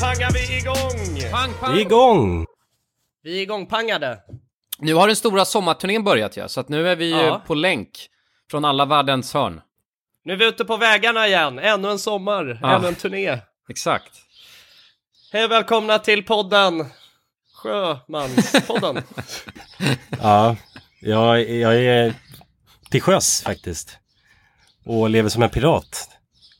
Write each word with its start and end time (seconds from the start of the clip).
pangar 0.00 0.32
vi 0.32 0.56
igång! 0.58 1.30
Pang, 1.32 1.50
pang. 1.60 1.74
Vi 1.74 1.80
är 1.80 1.84
igång! 1.86 2.46
Vi 3.22 3.38
är 3.38 3.42
igångpangade. 3.42 4.18
Nu 4.78 4.94
har 4.94 5.06
den 5.06 5.16
stora 5.16 5.44
sommarturnén 5.44 6.04
börjat 6.04 6.36
ja, 6.36 6.48
så 6.48 6.60
att 6.60 6.68
nu 6.68 6.88
är 6.88 6.96
vi 6.96 7.10
Ja. 7.10 7.22
ja. 7.22 7.42
på 7.46 7.54
länk 7.54 8.08
från 8.50 8.64
alla 8.64 8.84
världens 8.84 9.34
hörn. 9.34 9.60
Nu 10.24 10.32
är 10.32 10.36
vi 10.36 10.46
ute 10.48 10.64
på 10.64 10.76
vägarna 10.76 11.26
igen. 11.26 11.58
Ännu 11.58 11.90
en 11.90 11.98
sommar, 11.98 12.58
Ja. 12.62 12.76
ännu 12.76 12.88
en 12.88 12.94
turné. 12.94 13.38
Exakt. 13.68 14.12
Hej 15.32 15.44
och 15.44 15.50
välkomna 15.50 15.98
till 15.98 16.22
podden 16.24 16.86
Sjömanspodden. 17.54 19.02
Ja, 20.22 20.56
jag, 21.00 21.50
jag 21.50 21.76
är 21.76 22.14
till 22.90 23.02
sjöss 23.02 23.42
faktiskt. 23.42 23.98
Och 24.84 25.10
lever 25.10 25.28
som 25.28 25.42
en 25.42 25.50
pirat. 25.50 26.08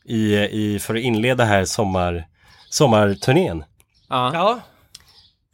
I, 0.04 0.34
i, 0.36 0.78
för 0.78 0.94
att 0.94 1.00
inleda 1.00 1.44
här 1.44 1.64
sommar, 1.64 2.26
sommarturnén. 2.70 3.64
Ja. 4.08 4.30
ja, 4.34 4.60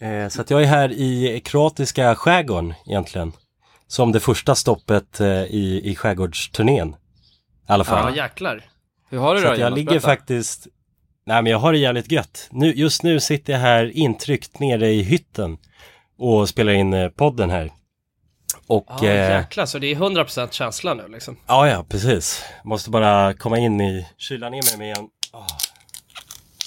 Eh, 0.03 0.29
så 0.29 0.41
att 0.41 0.51
jag 0.51 0.63
är 0.63 0.67
här 0.67 0.93
i 0.93 1.41
kroatiska 1.45 2.15
skärgården 2.15 2.75
egentligen. 2.87 3.33
Som 3.87 4.13
det 4.13 4.21
första 4.21 4.55
stoppet 4.55 5.21
eh, 5.21 5.27
i, 5.29 5.81
i 5.85 5.95
skärgårdsturnén. 5.97 6.89
I 6.89 6.95
alla 7.67 7.85
ja 7.89 7.91
fall. 7.91 8.17
jäklar. 8.17 8.65
Hur 9.11 9.19
har 9.19 9.35
du 9.35 9.41
så 9.41 9.47
det 9.47 9.51
då, 9.55 9.61
jag 9.61 9.67
Jonas? 9.67 9.77
ligger 9.77 9.91
Berätta. 9.91 10.07
faktiskt... 10.09 10.67
Nej 11.27 11.43
men 11.43 11.53
jag 11.53 11.59
har 11.59 11.73
det 11.73 11.79
jävligt 11.79 12.13
gött. 12.13 12.49
Nu, 12.51 12.75
just 12.75 13.03
nu 13.03 13.21
sitter 13.21 13.53
jag 13.53 13.61
här 13.61 13.97
intryckt 13.97 14.59
nere 14.61 14.89
i 14.91 15.03
hytten. 15.03 15.59
Och 16.19 16.49
spelar 16.49 16.73
in 16.73 16.93
eh, 16.95 17.09
podden 17.09 17.51
här. 17.51 17.73
Och... 18.67 18.87
Ja, 18.89 19.05
eh, 19.05 19.31
jäklar, 19.31 19.67
så 19.67 19.79
det 19.79 19.87
är 19.87 19.97
100% 19.97 20.51
känsla 20.51 20.95
nu 20.95 21.09
liksom. 21.09 21.37
Ja, 21.47 21.69
ja, 21.69 21.85
precis. 21.89 22.45
Måste 22.65 22.91
bara 22.91 23.35
komma 23.35 23.59
in 23.59 23.81
i, 23.81 24.07
kyla 24.17 24.49
ner 24.51 24.63
mig 24.63 24.79
med 24.79 24.87
igen. 24.87 25.09
Oh. 25.33 25.47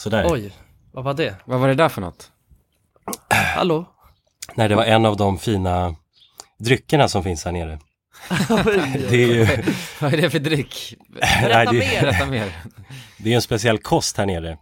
Sådär. 0.06 0.26
Oj, 0.30 0.52
vad 0.92 1.04
var 1.04 1.14
det? 1.14 1.36
Vad 1.46 1.60
var 1.60 1.68
det 1.68 1.74
där 1.76 1.90
för 1.90 2.02
något? 2.02 2.32
Hallå? 3.56 3.86
Nej, 4.56 4.70
det 4.70 4.76
var 4.76 4.84
en 4.84 5.06
av 5.06 5.18
de 5.18 5.38
fina 5.38 5.96
dryckerna 6.60 7.08
som 7.08 7.24
finns 7.24 7.46
här 7.46 7.52
nere. 7.52 7.80
Det 9.10 9.24
är 9.24 9.28
ju 9.28 9.48
Vad 10.02 10.14
är 10.14 10.18
det 10.22 10.30
för 10.30 10.40
dryck? 10.40 10.94
nej, 11.10 11.42
Berätta 11.44 11.72
det, 11.72 11.78
mer. 11.80 12.02
Berätta 12.02 12.26
mer. 12.26 12.52
det 13.18 13.32
är 13.32 13.36
en 13.36 13.42
speciell 13.42 13.78
kost 13.78 14.18
här 14.18 14.26
nere. 14.26 14.58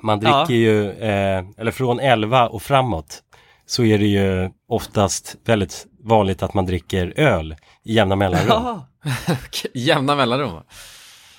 Man 0.00 0.20
dricker 0.20 0.34
Ja. 0.38 0.50
ju, 0.50 0.90
eh, 0.90 1.44
eller 1.58 1.70
från 1.70 2.00
11 2.00 2.48
och 2.48 2.62
framåt, 2.62 3.22
så 3.66 3.84
är 3.84 3.98
det 3.98 4.06
ju 4.06 4.50
oftast 4.68 5.36
väldigt 5.44 5.86
vanligt 6.04 6.42
att 6.42 6.54
man 6.54 6.66
dricker 6.66 7.12
öl 7.16 7.56
i 7.84 7.94
jämna 7.94 8.16
mellanrum. 8.16 8.48
Ja, 8.48 8.88
Jämna 9.74 10.16
mellanrum? 10.16 10.60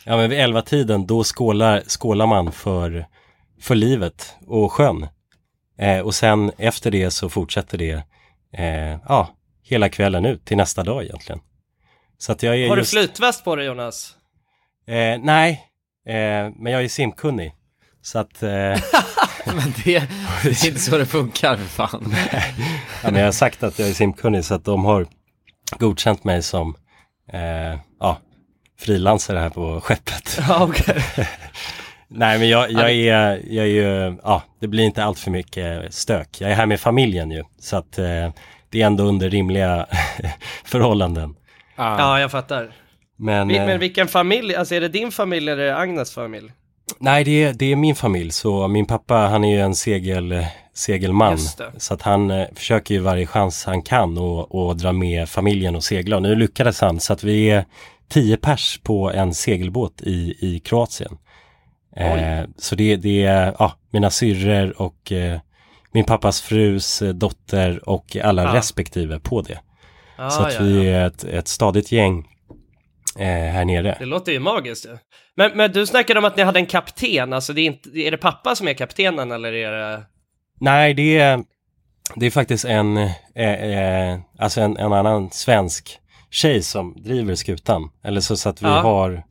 Ja, 0.07 0.17
men 0.17 0.29
vid 0.29 0.39
11-tiden 0.39 1.05
då 1.05 1.23
skålar, 1.23 1.83
skålar 1.87 2.27
man 2.27 2.51
för, 2.51 3.05
för 3.61 3.75
livet 3.75 4.35
och 4.47 4.71
sjön. 4.71 5.07
Eh, 5.77 5.99
och 5.99 6.15
sen 6.15 6.51
efter 6.57 6.91
det 6.91 7.11
så 7.11 7.29
fortsätter 7.29 7.77
det, 7.77 8.03
eh, 8.53 8.99
ja, 9.07 9.29
hela 9.63 9.89
kvällen 9.89 10.25
ut 10.25 10.45
till 10.45 10.57
nästa 10.57 10.83
dag 10.83 11.03
egentligen. 11.03 11.41
Så 12.17 12.31
att 12.31 12.43
jag 12.43 12.57
är 12.57 12.69
har 12.69 12.75
du 12.75 12.81
just, 12.81 12.91
flytväst 12.91 13.43
på 13.43 13.55
dig 13.55 13.65
Jonas? 13.65 14.15
Eh, 14.87 15.19
nej, 15.23 15.63
eh, 16.07 16.51
men 16.55 16.73
jag 16.73 16.83
är 16.83 16.87
simkunnig. 16.87 17.53
Så 18.01 18.19
att, 18.19 18.43
eh, 18.43 18.49
ja, 18.49 18.79
Men 19.45 19.73
det, 19.83 20.09
det 20.43 20.49
är 20.49 20.67
inte 20.67 20.79
så 20.79 20.97
det 20.97 21.05
funkar 21.05 21.57
för 21.57 21.65
fan. 21.65 22.15
men 23.03 23.15
jag 23.15 23.25
har 23.25 23.31
sagt 23.31 23.63
att 23.63 23.79
jag 23.79 23.89
är 23.89 23.93
simkunnig 23.93 24.45
så 24.45 24.53
att 24.53 24.65
de 24.65 24.85
har 24.85 25.07
godkänt 25.77 26.23
mig 26.23 26.43
som, 26.43 26.75
eh, 27.33 27.79
ja, 27.99 28.17
frilansare 28.79 29.39
här 29.39 29.49
på 29.49 29.81
skeppet. 29.81 30.39
Ja, 30.47 30.63
okej. 30.63 31.03
Nej 32.07 32.39
men 32.39 32.49
jag, 32.49 32.71
jag 32.71 32.91
är, 32.91 33.41
jag 33.49 33.65
är 33.65 33.69
ju, 33.69 34.17
ja 34.23 34.43
det 34.59 34.67
blir 34.67 34.83
inte 34.83 35.03
allt 35.03 35.19
för 35.19 35.31
mycket 35.31 35.93
stök. 35.93 36.41
Jag 36.41 36.51
är 36.51 36.55
här 36.55 36.65
med 36.65 36.79
familjen 36.79 37.31
ju. 37.31 37.43
Så 37.59 37.77
att 37.77 37.97
eh, 37.97 38.29
det 38.69 38.81
är 38.81 38.85
ändå 38.85 39.03
under 39.03 39.29
rimliga 39.29 39.85
förhållanden. 40.63 41.35
Ja. 41.75 41.99
Ja, 41.99 42.19
jag 42.19 42.31
fattar. 42.31 42.71
Men, 43.17 43.51
eh, 43.51 43.65
men 43.65 43.79
vilken 43.79 44.07
familj? 44.07 44.55
Alltså 44.55 44.75
är 44.75 44.81
det 44.81 44.87
din 44.87 45.11
familj 45.11 45.49
eller 45.49 45.63
är 45.63 45.67
det 45.67 45.77
Agnes 45.77 46.13
familj? 46.13 46.51
nej 46.99 47.23
det 47.23 47.43
är, 47.43 47.53
det 47.53 47.71
är 47.71 47.75
min 47.75 47.95
familj. 47.95 48.31
Så 48.31 48.67
min 48.67 48.85
pappa 48.85 49.15
han 49.15 49.43
är 49.43 49.55
ju 49.55 49.61
en 49.61 49.75
segel, 49.75 50.45
segelman. 50.73 51.37
Så 51.77 51.93
att 51.93 52.01
han 52.01 52.31
eh, 52.31 52.47
försöker 52.55 52.93
ju 52.93 52.99
varje 52.99 53.27
chans 53.27 53.65
han 53.65 53.81
kan 53.81 54.17
och, 54.17 54.55
och 54.55 54.77
dra 54.77 54.91
med 54.91 55.29
familjen 55.29 55.75
och 55.75 55.83
segla. 55.83 56.15
Och 56.15 56.21
nu 56.21 56.35
lyckades 56.35 56.81
han 56.81 56.99
så 56.99 57.13
att 57.13 57.23
vi 57.23 57.49
är 57.49 57.65
tio 58.09 58.37
pers 58.37 58.79
på 58.83 59.11
en 59.11 59.33
segelbåt 59.33 60.01
i, 60.01 60.37
i 60.39 60.59
Kroatien. 60.59 61.17
Eh, 61.95 62.43
så 62.57 62.75
det, 62.75 62.95
det 62.95 63.25
är 63.25 63.55
ja, 63.59 63.73
mina 63.91 64.09
syrror 64.09 64.81
och 64.81 65.11
eh, 65.11 65.39
min 65.91 66.05
pappas 66.05 66.41
frus 66.41 67.01
eh, 67.01 67.13
dotter 67.13 67.89
och 67.89 68.15
alla 68.23 68.43
Ja. 68.43 68.53
respektive 68.53 69.19
på 69.19 69.41
det. 69.41 69.59
Ja, 70.17 70.29
så 70.29 70.43
att 70.43 70.53
ja, 70.53 70.59
vi 70.61 70.85
ja. 70.85 70.97
är 70.99 71.07
ett, 71.07 71.23
ett 71.23 71.47
stadigt 71.47 71.91
gäng 71.91 72.27
eh, 73.19 73.25
här 73.25 73.65
nere. 73.65 73.95
Det 73.99 74.05
låter 74.05 74.31
ju 74.31 74.39
magiskt. 74.39 74.85
Men, 75.35 75.51
men 75.57 75.71
du 75.71 75.85
snackade 75.85 76.19
om 76.19 76.25
att 76.25 76.37
ni 76.37 76.43
hade 76.43 76.59
en 76.59 76.65
kapten, 76.65 77.33
alltså 77.33 77.53
det 77.53 77.61
är, 77.61 77.65
inte, 77.65 77.89
är 77.89 78.11
det 78.11 78.17
pappa 78.17 78.55
som 78.55 78.67
är 78.67 78.73
kaptenen 78.73 79.31
eller 79.31 79.53
är 79.53 79.71
det... 79.71 80.03
Nej, 80.59 80.93
det 80.93 81.17
är, 81.17 81.43
det 82.15 82.25
är 82.25 82.31
faktiskt 82.31 82.65
en, 82.65 82.97
eh, 83.35 83.53
eh, 83.53 84.19
alltså 84.39 84.61
en, 84.61 84.77
en 84.77 84.93
annan 84.93 85.31
svensk 85.31 85.99
tjej 86.35 86.63
som 86.63 86.93
driver 86.97 87.35
skutan. 87.35 87.89
Eller 88.03 88.21
så, 88.21 88.37
så 88.37 88.49
att 88.49 88.61
vi 88.61 88.65
Ja. 88.65 88.81
har 88.81 89.23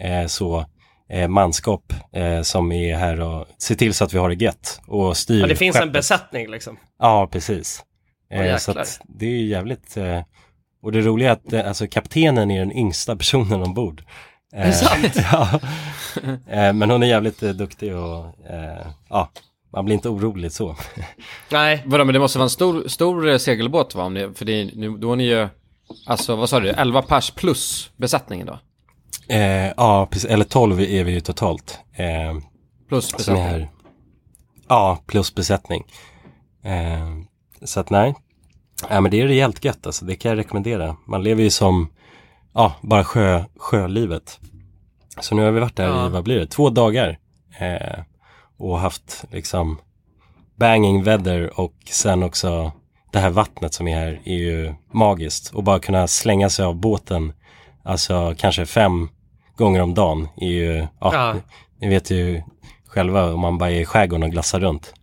eh, 0.00 0.26
så 0.26 0.64
eh, 1.10 1.28
manskap 1.28 1.92
eh, 2.12 2.42
som 2.42 2.72
är 2.72 2.96
här 2.96 3.20
och 3.20 3.46
ser 3.58 3.74
till 3.74 3.94
så 3.94 4.04
att 4.04 4.14
vi 4.14 4.18
har 4.18 4.28
det 4.28 4.34
gött 4.44 4.80
och 4.86 5.16
styr 5.16 5.40
Ja, 5.40 5.46
det 5.46 5.56
finns 5.56 5.76
en 5.76 5.80
skeppet. 5.82 5.92
besättning 5.92 6.50
liksom. 6.50 6.76
Ja, 6.98 7.28
precis. 7.32 7.82
Eh, 8.30 8.56
så 8.56 8.72
det 9.08 9.26
är 9.26 9.30
ju 9.30 9.46
jävligt 9.46 9.96
eh, 9.96 10.20
och 10.82 10.92
det 10.92 11.00
roliga 11.00 11.28
är 11.28 11.32
att 11.32 11.52
eh, 11.52 11.68
alltså, 11.68 11.86
kaptenen 11.86 12.50
är 12.50 12.58
den 12.58 12.72
yngsta 12.72 13.16
personen 13.16 13.62
ombord. 13.62 14.02
Eh, 14.54 14.62
Är 14.62 14.66
det 14.66 14.72
sant? 14.72 15.14
ja. 15.32 15.60
eh, 16.48 16.72
men 16.72 16.90
hon 16.90 17.02
är 17.02 17.06
jävligt 17.06 17.42
eh, 17.42 17.50
duktig 17.50 17.96
och 17.96 18.24
eh, 18.50 18.86
ja, 19.08 19.30
man 19.72 19.84
blir 19.84 19.94
inte 19.94 20.08
orolig 20.08 20.52
så. 20.52 20.76
Nej, 21.52 21.82
Vadå, 21.86 22.04
men 22.04 22.12
det 22.12 22.18
måste 22.18 22.38
vara 22.38 22.44
en 22.46 22.50
stor, 22.50 22.88
stor 22.88 23.28
eh, 23.28 23.36
segelbåt 23.38 23.94
va? 23.94 24.04
Om 24.04 24.14
det, 24.14 24.34
för 24.34 24.44
det, 24.44 24.64
nu, 24.74 24.90
då 24.96 25.12
är 25.12 25.16
ni 25.16 25.24
ju, 25.24 25.48
alltså 26.06 26.36
vad 26.36 26.48
sa 26.48 26.60
du, 26.60 26.68
11 26.68 27.02
pers 27.02 27.30
plus 27.30 27.90
besättningen 27.96 28.46
då? 28.46 28.58
Eh, 29.34 29.72
ja, 29.76 30.06
precis, 30.10 30.30
eller 30.30 30.44
12 30.44 30.80
är 30.80 31.04
vi 31.04 31.12
ju 31.12 31.20
totalt. 31.20 31.78
Eh, 31.92 32.38
Plus 32.88 33.12
är 33.12 33.16
besättning. 33.16 33.42
här. 33.44 33.68
Ja, 34.68 34.98
plus 35.06 35.34
besättning. 35.34 35.84
Eh, 36.62 37.08
så 37.62 37.80
att 37.80 37.90
nej. 37.90 38.14
Ja, 38.90 39.00
men 39.00 39.10
det 39.10 39.20
är 39.20 39.26
rejält 39.26 39.64
gött 39.64 39.86
alltså, 39.86 40.04
det 40.04 40.16
kan 40.16 40.28
jag 40.28 40.38
rekommendera. 40.38 40.96
Man 41.06 41.22
lever 41.22 41.42
ju 41.42 41.50
som, 41.50 41.88
ja, 42.54 42.72
bara 42.82 43.04
sjö, 43.04 43.44
sjölivet. 43.56 44.40
Så 45.20 45.34
nu 45.34 45.42
har 45.44 45.50
vi 45.50 45.60
varit 45.60 45.76
där 45.76 45.84
Ja. 45.88 46.06
i, 46.06 46.10
vad 46.10 46.24
blir 46.24 46.38
det, 46.38 46.46
två 46.46 46.70
dagar. 46.70 47.18
Eh, 47.58 48.02
och 48.56 48.78
haft 48.78 49.24
liksom 49.30 49.78
banging 50.56 51.02
weather 51.02 51.60
och 51.60 51.74
sen 51.90 52.22
också 52.22 52.72
det 53.12 53.18
här 53.18 53.30
vattnet 53.30 53.74
som 53.74 53.88
är 53.88 53.96
här 53.96 54.20
är 54.24 54.34
ju 54.34 54.74
magiskt. 54.92 55.54
Och 55.54 55.62
bara 55.64 55.78
kunna 55.78 56.06
slänga 56.06 56.50
sig 56.50 56.64
av 56.64 56.74
båten, 56.76 57.32
alltså 57.84 58.34
kanske 58.38 58.66
fem 58.66 59.08
gånger 59.56 59.80
om 59.80 59.94
dagen 59.94 60.28
är 60.36 60.46
ju, 60.48 60.76
ja, 60.76 60.88
Ja. 61.00 61.32
Ni, 61.34 61.40
ni 61.80 61.88
vet 61.88 62.10
ju 62.10 62.42
själva 62.86 63.32
om 63.32 63.40
man 63.40 63.58
bara 63.58 63.70
är 63.70 63.80
i 63.80 63.84
skärgården 63.84 64.22
och 64.22 64.30
glassar 64.30 64.60
runt. 64.60 64.94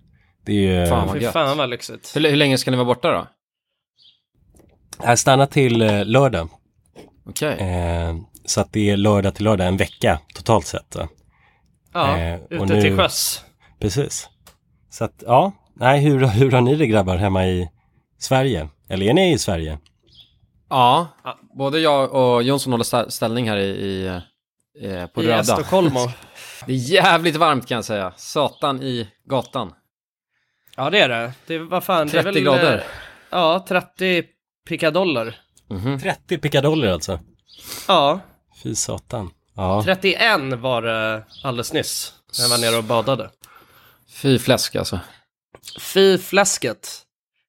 Det 0.45 0.51
är 0.51 0.79
ju, 0.81 0.87
Fan, 0.87 1.07
vad 1.07 1.21
gött. 1.21 1.33
fan 1.33 1.57
vad 1.57 1.69
lyxigt. 1.69 2.15
Hur, 2.15 2.29
hur 2.29 2.35
länge 2.35 2.57
ska 2.57 2.71
ni 2.71 2.77
vara 2.77 2.85
borta 2.85 3.11
då? 3.11 3.27
här 5.03 5.15
stannar 5.15 5.45
till 5.45 5.81
eh, 5.81 6.05
lördag. 6.05 6.49
Okej. 7.29 7.57
Eh, 7.59 8.15
så 8.45 8.61
att 8.61 8.73
det 8.73 8.89
är 8.89 8.97
lördag 8.97 9.35
till 9.35 9.43
lördag, 9.45 9.67
en 9.67 9.77
vecka 9.77 10.19
totalt 10.35 10.65
sett. 10.65 10.91
Då. 10.91 11.07
Ja, 11.93 12.17
eh, 12.17 12.39
ute 12.49 12.65
nu- 12.65 12.81
till 12.81 12.97
sjöss. 12.97 13.45
Precis. 13.79 14.29
Så 14.89 15.03
att 15.05 15.23
ja, 15.25 15.51
nej 15.75 15.99
hur, 16.01 16.25
hur 16.27 16.51
har 16.51 16.61
ni 16.61 16.75
det 16.75 16.87
grabbar 16.87 17.17
hemma 17.17 17.47
i 17.47 17.69
Sverige? 18.25 18.69
Eller 18.89 19.05
är 19.05 19.13
ni 19.13 19.33
i 19.33 19.37
Sverige? 19.37 19.79
Ja, 20.69 21.07
både 21.57 21.79
jag 21.79 22.13
och 22.13 22.43
Jonsson 22.43 22.73
håller 22.73 22.83
stä- 22.83 23.09
ställning 23.09 23.49
här 23.49 23.57
i, 23.57 23.63
i 23.69 24.05
eh, 24.81 25.05
på 25.07 25.23
I 25.23 25.27
Röda. 25.27 25.39
Estocolmo. 25.39 25.99
Det 26.65 26.73
är 26.73 26.77
jävligt 26.77 27.35
varmt 27.35 27.67
kan 27.67 27.75
jag 27.75 27.85
säga. 27.85 28.13
Satan 28.17 28.83
i 28.83 29.07
gatan. 29.29 29.73
Ja 30.75 30.89
det 30.89 30.99
är 30.99 31.09
det. 31.09 31.33
Det 31.47 31.55
är, 31.55 31.59
vad 31.59 31.83
fan, 31.83 32.07
det 32.07 32.17
är 32.17 32.23
30 32.23 32.33
väl... 32.33 32.43
grader. 32.43 32.77
eh, 32.77 32.83
Ja, 33.29 33.65
30 33.67 34.23
pickadoller. 34.67 35.37
Mhm. 35.69 35.99
30 35.99 36.37
pickadoller 36.37 36.87
alltså. 36.87 37.19
Ja, 37.87 38.19
Fy 38.63 38.75
satan. 38.75 39.29
Ja, 39.55 39.81
31 39.85 40.19
var 40.59 40.81
det 40.81 41.23
alldeles 41.43 41.73
nyss. 41.73 42.13
När 42.37 42.43
jag 42.45 42.49
var 42.49 42.57
nere 42.57 42.77
och 42.77 42.83
badade. 42.83 43.29
Fy 44.09 44.39
fläsk 44.39 44.75
alltså. 44.75 44.99
Fy 45.79 46.17
fläsket. 46.17 47.01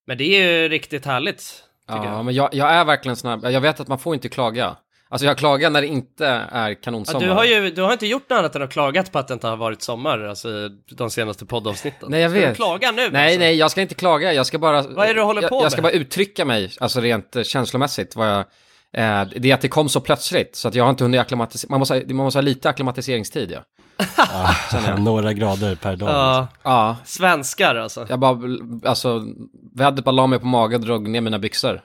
Men 0.07 0.19
det 0.19 0.25
är 0.25 0.63
ju 0.63 0.69
riktigt 0.69 1.07
härligt. 1.07 1.63
Ja, 1.89 2.05
jag. 2.05 2.25
men 2.25 2.35
jag, 2.35 2.49
jag 2.55 2.71
är 2.71 2.85
verkligen 2.85 3.17
här, 3.43 3.51
jag 3.51 3.61
vet 3.61 3.81
att 3.81 3.89
man 3.89 3.99
får 3.99 4.15
inte 4.15 4.29
klaga. 4.29 4.77
Alltså 5.09 5.27
jag 5.27 5.39
klagar 5.39 5.71
när 5.71 5.81
det 5.81 5.87
inte 5.87 6.27
är 6.27 6.69
Ja, 6.71 6.75
kanonsommar. 6.83 7.21
du, 7.27 7.31
har 7.33 7.45
ju, 7.45 7.71
du 7.71 7.83
har 7.83 7.93
inte 7.93 8.07
gjort 8.07 8.31
något 8.31 8.39
annat 8.39 8.57
än 8.57 8.63
att 8.63 8.73
klagat 8.73 9.13
på 9.13 9.19
att 9.19 9.29
det 9.29 9.35
inte 9.35 9.47
har 9.47 9.57
varit 9.57 9.83
sommar, 9.83 10.19
alltså 10.19 10.69
de 10.91 11.11
senaste 11.11 11.47
poddavsnitten. 11.47 12.09
Nej, 12.11 12.21
jag 12.21 12.31
Ska 12.31 12.41
du 12.41 12.47
vet. 12.47 12.57
klaga 12.57 12.91
nu? 12.91 13.11
Nej, 13.11 13.27
alltså? 13.27 13.39
nej, 13.39 13.55
jag 13.57 13.71
ska 13.71 13.81
inte 13.81 13.95
klaga. 13.95 14.33
Jag 14.33 14.47
ska 14.47 14.59
bara... 14.59 14.83
Vad 14.83 15.05
är 15.05 15.15
det 15.15 15.21
du 15.21 15.23
håller 15.23 15.43
jag, 15.43 15.49
på 15.51 15.63
Jag 15.63 15.73
ska 15.73 15.83
med? 15.83 15.93
bara 15.93 15.99
uttrycka 16.01 16.45
mig, 16.45 16.73
alltså 16.81 17.01
rent 17.01 17.37
eh, 17.37 17.43
känslomässigt. 17.43 18.17
Vad 18.17 18.29
jag, 18.29 18.39
eh, 18.93 19.29
det 19.37 19.51
är 19.51 19.55
att 19.55 19.61
det 19.61 19.69
kom 19.69 19.89
så 19.89 20.01
plötsligt, 20.01 20.57
så 20.57 20.69
att 20.69 20.75
jag 20.75 20.85
har 20.85 20.91
inte 20.91 21.05
hunnit 21.05 21.21
acklimatisera. 21.21 21.71
Man 21.71 21.79
måste, 21.79 22.03
man 22.07 22.17
måste 22.17 22.39
ha 22.39 22.43
lite 22.43 22.69
acklimatiseringstid, 22.69 23.51
ja. 23.51 23.59
Ja, 24.17 24.97
några 24.99 25.33
grader 25.33 25.75
per 25.75 25.97
dag. 25.97 26.09
Ja, 26.11 26.49
Ja, 26.63 26.97
svenskar 27.05 27.75
alltså. 27.75 28.07
jag 28.09 28.19
bara, 28.19 28.39
alltså, 28.85 29.25
vädret 29.75 30.05
bara 30.05 30.11
la 30.11 30.27
mig 30.27 30.39
på 30.39 30.47
mage 30.47 30.75
och 30.75 30.81
drog 30.81 31.09
ner 31.09 31.21
mina 31.21 31.39
byxor. 31.39 31.81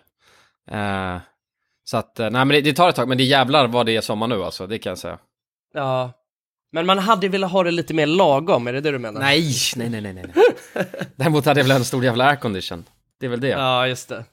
Eh, 0.72 1.18
så 1.84 1.98
att, 1.98 2.20
eh, 2.20 2.30
nej 2.30 2.46
men 2.46 2.50
det, 2.50 2.62
det 2.62 2.74
tar 2.74 2.90
ett 2.90 2.96
tag, 2.96 3.08
men 3.08 3.18
det 3.18 3.24
jävlar 3.24 3.68
vad 3.68 3.86
det 3.86 3.96
är 3.96 4.02
sommar 4.02 4.28
nu 4.28 4.44
alltså, 4.44 4.68
det 4.68 4.78
kan 4.78 4.90
jag 4.90 4.98
säga. 4.98 5.18
Ja. 5.74 6.12
Men 6.74 6.86
man 6.86 7.00
hade 7.00 7.28
velat 7.28 7.52
ha 7.52 7.64
det 7.64 7.72
lite 7.72 7.94
mer 7.94 8.06
lagom, 8.06 8.68
är 8.68 8.74
det 8.74 8.82
det 8.82 8.92
du 8.92 9.00
menar? 9.00 9.22
Nej, 9.22 9.54
nej, 9.76 9.90
nej, 9.90 10.02
nej, 10.02 10.14
nej. 10.14 10.26
Däremot 11.16 11.46
hade 11.46 11.60
jag 11.60 11.68
väl 11.68 11.78
en 11.78 11.86
stor 11.86 12.04
jävla 12.04 12.26
aircondition. 12.26 12.84
Det 13.20 13.26
är 13.26 13.30
väl 13.30 13.42
det. 13.42 13.48
Ja, 13.48 13.88
just 13.88 14.10
det. 14.10 14.26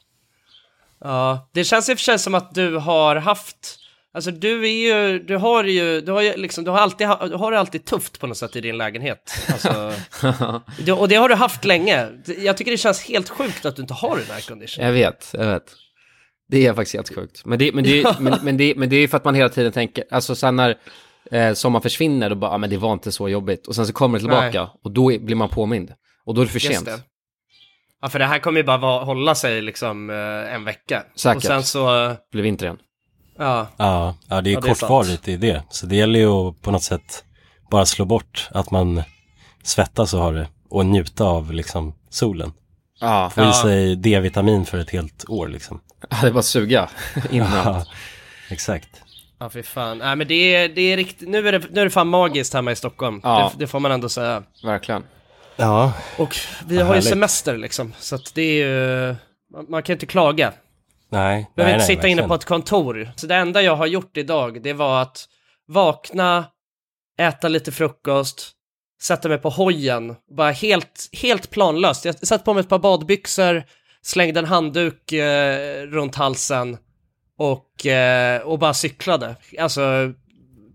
Ja, 1.01 1.49
det 1.53 1.65
känns 1.65 1.89
i 1.89 1.95
och 1.95 1.99
för 1.99 2.05
sig 2.05 2.19
som 2.19 2.35
att 2.35 2.55
du 2.55 2.77
har 2.77 3.17
haft, 3.17 3.79
alltså 4.15 4.31
du 4.31 4.65
är 4.65 4.73
ju, 4.73 5.19
du 5.19 5.37
har 5.37 5.65
ju, 5.65 6.01
du 6.01 6.13
har 6.13 6.23
ju 6.23 6.37
liksom, 6.37 6.65
du 6.65 6.71
har 6.71 6.79
alltid, 6.79 7.09
du 7.09 7.35
har 7.35 7.53
det 7.53 7.59
alltid 7.59 7.85
tufft 7.85 8.21
på 8.21 8.27
något 8.27 8.37
sätt 8.37 8.57
i 8.57 8.61
din 8.61 8.79
lägenhet. 8.79 9.33
Alltså, 9.53 9.93
det, 10.85 10.93
och 10.93 11.09
det 11.09 11.15
har 11.15 11.29
du 11.29 11.35
haft 11.35 11.65
länge. 11.65 12.09
Jag 12.39 12.57
tycker 12.57 12.71
det 12.71 12.77
känns 12.77 13.03
helt 13.03 13.29
sjukt 13.29 13.67
att 13.67 13.77
du 13.77 13.83
inte 13.83 13.95
har 13.95 14.17
en 14.17 14.35
aircondition. 14.35 14.85
Jag 14.85 14.93
vet, 14.93 15.31
jag 15.33 15.47
vet. 15.47 15.75
Det 16.49 16.67
är 16.67 16.75
faktiskt 16.75 16.95
helt 16.95 17.15
sjukt. 17.15 17.45
Men 17.45 17.59
det, 17.59 17.75
men 17.75 17.85
det, 17.85 18.21
men, 18.21 18.39
men 18.43 18.57
det, 18.57 18.75
men 18.77 18.89
det 18.89 18.97
är 18.97 19.09
för 19.09 19.17
att 19.17 19.25
man 19.25 19.35
hela 19.35 19.49
tiden 19.49 19.73
tänker, 19.73 20.05
alltså 20.11 20.35
sen 20.35 20.57
när 20.57 20.77
eh, 21.31 21.53
sommaren 21.53 21.83
försvinner, 21.83 22.31
då 22.31 22.37
bara, 22.37 22.51
ah, 22.51 22.59
men 22.59 22.71
det 22.71 22.77
var 22.77 22.93
inte 22.93 23.13
så 23.13 23.29
jobbigt. 23.29 23.67
Och 23.67 23.75
sen 23.75 23.87
så 23.87 23.93
kommer 23.93 24.19
det 24.19 24.23
tillbaka, 24.23 24.71
och 24.83 24.91
då 24.91 25.19
blir 25.19 25.37
man 25.37 25.49
påmind. 25.49 25.93
Och 26.25 26.35
då 26.35 26.41
är 26.41 26.45
det 26.47 26.53
för 26.53 26.59
sent. 26.59 26.85
det. 26.85 27.01
Ja, 28.03 28.09
för 28.09 28.19
det 28.19 28.25
här 28.25 28.39
kommer 28.39 28.61
ju 28.61 28.65
bara 28.65 28.77
vara, 28.77 29.05
hålla 29.05 29.35
sig 29.35 29.63
liksom 29.63 30.11
eh, 30.11 30.55
en 30.55 30.65
vecka. 30.65 31.03
Säkert. 31.15 31.37
Och 31.37 31.43
sen 31.43 31.63
så, 31.63 32.15
Blir 32.33 32.43
vinter 32.43 32.67
igen. 32.67 32.79
Ja, 33.39 33.67
Ja, 33.77 34.15
ja 34.29 34.41
det 34.41 34.51
är 34.51 34.55
Ja, 34.55 34.61
det 34.61 34.69
är 34.69 34.75
kortvarigt 34.75 35.29
i 35.29 35.37
det. 35.37 35.63
Så 35.71 35.87
det 35.87 35.97
gäller 35.97 36.19
ju 36.19 36.29
att 36.31 36.63
på 36.63 36.71
något 36.71 36.83
sätt 36.83 37.25
bara 37.71 37.87
slå 37.87 38.05
bort 38.05 38.49
att 38.51 38.71
man 38.71 39.03
svettas 39.63 40.15
och 40.15 40.21
har 40.21 40.33
det 40.33 40.49
och 40.71 40.87
njuta 40.87 41.25
av 41.25 41.53
liksom 41.53 41.95
solen. 42.11 42.53
Ja, 43.01 43.31
Få 43.35 43.41
i 43.41 43.45
Ja. 43.45 43.53
sig 43.63 43.97
D-vitamin 43.97 44.65
för 44.67 44.79
ett 44.79 44.91
helt 44.91 45.25
år 45.29 45.49
liksom. 45.49 45.81
det 46.21 46.27
är 46.27 46.31
bara 46.31 46.39
att 46.39 46.45
suga 46.45 46.89
innan. 47.31 47.53
Ja, 47.53 47.85
exakt. 48.51 48.89
ja 49.39 49.51
fy 49.51 49.63
fan. 49.63 49.99
Nej 49.99 50.17
men 50.17 50.29
det 50.29 50.55
är, 50.55 50.69
det 50.69 50.81
är 50.81 50.97
riktigt, 50.97 51.29
nu 51.29 51.49
är 51.49 51.53
det, 51.53 51.67
nu 51.71 51.81
är 51.81 51.85
det 51.85 51.91
fan 51.91 52.09
magiskt 52.09 52.55
hemma 52.55 52.73
i 52.73 52.77
Stockholm. 52.77 53.21
Ja. 53.23 53.53
Det, 53.53 53.65
det 53.65 53.67
får 53.67 53.81
man 53.81 53.93
ändå 53.93 54.09
säga. 54.09 54.43
Verkligen. 54.65 55.03
Ja, 55.57 55.93
Och 56.19 56.35
vi 56.67 56.77
har 56.77 56.85
ju 56.85 56.89
härligt. 56.89 57.05
semester 57.09 57.57
liksom, 57.57 57.93
så 57.99 58.15
att 58.15 58.35
det 58.35 58.43
är 58.43 58.67
ju, 58.67 59.17
man, 59.53 59.67
man 59.69 59.83
kan 59.83 59.93
ju 59.93 59.95
inte 59.97 60.07
klaga. 60.07 60.53
Nej. 61.09 61.51
Behöver 61.57 61.75
inte 61.75 61.87
sitta 61.87 62.09
inne 62.09 62.09
verkligen. 62.09 62.29
på 62.29 62.35
ett 62.35 62.45
kontor. 62.45 63.11
Så 63.17 63.27
det 63.27 63.35
enda 63.35 63.63
jag 63.63 63.77
har 63.77 63.87
gjort 63.87 64.17
idag, 64.17 64.63
det 64.63 64.73
var 64.73 65.03
att 65.03 65.29
vakna, 65.69 66.45
äta 67.19 67.49
lite 67.49 67.73
frukost, 67.73 68.51
sätta 69.03 69.29
mig 69.29 69.39
på 69.39 69.51
hojen, 69.51 70.17
bara 70.37 70.51
helt, 70.51 71.09
helt 71.23 71.51
planlöst. 71.51 72.05
Jag 72.05 72.27
satte 72.27 72.45
på 72.45 72.55
mig 72.55 72.61
ett 72.61 72.69
par 72.69 72.79
badbyxor, 72.79 73.65
slängde 74.03 74.41
en 74.41 74.47
handduk 74.47 75.13
eh, 75.13 75.83
runt 75.87 76.15
halsen 76.15 76.79
och, 77.39 77.87
eh, 77.87 78.41
och 78.41 78.59
bara 78.59 78.75
cyklade. 78.75 79.37
Alltså, 79.59 80.13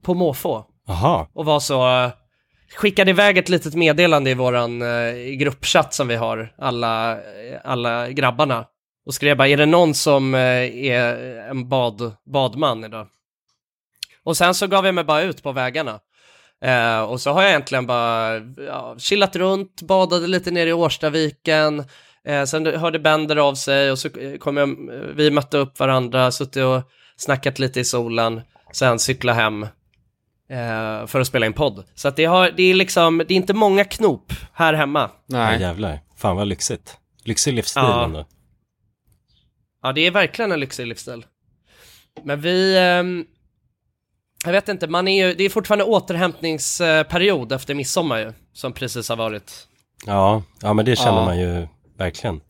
på 0.01 0.13
måfå. 0.13 0.65
Jaha, 0.88 1.27
Och 1.33 1.45
var 1.45 1.59
så, 1.59 2.12
skickade 2.75 3.12
iväg 3.12 3.38
ett 3.38 3.50
litet 3.50 3.75
meddelande 3.75 4.30
i 4.30 4.33
våran 4.33 4.81
eh, 4.81 5.13
gruppchatt 5.38 5.94
som 5.94 6.07
vi 6.07 6.15
har, 6.15 6.53
alla, 6.57 7.12
eh, 7.12 7.59
alla 7.63 8.09
grabbarna. 8.09 8.65
Och 9.05 9.13
skrev 9.13 9.38
bara, 9.38 9.47
är 9.47 9.57
det 9.57 9.65
någon 9.65 9.94
som 9.94 10.33
eh, 10.35 10.39
är 10.85 11.15
en 11.50 11.69
bad, 11.69 12.15
badman 12.25 12.83
idag? 12.83 13.07
Och 14.23 14.38
sen 14.38 14.53
så 14.53 14.67
gav 14.67 14.85
jag 14.85 14.95
mig 14.95 15.03
bara 15.03 15.21
ut 15.21 15.44
på 15.44 15.51
vägarna. 15.51 16.00
Eh, 16.65 17.01
och 17.01 17.21
så 17.21 17.31
har 17.31 17.41
jag 17.41 17.50
egentligen 17.50 17.85
bara 17.88 18.35
ja, 18.67 18.95
chillat 18.97 19.35
runt, 19.35 19.81
badade 19.81 20.27
lite 20.27 20.51
nere 20.51 20.69
i 20.69 20.73
Årstaviken. 20.73 21.83
Eh, 22.25 22.44
sen 22.44 22.65
hörde 22.65 23.00
Bender 23.00 23.35
av 23.35 23.55
sig 23.55 23.91
och 23.91 24.00
så 24.00 24.07
eh, 24.19 24.38
kom 24.38 24.57
jag, 24.57 24.75
vi 25.15 25.31
mötte 25.31 25.57
upp 25.57 25.79
varandra, 25.79 26.31
suttit 26.31 26.63
och 26.63 26.81
snackat 27.17 27.59
lite 27.59 27.79
i 27.79 27.85
solen. 27.85 28.41
Sen 28.71 28.99
cykla 28.99 29.33
hem 29.33 29.63
eh, 30.49 31.06
för 31.07 31.19
att 31.19 31.27
spela 31.27 31.45
in 31.45 31.53
podd. 31.53 31.83
Så 31.95 32.07
att 32.07 32.15
det, 32.15 32.25
har, 32.25 32.51
det 32.51 32.63
är 32.63 32.73
liksom, 32.73 33.17
det 33.17 33.33
är 33.33 33.35
inte 33.35 33.53
många 33.53 33.83
knop 33.85 34.33
här 34.53 34.73
hemma. 34.73 35.01
ja, 35.27 35.38
Nej. 35.38 35.61
jävlar. 35.61 35.99
Fan 36.17 36.35
vad 36.35 36.47
lyxigt. 36.47 36.97
Lyxig 37.23 37.53
livsstil 37.53 37.83
Ja. 37.83 38.03
ändå. 38.03 38.25
Ja, 39.83 39.91
det 39.91 40.01
är 40.07 40.12
verkligen 40.12 40.51
en 40.51 40.59
lyxig 40.59 40.88
livsstil. 40.88 41.25
Men 42.24 42.41
vi, 42.41 42.77
ehm, 42.77 43.25
jag 44.45 44.51
vet 44.51 44.69
inte, 44.69 44.88
man 44.88 45.07
är 45.07 45.27
ju, 45.27 45.33
det 45.33 45.44
är 45.44 45.50
fortfarande 45.50 45.83
återhämtningsperiod 45.85 47.51
efter 47.51 47.74
midsommar 47.75 48.19
ju, 48.19 48.33
som 48.53 48.74
precis 48.74 49.09
har 49.09 49.15
varit. 49.15 49.68
Ja, 50.06 50.44
ja 50.62 50.74
men 50.74 50.85
det 50.85 50.95
känner 50.95 51.18
Ja. 51.19 51.25
man 51.25 51.39
ju 51.39 51.68
verkligen. 51.97 52.41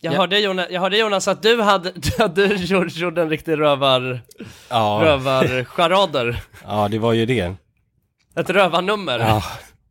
Jag, 0.00 0.14
Ja. 0.14 0.18
hörde, 0.18 0.38
Jonas, 0.38 0.66
jag 0.70 0.80
hörde 0.80 0.98
Jonas 0.98 1.28
att 1.28 1.42
du 1.42 1.62
hade, 1.62 1.92
att 2.18 2.34
du 2.34 2.54
gjorde, 2.54 2.90
gjorde 2.90 3.22
en 3.22 3.30
riktig 3.30 3.58
rövar, 3.58 4.20
Ja, 4.68 5.00
rövarcharader. 5.04 6.42
ja 6.64 6.88
det 6.88 6.98
var 6.98 7.12
ju 7.12 7.26
det. 7.26 7.54
Ett 8.36 8.50
rövarnummer. 8.50 9.18
Ja, 9.18 9.42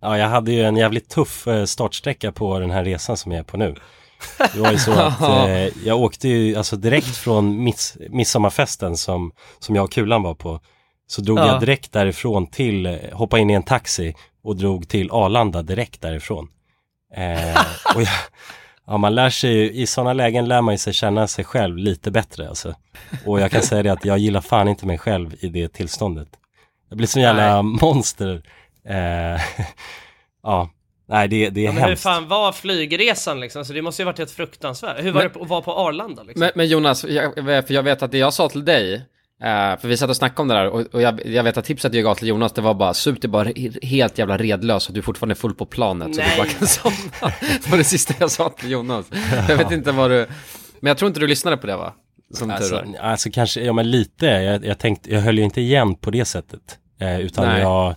ja, 0.02 0.18
jag 0.18 0.28
hade 0.28 0.52
ju 0.52 0.62
en 0.64 0.78
jävligt 0.78 1.10
tuff 1.10 1.48
eh, 1.48 1.66
startsträcka 1.66 2.32
på 2.32 2.60
den 2.60 2.72
här 2.72 2.84
resan 2.86 3.18
som 3.18 3.32
jag 3.32 3.40
är 3.40 3.44
på 3.44 3.58
nu. 3.58 3.76
Det 4.54 4.60
var 4.60 4.72
ju 4.72 4.78
så 4.78 4.92
att 4.92 5.22
eh, 5.50 5.86
jag 5.88 6.00
åkte 6.02 6.28
ju 6.28 6.56
alltså 6.56 6.76
direkt 6.76 7.16
från 7.18 7.64
miss, 7.64 7.98
midsommarfesten 8.10 8.98
som, 8.98 9.32
som 9.60 9.76
jag 9.76 9.84
och 9.84 9.92
Kulan 9.92 10.24
var 10.24 10.34
på. 10.36 10.60
Så 11.08 11.22
drog 11.22 11.40
Ja. 11.40 11.48
jag 11.48 11.60
direkt 11.60 11.92
därifrån 11.92 12.48
till, 12.48 12.86
eh, 12.86 12.94
hoppade 13.14 13.42
in 13.42 13.50
i 13.50 13.54
en 13.54 13.64
taxi 13.64 14.16
och 14.44 14.56
drog 14.56 14.88
till 14.90 15.12
Arlanda 15.12 15.62
direkt 15.62 16.02
därifrån. 16.02 16.48
Eh, 17.16 17.62
och 17.96 18.02
jag, 18.02 18.10
ja, 18.88 18.98
man 18.98 19.16
lär 19.16 19.30
sig 19.30 19.52
ju, 19.54 19.72
i 19.72 19.88
sådana 19.88 20.14
lägen 20.14 20.48
lär 20.48 20.62
man 20.62 20.74
ju 20.74 20.78
sig 20.78 20.94
känna 20.94 21.28
sig 21.28 21.46
själv 21.46 21.78
lite 21.78 22.12
bättre 22.12 22.50
alltså. 22.50 22.76
Och 23.26 23.42
jag 23.42 23.52
kan 23.52 23.62
säga 23.62 23.84
det 23.84 23.90
att 23.90 24.06
jag 24.06 24.18
gillar 24.18 24.42
fan 24.42 24.68
inte 24.68 24.86
mig 24.86 24.98
själv 24.98 25.36
i 25.40 25.48
det 25.48 25.74
tillståndet. 25.74 26.28
Jag 26.90 26.98
blir 26.98 27.08
som 27.08 27.22
jävla 27.22 27.62
monster. 27.62 28.42
Eh, 28.88 29.42
ja, 30.44 30.70
nej 31.12 31.28
det, 31.28 31.50
det 31.50 31.62
är 31.62 31.66
Ja, 31.66 31.72
men 31.72 31.82
hur 31.82 31.88
hemskt. 31.90 32.04
fan 32.04 32.28
var 32.28 32.52
flygresan 32.52 33.40
liksom? 33.40 33.66
Så 33.66 33.74
det 33.74 33.82
måste 33.82 34.02
ju 34.02 34.06
varit 34.06 34.18
helt 34.18 34.32
fruktansvärt. 34.32 34.98
Hur 35.04 35.12
var 35.12 35.22
Men- 35.24 35.32
det 35.34 35.42
att 35.42 35.50
vara 35.50 35.62
på 35.62 35.74
Arlanda 35.74 36.24
liksom? 36.24 36.40
Men, 36.40 36.52
men 36.56 36.68
Jonas, 36.68 37.06
jag, 37.10 37.36
för 37.36 37.72
jag 37.74 37.84
vet 37.84 38.02
att 38.02 38.12
det 38.12 38.18
jag 38.18 38.34
sa 38.34 38.50
till 38.50 38.66
dig, 38.66 38.94
eh, 39.44 39.80
för 39.80 39.88
vi 39.88 39.98
satt 39.98 40.10
och 40.10 40.16
snackade 40.16 40.42
om 40.42 40.48
det 40.48 40.54
där, 40.54 40.68
och, 40.70 40.82
och 40.94 41.02
jag, 41.02 41.26
jag 41.26 41.44
vet 41.44 41.58
att 41.58 41.66
tipset 41.66 41.94
jag 41.94 42.04
gav 42.04 42.16
till 42.16 42.28
Jonas, 42.28 42.54
det 42.54 42.62
var 42.62 42.74
bara 42.74 42.94
sup 42.94 43.22
dig 43.22 43.30
bara 43.30 43.44
he- 43.50 43.86
helt 43.86 44.18
jävla 44.18 44.38
redlös 44.38 44.88
och 44.88 44.94
du 44.94 45.00
är 45.00 45.04
fortfarande 45.04 45.36
full 45.36 45.54
på 45.54 45.66
planet 45.66 46.16
så 46.16 46.22
Nej. 46.22 46.30
du 46.36 46.42
bara 46.42 46.48
kan 46.50 46.68
somna. 46.68 46.98
Det 47.64 47.70
var 47.70 47.78
det 47.78 47.84
sista 47.84 48.14
jag 48.20 48.32
sa 48.32 48.50
till 48.50 48.72
Jonas. 48.72 49.06
Jag 49.50 49.58
vet 49.58 49.72
inte 49.72 49.92
vad 49.92 50.12
du, 50.12 50.28
men 50.80 50.88
jag 50.90 50.98
tror 50.98 51.08
inte 51.08 51.20
du 51.20 51.28
lyssnade 51.28 51.58
på 51.58 51.68
det 51.68 51.76
va? 51.76 51.94
Som 52.34 52.52
Alltså, 52.52 52.84
alltså 53.02 53.30
kanske, 53.32 53.62
ja 53.62 53.74
men 53.74 53.92
lite, 53.92 54.26
jag, 54.26 54.66
jag 54.66 54.80
tänkte, 54.80 55.12
jag 55.14 55.22
höll 55.22 55.38
ju 55.38 55.44
inte 55.44 55.62
igen 55.62 55.96
på 55.96 56.12
det 56.12 56.26
sättet. 56.26 56.78
Eh, 57.02 57.20
utan 57.20 57.48
Nej. 57.48 57.62
jag, 57.62 57.96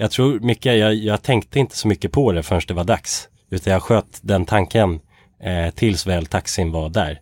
jag 0.00 0.10
tror 0.10 0.40
mycket, 0.40 0.78
jag, 0.78 0.94
jag 0.94 1.22
tänkte 1.22 1.58
inte 1.58 1.76
så 1.76 1.88
mycket 1.88 2.12
på 2.12 2.32
det 2.32 2.42
förrän 2.42 2.62
det 2.68 2.74
var 2.74 2.84
dags. 2.84 3.28
Utan 3.50 3.72
jag 3.72 3.82
sköt 3.82 4.18
den 4.22 4.44
tanken 4.44 5.00
eh, 5.42 5.70
tills 5.74 6.06
väl 6.06 6.26
taxin 6.26 6.72
var 6.72 6.88
där. 6.88 7.20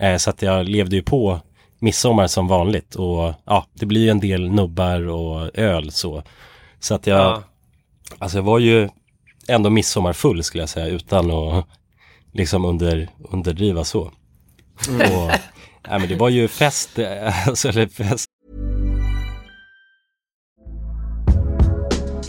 Eh, 0.00 0.16
så 0.16 0.30
att 0.30 0.42
jag 0.42 0.68
levde 0.68 0.96
ju 0.96 1.02
på 1.02 1.40
midsommar 1.78 2.26
som 2.26 2.48
vanligt 2.48 2.94
och 2.94 3.34
ja, 3.44 3.66
det 3.74 3.86
blir 3.86 4.00
ju 4.00 4.08
en 4.08 4.20
del 4.20 4.50
nubbar 4.50 5.08
och 5.08 5.50
öl 5.58 5.92
så. 5.92 6.22
Så 6.80 6.94
att 6.94 7.06
jag, 7.06 7.20
Ja. 7.20 7.42
alltså 8.18 8.38
jag 8.38 8.42
var 8.42 8.58
ju 8.58 8.88
ändå 9.48 9.70
midsommarfull 9.70 10.42
skulle 10.44 10.62
jag 10.62 10.68
säga 10.68 10.86
utan 10.86 11.30
att 11.30 11.66
liksom 12.32 12.64
under, 12.64 13.08
underdriva 13.18 13.84
så. 13.84 14.00
Och, 14.00 15.30
nej, 15.88 15.98
men 16.00 16.08
det 16.08 16.16
var 16.16 16.28
ju 16.28 16.48
fest, 16.48 16.98
eh, 16.98 17.48
alltså, 17.48 17.68
eller 17.68 17.86
fest 17.86 18.26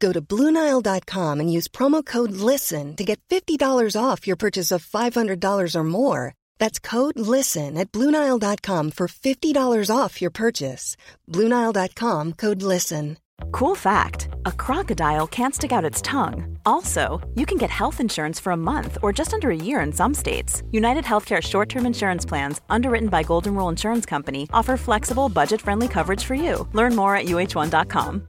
Go 0.00 0.12
to 0.12 0.20
Bluenile.com 0.20 1.40
and 1.40 1.52
use 1.52 1.68
promo 1.68 2.04
code 2.04 2.32
LISTEN 2.32 2.96
to 2.96 3.04
get 3.04 3.20
$50 3.30 4.00
off 4.00 4.26
your 4.26 4.36
purchase 4.36 4.70
of 4.70 4.84
$500 4.84 5.74
or 5.76 5.84
more. 5.84 6.34
That's 6.58 6.78
code 6.78 7.18
LISTEN 7.18 7.78
at 7.78 7.90
Bluenile.com 7.92 8.90
for 8.90 9.08
$50 9.08 9.90
off 9.96 10.20
your 10.20 10.30
purchase. 10.30 10.96
Bluenile.com 11.30 12.32
code 12.34 12.62
LISTEN. 12.62 13.18
Cool 13.50 13.74
fact 13.74 14.28
a 14.46 14.52
crocodile 14.52 15.26
can't 15.26 15.54
stick 15.54 15.72
out 15.72 15.84
its 15.84 16.02
tongue. 16.02 16.58
Also, 16.66 17.20
you 17.34 17.46
can 17.46 17.58
get 17.58 17.70
health 17.70 18.00
insurance 18.00 18.38
for 18.38 18.52
a 18.52 18.56
month 18.56 18.98
or 19.02 19.12
just 19.12 19.32
under 19.32 19.50
a 19.50 19.56
year 19.56 19.80
in 19.80 19.92
some 19.92 20.14
states. 20.14 20.62
United 20.70 21.04
Healthcare 21.04 21.42
short 21.42 21.68
term 21.68 21.86
insurance 21.86 22.24
plans, 22.24 22.60
underwritten 22.68 23.08
by 23.08 23.22
Golden 23.22 23.54
Rule 23.54 23.68
Insurance 23.68 24.06
Company, 24.06 24.48
offer 24.52 24.76
flexible, 24.76 25.28
budget 25.28 25.60
friendly 25.60 25.88
coverage 25.88 26.24
for 26.24 26.34
you. 26.34 26.68
Learn 26.72 26.94
more 26.94 27.16
at 27.16 27.26
uh1.com. 27.26 28.28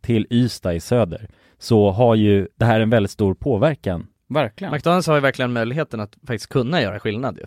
till 0.00 0.26
Ystad 0.30 0.74
i 0.74 0.80
söder, 0.80 1.28
så 1.58 1.90
har 1.90 2.14
ju 2.14 2.48
det 2.56 2.64
här 2.64 2.80
en 2.80 2.90
väldigt 2.90 3.10
stor 3.10 3.34
påverkan. 3.34 4.06
Verkligen. 4.28 4.72
McDonalds 4.72 5.06
har 5.06 5.14
ju 5.14 5.20
verkligen 5.20 5.52
möjligheten 5.52 6.00
att 6.00 6.16
faktiskt 6.26 6.46
kunna 6.46 6.82
göra 6.82 7.00
skillnad 7.00 7.38
ju. 7.38 7.46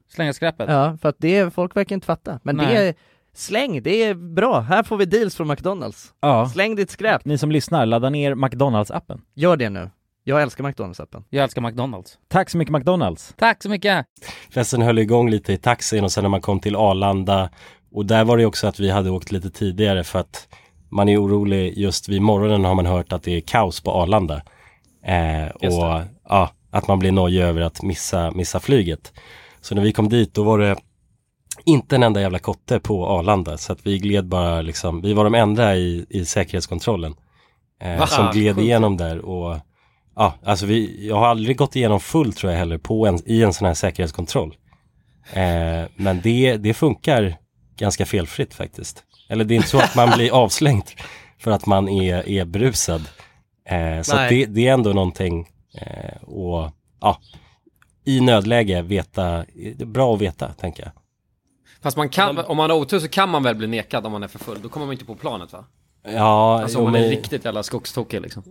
Slänga 0.13 0.33
skräpet. 0.33 0.69
Ja, 0.69 0.97
för 1.01 1.09
att 1.09 1.15
det 1.19 1.37
är, 1.37 1.49
folk 1.49 1.75
verkar 1.75 1.95
inte 1.95 2.05
fatta. 2.05 2.39
Men 2.43 2.57
det 2.57 2.65
Nej. 2.65 2.87
är, 2.87 2.95
släng, 3.33 3.83
det 3.83 4.03
är 4.03 4.13
bra. 4.13 4.59
Här 4.59 4.83
får 4.83 4.97
vi 4.97 5.05
deals 5.05 5.35
från 5.35 5.47
McDonalds. 5.47 6.13
Ja. 6.21 6.49
Släng 6.49 6.75
ditt 6.75 6.89
skräp. 6.89 7.25
Ni 7.25 7.37
som 7.37 7.51
lyssnar, 7.51 7.85
ladda 7.85 8.09
ner 8.09 8.35
McDonalds-appen. 8.35 9.19
Gör 9.35 9.57
det 9.57 9.69
nu. 9.69 9.89
Jag 10.23 10.41
älskar 10.41 10.63
McDonalds-appen. 10.63 11.23
Jag 11.29 11.43
älskar 11.43 11.61
McDonalds. 11.61 12.17
Tack 12.27 12.49
så 12.49 12.57
mycket 12.57 12.71
McDonalds! 12.71 13.33
Tack 13.37 13.63
så 13.63 13.69
mycket! 13.69 14.05
Festen 14.53 14.81
höll 14.81 14.99
igång 14.99 15.29
lite 15.29 15.53
i 15.53 15.57
taxin 15.57 16.03
och 16.03 16.11
sen 16.11 16.23
när 16.23 16.29
man 16.29 16.41
kom 16.41 16.59
till 16.59 16.75
Arlanda 16.75 17.49
och 17.91 18.05
där 18.05 18.23
var 18.23 18.37
det 18.37 18.45
också 18.45 18.67
att 18.67 18.79
vi 18.79 18.89
hade 18.89 19.09
åkt 19.09 19.31
lite 19.31 19.49
tidigare 19.49 20.03
för 20.03 20.19
att 20.19 20.47
man 20.89 21.09
är 21.09 21.17
orolig 21.23 21.77
just 21.77 22.09
vid 22.09 22.21
morgonen 22.21 22.65
har 22.65 22.75
man 22.75 22.85
hört 22.85 23.13
att 23.13 23.23
det 23.23 23.37
är 23.37 23.41
kaos 23.41 23.81
på 23.81 23.91
Arlanda. 23.91 24.41
Eh, 25.05 25.55
och 25.55 26.01
ja, 26.29 26.51
att 26.71 26.87
man 26.87 26.99
blir 26.99 27.11
nojig 27.11 27.41
över 27.41 27.61
att 27.61 27.83
missa, 27.83 28.31
missa 28.31 28.59
flyget. 28.59 29.13
Så 29.61 29.75
när 29.75 29.81
vi 29.81 29.91
kom 29.93 30.09
dit 30.09 30.33
då 30.33 30.43
var 30.43 30.59
det 30.59 30.75
inte 31.65 31.95
en 31.95 32.03
enda 32.03 32.21
jävla 32.21 32.39
kotte 32.39 32.79
på 32.79 33.07
Arlanda 33.07 33.57
så 33.57 33.73
att 33.73 33.87
vi 33.87 33.97
gled 33.99 34.25
bara 34.25 34.61
liksom, 34.61 35.01
vi 35.01 35.13
var 35.13 35.23
de 35.23 35.35
enda 35.35 35.75
i, 35.75 36.05
i 36.09 36.25
säkerhetskontrollen. 36.25 37.15
Eh, 37.81 38.05
som 38.05 38.25
Ah, 38.25 38.31
gled 38.31 38.55
sjukt. 38.55 38.65
igenom 38.65 38.97
där 38.97 39.19
och 39.19 39.57
ja, 40.15 40.33
alltså 40.43 40.65
vi, 40.65 41.07
jag 41.07 41.15
har 41.15 41.27
aldrig 41.27 41.57
gått 41.57 41.75
igenom 41.75 41.99
fullt 41.99 42.37
tror 42.37 42.51
jag 42.51 42.59
heller 42.59 42.77
på 42.77 43.07
en, 43.07 43.19
i 43.25 43.43
en 43.43 43.53
sån 43.53 43.67
här 43.67 43.73
säkerhetskontroll. 43.73 44.55
Eh, 45.33 45.83
men 45.95 46.21
det, 46.23 46.57
det 46.57 46.73
funkar 46.73 47.37
ganska 47.77 48.05
felfritt 48.05 48.53
faktiskt. 48.53 49.03
Eller 49.29 49.45
det 49.45 49.53
är 49.53 49.55
inte 49.55 49.67
så 49.67 49.79
att 49.79 49.95
man 49.95 50.09
blir 50.15 50.31
avslängd 50.43 50.83
för 51.39 51.51
att 51.51 51.65
man 51.65 51.89
är, 51.89 52.29
är 52.29 52.45
brusad. 52.45 53.01
Eh, 53.69 54.01
så 54.01 54.15
det, 54.15 54.45
det 54.45 54.67
är 54.67 54.73
ändå 54.73 54.93
någonting 54.93 55.47
eh, 55.77 56.23
och 56.23 56.71
ja, 57.01 57.17
i 58.05 58.19
nödläge 58.21 58.81
veta, 58.81 59.45
bra 59.85 60.13
att 60.15 60.21
veta 60.21 60.53
tänker 60.53 60.83
jag. 60.83 60.91
Fast 61.81 61.97
man 61.97 62.09
kan, 62.09 62.37
om 62.37 62.57
man 62.57 62.69
har 62.69 62.77
otur 62.77 62.99
så 62.99 63.07
kan 63.07 63.29
man 63.29 63.43
väl 63.43 63.55
bli 63.55 63.67
nekad 63.67 64.05
om 64.05 64.11
man 64.11 64.23
är 64.23 64.27
för 64.27 64.39
full. 64.39 64.57
Då 64.61 64.69
kommer 64.69 64.85
man 64.85 64.93
inte 64.93 65.05
på 65.05 65.15
planet 65.15 65.53
va? 65.53 65.65
Ja, 66.03 66.61
Alltså 66.61 66.77
om 66.77 66.83
man 66.83 66.95
är 66.95 66.99
men- 66.99 67.09
riktigt 67.09 67.45
jävla 67.45 67.63
skogstokig 67.63 68.21
liksom. 68.21 68.43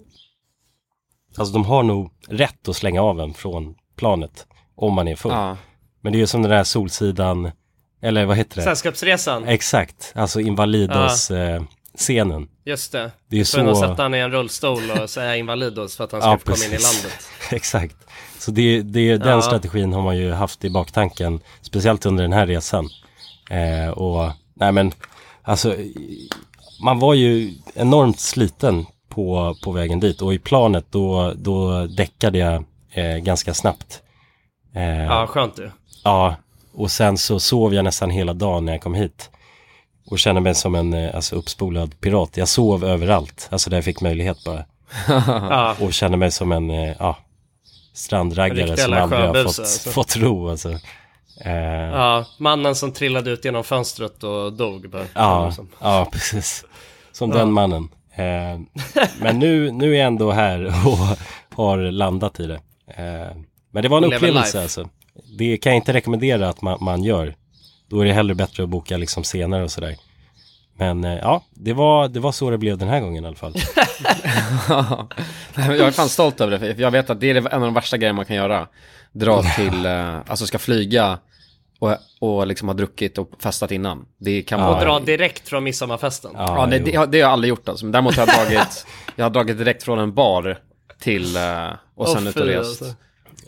Alltså 1.38 1.52
de 1.52 1.64
har 1.64 1.82
nog 1.82 2.10
rätt 2.28 2.68
att 2.68 2.76
slänga 2.76 3.02
av 3.02 3.20
en 3.20 3.34
från 3.34 3.74
planet 3.96 4.46
om 4.74 4.94
man 4.94 5.08
är 5.08 5.16
full. 5.16 5.32
Ja. 5.32 5.56
Men 6.00 6.12
det 6.12 6.18
är 6.18 6.20
ju 6.20 6.26
som 6.26 6.42
den 6.42 6.50
där 6.50 6.64
Solsidan, 6.64 7.50
eller 8.02 8.24
vad 8.26 8.36
heter 8.36 8.56
det? 8.56 8.62
Sällskapsresan, 8.62 9.44
Exakt, 9.44 10.12
alltså 10.16 10.40
Invalidos 10.40 11.30
eh, 11.30 11.62
scenen. 11.98 12.48
just 12.64 12.92
det. 12.92 13.10
Det 13.28 13.40
är 13.40 13.44
För 13.44 13.68
att 13.68 13.76
så... 13.76 13.82
sätta 13.88 14.02
han 14.02 14.14
i 14.14 14.18
en 14.18 14.30
rullstol 14.30 14.90
och 15.02 15.10
säga 15.10 15.36
Invalidos 15.36 15.96
för 15.96 16.04
att 16.04 16.12
han 16.12 16.20
ska 16.20 16.30
Ja, 16.30 16.38
komma 16.38 16.56
in 16.56 16.72
i 16.72 16.82
landet. 16.82 17.12
Exakt. 17.50 17.96
Så 18.38 18.50
det, 18.50 18.82
det, 18.82 19.16
den 19.16 19.28
Ja. 19.28 19.42
strategin 19.42 19.92
har 19.92 20.02
man 20.02 20.16
ju 20.16 20.32
haft 20.32 20.64
i 20.64 20.70
baktanken, 20.70 21.40
speciellt 21.62 22.06
under 22.06 22.22
den 22.22 22.32
här 22.32 22.46
resan. 22.46 22.88
Eh, 23.50 23.90
och 23.90 24.30
nej 24.54 24.72
men, 24.72 24.92
alltså, 25.42 25.76
man 26.84 26.98
var 26.98 27.14
ju 27.14 27.54
enormt 27.74 28.20
sliten 28.20 28.86
på, 29.08 29.56
på 29.64 29.72
vägen 29.72 30.00
dit 30.00 30.22
och 30.22 30.34
i 30.34 30.38
planet 30.38 30.84
då, 30.90 31.32
då 31.36 31.86
däckade 31.86 32.38
jag 32.38 32.64
eh, 32.92 33.16
ganska 33.16 33.54
snabbt. 33.54 34.02
Eh, 34.74 35.04
Ja, 35.04 35.26
skönt 35.26 35.56
du. 35.56 35.70
Ja, 36.04 36.36
och 36.72 36.90
sen 36.90 37.18
så 37.18 37.40
sov 37.40 37.74
jag 37.74 37.84
nästan 37.84 38.10
hela 38.10 38.34
dagen 38.34 38.64
när 38.64 38.72
jag 38.72 38.82
kom 38.82 38.94
hit. 38.94 39.30
Och 40.10 40.18
kände 40.18 40.40
mig 40.40 40.54
som 40.54 40.74
en 40.74 40.94
eh, 40.94 41.14
alltså, 41.14 41.36
uppspolad 41.36 42.00
pirat. 42.00 42.36
Jag 42.36 42.48
sov 42.48 42.84
överallt, 42.84 43.48
alltså 43.50 43.70
där 43.70 43.76
jag 43.76 43.84
fick 43.84 44.00
möjlighet 44.00 44.44
bara. 44.44 44.64
Ja, 45.06 45.76
Och 45.80 45.92
kände 45.94 46.16
mig 46.16 46.30
som 46.30 46.52
en 46.52 46.70
eh, 46.70 46.92
ja, 46.98 47.18
strandraggare 47.94 48.76
som 48.76 48.92
aldrig 48.92 49.20
har 49.20 49.34
fått, 49.44 49.58
alltså. 49.58 49.90
fått 49.90 50.16
ro 50.16 50.48
alltså. 50.50 50.70
Eh, 51.44 51.52
ja, 51.52 51.90
ja, 51.92 52.24
mannen 52.38 52.74
som 52.74 52.92
trillade 52.92 53.30
ut 53.30 53.44
genom 53.44 53.64
fönstret 53.64 54.24
och 54.24 54.52
dog 54.52 54.90
bara. 54.90 55.04
ja, 55.14 55.52
Som- 55.52 56.06
precis. 56.12 56.64
Som 57.12 57.30
den 57.30 57.52
mannen. 57.52 57.88
Eh, 58.14 58.60
men 59.20 59.38
nu, 59.38 59.70
nu 59.70 59.94
är 59.94 59.98
jag 59.98 60.06
ändå 60.06 60.30
här 60.30 60.64
och 60.66 61.18
har 61.56 61.78
landat 61.78 62.40
i 62.40 62.46
det. 62.46 62.60
Eh, 62.86 63.36
men 63.72 63.82
det 63.82 63.88
var 63.88 63.98
en 63.98 64.04
upplevelse 64.04 64.46
life. 64.46 64.62
alltså. 64.62 64.88
Det 65.38 65.56
kan 65.56 65.72
jag 65.72 65.76
inte 65.78 65.92
rekommendera 65.92 66.48
att 66.48 66.62
man, 66.62 66.78
man 66.80 67.04
gör. 67.04 67.34
Då 67.90 68.00
är 68.00 68.04
det 68.04 68.12
hellre 68.12 68.34
bättre 68.34 68.62
att 68.62 68.68
boka 68.68 68.96
liksom 68.96 69.24
senare 69.24 69.64
och 69.64 69.70
sådär. 69.70 69.96
Men 70.76 71.04
eh, 71.04 71.14
ja, 71.18 71.44
det 71.50 71.72
var, 71.72 72.08
det 72.08 72.20
var 72.20 72.32
så 72.32 72.50
det 72.50 72.58
blev 72.58 72.78
den 72.78 72.88
här 72.88 73.00
gången 73.00 73.24
i 73.24 73.26
alla 73.26 73.36
fall. 73.36 73.54
Nej, 75.54 75.78
jag 75.78 75.86
är 75.86 75.90
fan 75.90 76.08
stolt 76.08 76.40
över 76.40 76.58
det, 76.58 76.74
för 76.74 76.82
jag 76.82 76.90
vet 76.90 77.10
att 77.10 77.20
det 77.20 77.30
är 77.30 77.34
en 77.34 77.46
av 77.46 77.60
de 77.60 77.74
värsta 77.74 77.96
grejerna 77.96 78.16
man 78.16 78.24
kan 78.24 78.36
göra. 78.36 78.66
Dra 79.12 79.42
till, 79.42 79.86
eh, 79.86 80.16
alltså 80.26 80.46
ska 80.46 80.58
flyga 80.58 81.18
och, 81.78 81.96
och 82.20 82.46
liksom 82.46 82.68
ha 82.68 82.74
druckit 82.74 83.18
och 83.18 83.30
festat 83.38 83.70
innan. 83.72 84.06
Det 84.18 84.42
kan 84.42 84.60
Ja, 84.60 84.66
vara... 84.66 84.78
Och 84.78 84.84
dra 84.84 85.00
direkt 85.00 85.48
från 85.48 85.64
midsommarfesten. 85.64 86.30
Ja, 86.34 86.66
det, 86.66 86.76
jo. 86.76 86.84
det, 86.84 86.96
har- 86.96 87.06
det 87.06 87.18
har 87.18 87.22
jag 87.22 87.32
aldrig 87.32 87.48
gjort 87.48 87.68
alltså. 87.68 87.84
Men 87.84 87.92
däremot 87.92 88.16
har 88.16 88.26
jag 88.26 88.36
dragit, 88.48 88.86
jag 89.16 89.24
har 89.24 89.30
dragit 89.30 89.58
direkt 89.58 89.82
från 89.82 89.98
en 89.98 90.14
bar 90.14 90.58
till, 91.00 91.36
eh, 91.36 91.68
och 91.94 92.08
sen 92.08 92.22
Åh, 92.22 92.28
ut 92.28 92.36
och 92.36 92.46
rest. 92.46 92.82
alltså. 92.82 92.94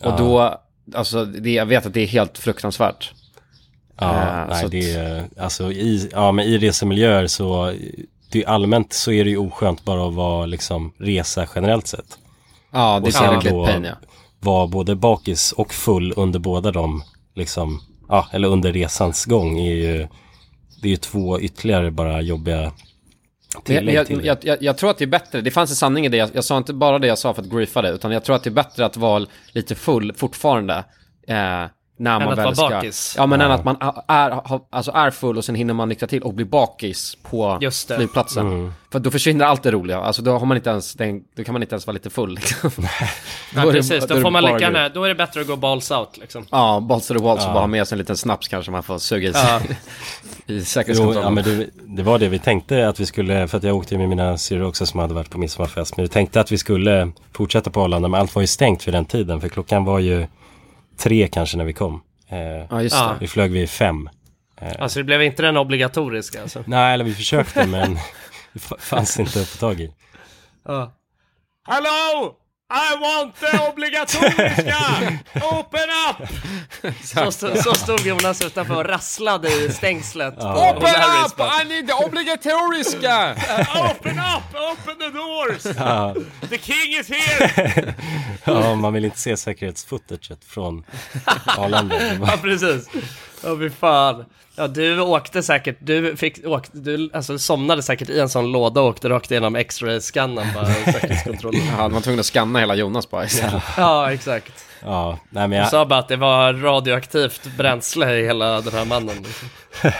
Och 0.09 0.17
då, 0.19 0.61
alltså 0.95 1.25
det, 1.25 1.53
jag 1.53 1.67
vet 1.67 1.87
att 1.87 1.95
det 1.95 2.01
är 2.01 2.07
helt 2.07 2.39
fruktansvärt. 2.39 3.13
Ja, 3.97 4.13
Eh, 4.13 4.49
nej, 4.49 4.65
att- 4.65 4.71
det 4.71 4.93
är, 4.95 5.25
alltså 5.39 5.73
i, 5.73 6.09
ja, 6.13 6.33
men 6.33 6.45
i 6.47 6.59
resemiljöer 6.59 7.27
så, 7.27 7.73
det 8.31 8.43
är 8.43 8.49
allmänt 8.49 8.93
så 8.93 9.13
är 9.13 9.25
det 9.25 9.31
ju 9.31 9.37
oskönt 9.37 9.85
bara 9.85 10.09
att 10.09 10.15
vara 10.15 10.47
liksom 10.47 10.93
resa 10.99 11.47
generellt 11.55 11.87
sett. 11.87 12.19
Ja, 12.73 13.01
det 13.05 13.15
är 13.17 13.51
då 13.51 13.67
pain 13.67 13.85
ja. 13.85 13.95
vara 14.41 14.67
både 14.67 14.95
bakis 14.95 15.53
och 15.53 15.75
full 15.75 16.13
under 16.17 16.39
båda 16.39 16.71
dem, 16.71 17.03
liksom, 17.35 17.81
ja, 18.09 18.29
eller 18.33 18.49
under 18.49 18.73
resans 18.73 19.25
gång 19.25 19.59
är 19.59 19.75
ju, 19.75 20.09
det 20.83 20.89
är 20.89 20.91
ju 20.91 20.97
två 20.97 21.41
ytterligare 21.41 21.91
bara 21.91 22.21
jobbiga 22.21 22.73
tillägg 23.65 23.95
jag, 23.95 24.07
till 24.07 24.25
jag, 24.25 24.39
jag, 24.43 24.63
jag 24.63 24.79
tror 24.79 24.91
att 24.91 24.99
det 24.99 25.05
är 25.05 25.07
bättre, 25.07 25.41
det 25.41 25.51
fanns 25.51 25.71
en 25.71 25.77
sanning 25.77 26.07
i 26.07 26.09
det, 26.09 26.17
jag, 26.17 26.31
jag 26.33 26.45
sa 26.45 26.57
inte 26.57 26.73
bara 26.73 26.99
det 26.99 27.07
jag 27.07 27.19
sa 27.19 27.35
för 27.35 27.43
att 27.43 27.49
griefa 27.51 27.83
det, 27.83 27.91
utan 27.91 28.13
jag 28.13 28.25
tror 28.25 28.37
att 28.37 28.45
det 28.45 28.51
är 28.51 28.55
bättre 28.55 28.87
att 28.87 28.97
vara 28.97 29.27
lite 29.53 29.75
full 29.75 30.13
fortfarande. 30.17 30.85
Eh, 31.29 31.65
när 31.97 32.19
man 32.21 32.29
att 32.29 32.39
väl 32.39 32.45
vara 32.45 32.55
ska... 32.55 32.69
bakis. 32.69 33.15
Ja, 33.19 33.27
men 33.27 33.41
än 33.41 33.51
att 33.51 33.65
man 33.65 33.77
är, 34.09 34.31
har- 34.31 34.61
alltså 34.71 34.93
är 34.93 35.11
full 35.11 35.39
och 35.39 35.45
sen 35.45 35.55
hinner 35.55 35.75
man 35.75 35.89
nyktra 35.89 36.07
till 36.09 36.23
och 36.23 36.35
bli 36.35 36.45
bakis 36.45 37.17
på 37.23 37.59
Just 37.61 37.89
det. 37.89 37.97
flygplatsen. 37.97 38.47
Mm. 38.47 38.73
För 38.93 38.99
då 38.99 39.11
försvinner 39.11 39.45
allt 39.45 39.63
det 39.63 39.71
roliga, 39.71 39.99
alltså 40.01 40.23
då 40.23 40.39
har 40.39 40.47
man 40.47 40.57
inte 40.57 40.71
ens, 40.71 40.95
den, 40.95 41.23
då 41.37 41.45
kan 41.45 41.53
man 41.53 41.63
inte 41.63 41.75
ens 41.75 41.87
vara 41.87 41.93
lite 41.95 42.11
full 42.11 42.35
liksom. 42.35 42.71
Ja, 43.55 43.61
är 43.63 43.67
det- 43.67 43.73
precis, 43.73 44.01
då 44.01 44.07
då 44.07 44.15
är 44.15 44.17
det 44.19 44.23
får 44.23 44.31
man 44.31 44.43
lika 44.45 44.59
gärna, 44.61 44.89
då 44.89 45.05
är 45.05 45.09
det 45.09 45.15
bättre 45.15 45.41
att 45.41 45.47
gå 45.47 45.57
balls 45.57 45.91
out 45.91 46.17
liksom. 46.21 46.47
Ja, 46.51 46.81
balls 46.89 47.07
to 47.09 47.15
the 47.15 47.21
walls 47.25 47.47
och 47.47 47.53
bara 47.53 47.61
ha 47.61 47.67
med 47.67 47.89
sig 47.89 47.97
en 47.97 47.99
liten 47.99 48.17
snaps 48.17 48.49
kanske 48.49 48.71
man 48.73 48.83
får 48.83 48.99
suga 48.99 49.29
i 49.29 49.33
sig. 49.33 49.43
Ja. 49.49 49.61
I 50.47 50.59
Jo, 50.59 50.65
säkerhetskontrollen. 50.65 51.23
ja, 51.23 51.31
men 51.31 51.45
det, 51.45 51.67
det 51.97 52.03
var 52.03 52.19
det 52.19 52.29
vi 52.29 52.39
tänkte 52.39 52.89
att 52.89 53.01
vi 53.01 53.07
skulle, 53.07 53.49
för 53.49 53.59
att 53.59 53.65
jag 53.65 53.77
åkte 53.77 53.99
med 53.99 54.09
mina 54.09 54.39
syrror 54.39 54.67
också 54.69 54.87
som 54.87 55.01
hade 55.01 55.15
varit 55.15 55.31
på 55.31 55.39
midsommarfest. 55.39 55.97
Men 55.97 56.05
vi 56.05 56.09
tänkte 56.09 56.41
att 56.41 56.53
vi 56.53 56.59
skulle 56.59 57.13
fortsätta 57.33 57.71
på 57.71 57.83
Arlanda, 57.83 58.09
men 58.09 58.21
allt 58.21 58.35
var 58.35 58.43
ju 58.43 58.47
stängt 58.47 58.83
för 58.83 58.93
den 58.93 59.05
tiden. 59.05 59.41
För 59.41 59.49
klockan 59.49 59.85
var 59.85 59.99
ju 59.99 60.27
tre 60.99 61.29
kanske 61.29 61.57
när 61.57 61.65
vi 61.65 61.73
kom. 61.73 62.03
Eh, 62.29 62.39
Ja, 62.71 62.83
just 62.83 62.97
Ja. 62.97 63.07
det. 63.09 63.17
Vi 63.21 63.29
flög 63.29 63.51
vid 63.53 63.71
fem. 63.71 64.09
Alltså 64.79 64.99
det 64.99 65.05
blev 65.05 65.23
inte 65.23 65.43
den 65.43 65.57
obligatoriska 65.57 66.43
alltså. 66.43 66.65
Nej, 66.67 66.95
eller 66.95 67.05
vi 67.05 67.15
försökte 67.15 67.67
men 67.67 67.95
det 68.53 68.61
fanns 68.79 69.21
inte 69.21 69.41
att 69.41 69.49
få 69.49 69.59
tag 69.59 69.81
i. 69.81 69.93
Hello! 71.69 72.35
I 72.75 72.97
want 73.01 73.37
the 73.37 73.59
obligatoriska! 73.59 74.79
Open 75.35 75.89
up! 76.11 76.29
Så, 77.05 77.33
så, 77.33 77.63
så 77.63 77.75
stod 77.75 78.01
Jonas 78.01 78.45
utanför 78.45 78.75
och 78.75 78.85
rasslade 78.85 79.49
i 79.49 79.73
stängslet. 79.73 80.37
på 80.37 80.43
O'Larrys 80.43 81.37
bara, 81.37 81.63
I 81.63 81.65
need 81.69 81.87
the 81.87 81.93
obligatoriska! 82.05 83.33
Open 83.91 84.19
up! 84.19 84.57
Open 84.73 84.99
the 84.99 85.19
doors! 85.19 85.63
The 86.51 86.59
king 86.59 87.01
is 87.01 87.09
here! 87.09 87.95
Ja, 88.45 88.75
man 88.75 88.93
vill 88.93 89.05
inte 89.05 89.19
se 89.19 89.37
säkerhetsfootaget 89.37 90.45
från 90.45 90.85
Arlanda. 91.59 91.97
Ja, 92.15 92.39
precis. 92.43 92.89
Ja, 93.45 93.57
fy 93.59 93.71
fan. 93.71 94.25
Ja, 94.57 94.69
du 94.69 95.01
åkte 95.01 95.43
säkert, 95.43 95.77
du 95.81 96.17
fick, 96.17 96.47
åkte, 96.47 96.79
du 96.79 97.11
alltså 97.13 97.39
somnade 97.39 97.83
säkert 97.83 98.09
i 98.09 98.21
en 98.21 98.29
sån 98.29 98.53
låda 98.53 98.81
och 98.81 98.89
åkte 98.89 99.09
rakt 99.09 99.31
igenom 99.31 99.57
X-ray-scannan 99.57 100.47
bara, 100.55 100.67
säkerhetskontrollen. 100.93 101.61
Ja, 101.67 101.77
man 101.77 101.93
var 101.93 102.01
tvungen 102.01 102.21
att 102.21 102.27
scanna 102.27 102.59
hela 102.59 102.75
Jonas 102.75 103.11
bara 103.11 103.25
istället. 103.25 103.63
Ja, 103.77 104.13
exakt. 104.13 104.53
Ja, 104.85 105.19
nej 105.31 105.49
men 105.49 105.51
Du 105.51 105.57
jag, 105.57 105.69
sa 105.69 105.87
bara 105.87 105.99
att 105.99 106.09
det 106.09 106.17
var 106.17 106.53
radioaktivt 106.53 107.57
bränsle 107.57 108.15
i 108.15 108.27
hela 108.27 108.61
den 108.61 108.73
här 108.73 108.85
mannen. 108.85 109.17
Liksom. 109.17 109.49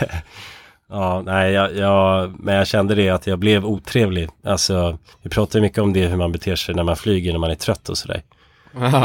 Ja, 0.89 1.21
nej, 1.25 1.51
jag, 1.53 1.75
jag, 1.75 2.35
men 2.39 2.55
jag 2.55 2.67
kände 2.67 2.95
det 2.95 3.09
att 3.09 3.27
jag 3.27 3.39
blev 3.39 3.65
otrevlig. 3.65 4.29
Alltså, 4.45 4.97
vi 5.21 5.29
pratar 5.29 5.59
ju 5.59 5.63
mycket 5.63 5.77
om 5.77 5.93
det 5.93 6.05
hur 6.07 6.17
man 6.17 6.31
beter 6.31 6.55
sig 6.55 6.75
när 6.75 6.83
man 6.83 6.95
flyger, 6.95 7.31
när 7.31 7.39
man 7.39 7.51
är 7.51 7.55
trött 7.55 7.89
och 7.89 7.97
sådär. 7.97 8.21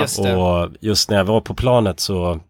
Just. 0.01 0.19
Och 0.19 0.69
just 0.81 1.11
när 1.11 1.17
jag 1.17 1.25
var 1.25 1.41
på 1.41 1.55
planet 1.55 2.01
så, 2.01 2.41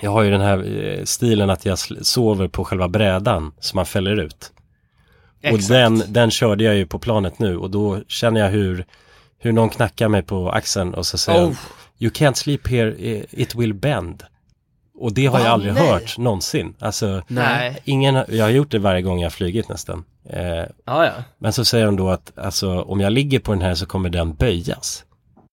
jag 0.00 0.10
har 0.10 0.22
ju 0.22 0.30
den 0.30 0.40
här 0.40 0.84
eh, 0.84 1.04
stilen 1.04 1.50
att 1.50 1.64
jag 1.66 1.78
sover 2.06 2.48
på 2.48 2.64
själva 2.64 2.88
brädan 2.88 3.52
som 3.60 3.76
man 3.76 3.86
fäller 3.86 4.16
ut. 4.20 4.52
Och 5.38 5.44
Exakt. 5.44 5.68
den, 5.68 6.02
den 6.08 6.30
körde 6.30 6.64
jag 6.64 6.74
ju 6.76 6.86
på 6.86 6.98
planet 6.98 7.38
nu 7.38 7.56
och 7.56 7.70
då 7.70 8.00
känner 8.08 8.40
jag 8.40 8.48
hur, 8.50 8.84
hur 9.38 9.52
någon 9.52 9.68
knackar 9.68 10.08
mig 10.08 10.22
på 10.22 10.50
axeln 10.50 10.94
och 10.94 11.06
så 11.06 11.18
säger 11.18 11.44
Oh. 11.46 11.54
You 11.98 12.10
can't 12.12 12.34
sleep 12.34 12.68
here, 12.68 12.90
i- 12.90 13.26
it 13.30 13.54
will 13.54 13.74
bend. 13.74 14.22
Och 14.98 15.12
det 15.14 15.26
har 15.26 15.38
jag 15.38 15.48
Ah, 15.48 15.50
aldrig 15.50 15.74
nej. 15.74 15.88
hört 15.88 16.18
någonsin. 16.18 16.74
Alltså, 16.78 17.22
Nej. 17.28 17.78
ingen, 17.84 18.14
jag 18.28 18.44
har 18.44 18.50
gjort 18.50 18.70
det 18.70 18.78
varje 18.78 19.02
gång 19.02 19.18
jag 19.20 19.24
har 19.24 19.30
flugit 19.30 19.68
nästan. 19.68 20.04
Eh, 20.30 20.40
Ja, 20.84 21.04
ja. 21.06 21.12
men 21.38 21.52
så 21.52 21.64
säger 21.64 21.86
de 21.86 21.96
då 21.96 22.08
att 22.10 22.38
alltså, 22.38 22.80
om 22.82 23.00
jag 23.00 23.12
ligger 23.12 23.38
på 23.38 23.52
den 23.52 23.62
här 23.62 23.74
så 23.74 23.86
kommer 23.86 24.10
den 24.10 24.34
böjas. 24.34 25.04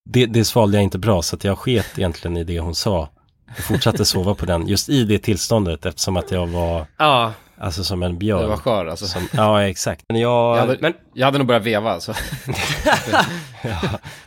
Det, 0.09 0.25
det 0.25 0.45
svalde 0.45 0.77
jag 0.77 0.83
inte 0.83 0.97
bra 0.97 1.21
så 1.21 1.35
att 1.35 1.43
jag 1.43 1.57
sket 1.57 1.85
egentligen 1.97 2.37
i 2.37 2.43
det 2.43 2.59
hon 2.59 2.75
sa. 2.75 3.09
Jag 3.55 3.65
fortsatte 3.65 4.05
sova 4.05 4.35
på 4.35 4.45
den 4.45 4.67
just 4.67 4.89
i 4.89 5.03
det 5.03 5.19
tillståndet 5.19 5.85
eftersom 5.85 6.17
att 6.17 6.31
jag 6.31 6.47
var 6.47 6.85
Ja, 6.97 7.33
alltså 7.57 7.83
som 7.83 8.03
en 8.03 8.17
björn. 8.17 8.49
var 8.49 8.57
skör 8.57 8.85
alltså. 8.85 9.07
Som, 9.07 9.27
ja 9.33 9.63
exakt. 9.67 10.05
Men 10.09 10.21
jag, 10.21 10.55
Jag 10.57 10.61
hade, 10.61 10.77
men- 10.81 10.93
jag 11.13 11.25
hade 11.25 11.37
nog 11.37 11.47
börjat 11.47 11.63
veva 11.63 11.91
alltså. 11.91 12.13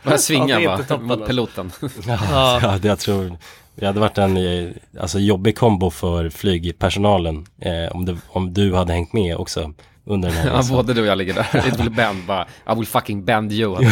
Bara 0.03 0.17
svinga 0.17 0.59
Ja, 0.59 0.69
bara 0.69 0.75
inte 0.79 0.87
toppen, 0.87 1.07
mot 1.07 1.11
alltså. 1.17 1.27
piloten. 1.27 1.71
ja, 2.07 2.59
ja, 2.61 2.77
det 2.81 2.87
jag 2.87 2.99
tror 2.99 3.37
det 3.75 3.85
hade 3.85 3.99
varit 3.99 4.17
en 4.17 4.37
eh, 4.37 4.69
alltså, 5.01 5.19
jobbig 5.19 5.57
kombo 5.57 5.89
för 5.89 6.29
flygpersonalen 6.29 7.45
eh, 7.59 7.95
om, 7.95 8.05
det, 8.05 8.17
om 8.29 8.53
du 8.53 8.75
hade 8.75 8.93
hängt 8.93 9.13
med 9.13 9.37
också 9.37 9.73
under 10.05 10.29
den 10.29 10.37
här 10.37 10.47
Ja, 10.49 10.57
resan. 10.59 10.75
både 10.75 10.93
du 10.93 11.01
och 11.01 11.07
jag 11.07 11.17
ligger 11.17 11.33
där. 11.33 11.67
It 11.67 11.79
will 11.79 11.89
bend 11.91 12.25
bara. 12.27 12.43
I 12.43 12.75
will 12.75 12.85
fucking 12.87 13.25
bend 13.25 13.51
you. 13.51 13.85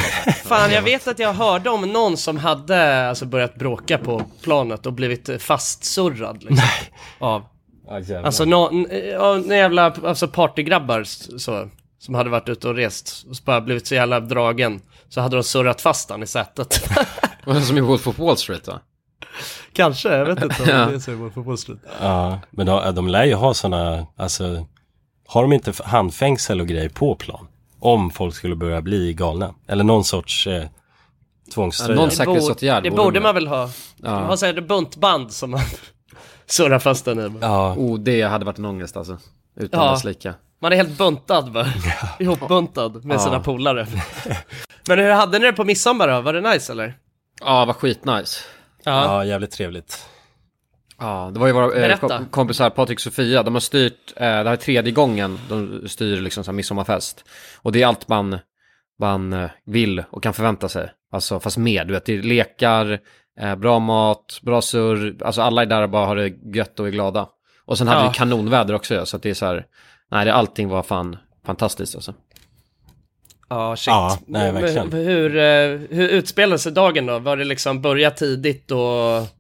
fan 0.45 0.72
jag 0.72 0.82
vet 0.82 1.08
att 1.08 1.19
jag 1.19 1.34
hörde 1.34 1.69
om 1.69 1.82
någon 1.82 2.17
som 2.17 2.38
hade 2.38 3.10
alltså, 3.10 3.26
börjat 3.26 3.56
bråka 3.56 3.98
på 3.98 4.22
planet 4.43 4.86
och 4.86 4.93
blivit 4.93 5.41
fastsurrad. 5.41 6.43
Liksom, 6.43 6.67
av, 7.19 7.43
Ja, 7.88 8.00
jävlar. 8.00 8.24
alltså 8.24 8.45
någon, 8.45 8.86
jävla 9.50 9.93
alltså, 10.06 10.28
partygrabbar 10.28 11.04
så, 11.38 11.67
som 12.00 12.15
hade 12.15 12.30
varit 12.30 12.50
ute 12.50 12.67
och 12.67 12.76
rest 12.76 13.26
och 13.30 13.36
så 13.38 13.43
bara 13.43 13.62
blivit 13.62 13.88
så 13.88 13.95
jävla 13.95 14.19
dragen. 14.19 14.82
Så 15.10 15.22
hade 15.22 15.36
de 15.38 15.43
surrat 15.43 15.82
fast 15.82 16.10
han 16.10 16.24
i 16.24 16.28
sätet. 16.28 16.89
Som 17.67 17.78
i 17.78 17.82
Wolf 17.82 18.08
of 18.08 18.19
Wall 18.19 18.38
Street 18.38 18.67
va? 18.67 18.80
Kanske, 19.74 20.10
jag 20.17 20.26
vet 20.26 20.43
inte 20.43 20.63
om 20.63 20.69
Ja. 20.69 20.86
det 20.86 20.95
är 20.95 21.00
så 21.00 21.30
på 21.30 21.41
Wall 21.41 21.58
Street. 21.58 21.80
Ja, 22.02 22.39
men 22.52 22.65
de, 22.65 22.95
de 22.95 23.08
lär 23.08 23.26
ju 23.26 23.34
ha 23.34 23.54
sådana, 23.54 24.06
alltså 24.17 24.65
har 25.30 25.42
de 25.42 25.54
inte 25.54 25.74
handfängsel 25.84 26.62
och 26.62 26.68
grejer 26.68 26.89
på 26.89 27.15
plan? 27.15 27.48
Om 27.80 28.12
folk 28.12 28.36
skulle 28.36 28.56
börja 28.56 28.82
bli 28.82 29.13
galna. 29.13 29.54
Eller 29.68 29.84
någon 29.84 30.04
sorts 30.04 30.48
eh, 30.48 30.63
tvångströja. 31.54 31.92
Ja, 31.92 31.96
någon 31.96 32.10
Det, 32.10 32.15
säkerhetsåtgärd 32.15 32.84
det 32.84 32.89
borde 32.92 33.04
borde 33.04 33.20
man- 33.20 33.24
man 33.28 33.36
väl 33.36 33.48
ha. 33.48 33.70
Ja. 33.98 34.10
Ha 34.20 34.38
så 34.38 34.46
här 34.46 34.58
ett 34.58 34.68
buntband 34.68 35.32
som 35.34 35.52
man 35.52 35.60
surrar 36.46 36.80
fast 36.80 37.06
den 37.06 37.20
i. 37.20 37.39
Ja, 37.42 37.76
Oh, 37.78 38.00
det 38.00 38.22
hade 38.22 38.46
varit 38.46 38.58
en 38.58 38.65
ångest 38.65 38.98
alltså. 38.98 39.18
Utan 39.60 39.86
Ja. 39.86 39.92
dess 39.92 40.04
like. 40.04 40.34
Man 40.62 40.72
är 40.72 40.76
helt 40.76 40.98
buntad 40.98 41.52
bara. 41.52 41.68
Ihopbuntad 42.20 43.06
med 43.06 43.15
Ja. 43.15 43.20
sina 43.20 43.39
polare. 43.39 43.88
Men 44.88 45.00
hur 45.00 45.12
hade 45.12 45.39
ni 45.39 45.46
det 45.46 45.54
på 45.54 45.63
midsommar 45.63 46.08
då? 46.08 46.22
Var 46.22 46.34
det 46.34 46.42
nice 46.54 46.72
eller? 46.72 46.94
Ja, 47.42 47.65
var 47.65 47.74
skitnice. 47.74 48.39
ja, 48.84 49.26
jävligt 49.26 49.52
trevligt. 49.52 50.06
Ja, 51.00 51.32
det 51.34 51.40
var 51.40 51.48
ju 51.48 51.54
våra 51.54 51.86
eh, 51.86 51.98
kompisar 52.32 52.70
Patrik 52.70 52.98
och 52.98 53.02
Sofia, 53.02 53.44
de 53.44 53.54
har 53.54 53.62
styrt, 53.62 54.14
eh, 54.16 54.22
det 54.22 54.26
här 54.26 54.46
är 54.46 54.56
tredje 54.56 54.92
gången 54.92 55.40
de 55.50 55.84
styr 55.90 56.22
liksom 56.22 56.44
så 56.44 56.52
här 56.52 56.56
midsommarfest. 56.56 57.26
Och 57.62 57.72
det 57.72 57.82
är 57.82 57.88
allt 57.88 58.08
man, 58.08 58.40
man 59.00 59.34
eh, 59.34 59.50
vill 59.66 60.04
och 60.12 60.24
kan 60.24 60.34
förvänta 60.34 60.70
sig. 60.70 60.92
Alltså 61.12 61.40
fast 61.40 61.58
mer, 61.58 61.86
du 61.86 61.94
vet, 61.94 62.06
det 62.06 62.18
är 62.18 62.22
lekar, 62.24 63.00
eh, 63.40 63.56
bra 63.56 63.80
mat, 63.80 64.40
bra 64.42 64.62
surr, 64.62 65.16
alltså 65.26 65.42
alla 65.42 65.62
är 65.62 65.66
där 65.66 65.82
och 65.82 65.90
bara 65.90 66.06
har 66.06 66.16
det 66.16 66.34
gött 66.56 66.80
och 66.80 66.88
är 66.88 66.92
glada. 66.92 67.28
Och 67.66 67.78
sen 67.78 67.88
hade 67.88 68.02
Ja. 68.02 68.10
vi 68.10 68.14
kanonväder 68.18 68.74
också, 68.74 68.96
ja, 68.96 69.06
så 69.06 69.16
att 69.18 69.24
det 69.24 69.30
är 69.30 69.34
så 69.34 69.46
här, 69.46 69.66
nej, 70.12 70.26
det, 70.26 70.34
allting 70.34 70.70
var 70.70 70.84
fan 70.84 71.18
fantastiskt 71.46 71.96
alltså. 71.96 72.14
Ja, 73.50 73.76
shit. 73.76 73.88
Ja, 73.88 74.18
nej, 74.28 74.52
verkligen. 74.52 74.92
Hur, 74.92 75.38
eh, 75.38 75.80
hur 75.90 76.10
utspelade 76.10 76.60
sig 76.60 76.72
dagen 76.72 77.06
då? 77.06 77.20
Var 77.20 77.38
det 77.38 77.44
liksom 77.44 77.82
börja 77.82 78.12
tidigt 78.12 78.72
och... 78.72 79.38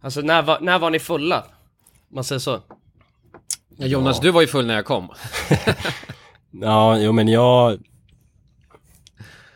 Alltså 0.00 0.20
när 0.20 0.42
var, 0.42 0.58
när 0.60 0.78
var 0.78 0.90
ni 0.90 0.98
fulla? 0.98 1.44
Man 2.12 2.24
säger 2.24 2.38
så. 2.38 2.60
Ja, 3.76 3.86
Jonas, 3.86 4.20
du 4.20 4.30
var 4.30 4.40
ju 4.40 4.46
full 4.46 4.66
när 4.66 4.74
jag 4.74 4.84
kom. 4.84 5.08
Ja, 6.52 6.98
jo 6.98 7.12
men 7.12 7.28
jag 7.28 7.78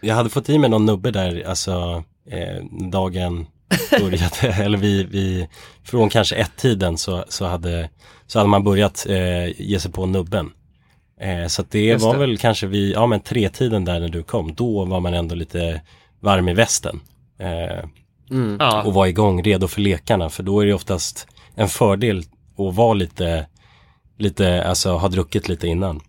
Jag 0.01 0.15
hade 0.15 0.31
fått 0.31 0.49
i 0.49 0.59
mig 0.59 0.71
någon 0.71 0.87
nubbe 0.87 1.11
där, 1.11 1.45
alltså 1.49 2.05
eh, 2.31 2.65
dagen 2.91 3.47
började, 3.91 4.47
eller 4.65 4.79
vi, 4.79 5.05
vi 5.05 5.49
från 5.85 6.09
kanske 6.09 6.37
ett-tiden 6.37 6.99
så, 6.99 7.25
så, 7.29 7.45
hade, 7.45 7.91
så 8.27 8.39
hade 8.39 8.49
man 8.51 8.65
börjat 8.65 9.07
eh, 9.09 9.61
ge 9.61 9.81
sig 9.81 9.93
på 9.93 10.07
nubben. 10.07 10.53
Eh, 11.21 11.47
så 11.47 11.63
att 11.63 11.71
det 11.71 11.85
Just 11.85 12.05
var 12.05 12.13
det. 12.13 12.21
väl 12.21 12.39
kanske 12.39 12.67
vid, 12.67 12.93
ja 12.95 13.07
men 13.07 13.21
tretiden 13.21 13.85
där 13.85 14.01
när 14.01 14.09
du 14.09 14.23
kom, 14.23 14.55
då 14.55 14.85
var 14.85 15.01
man 15.01 15.15
ändå 15.15 15.35
lite 15.35 15.81
varm 16.21 16.49
i 16.49 16.55
västen. 16.55 17.01
Eh, 17.39 17.85
Mm. 18.31 18.57
Ja, 18.61 18.83
och 18.83 18.95
var 18.95 19.07
igång, 19.07 19.43
redo 19.43 19.69
för 19.69 19.81
lekarna. 19.81 20.31
För 20.31 20.43
då 20.43 20.61
är 20.61 20.67
det 20.67 20.75
oftast 20.75 21.27
en 21.55 21.69
fördel 21.69 22.19
att 22.59 22.75
vara 22.75 22.95
lite, 22.95 23.47
lite, 24.19 24.65
alltså 24.69 24.97
ha 24.97 25.09
druckit 25.09 25.49
lite 25.49 25.67
innan. 25.67 26.01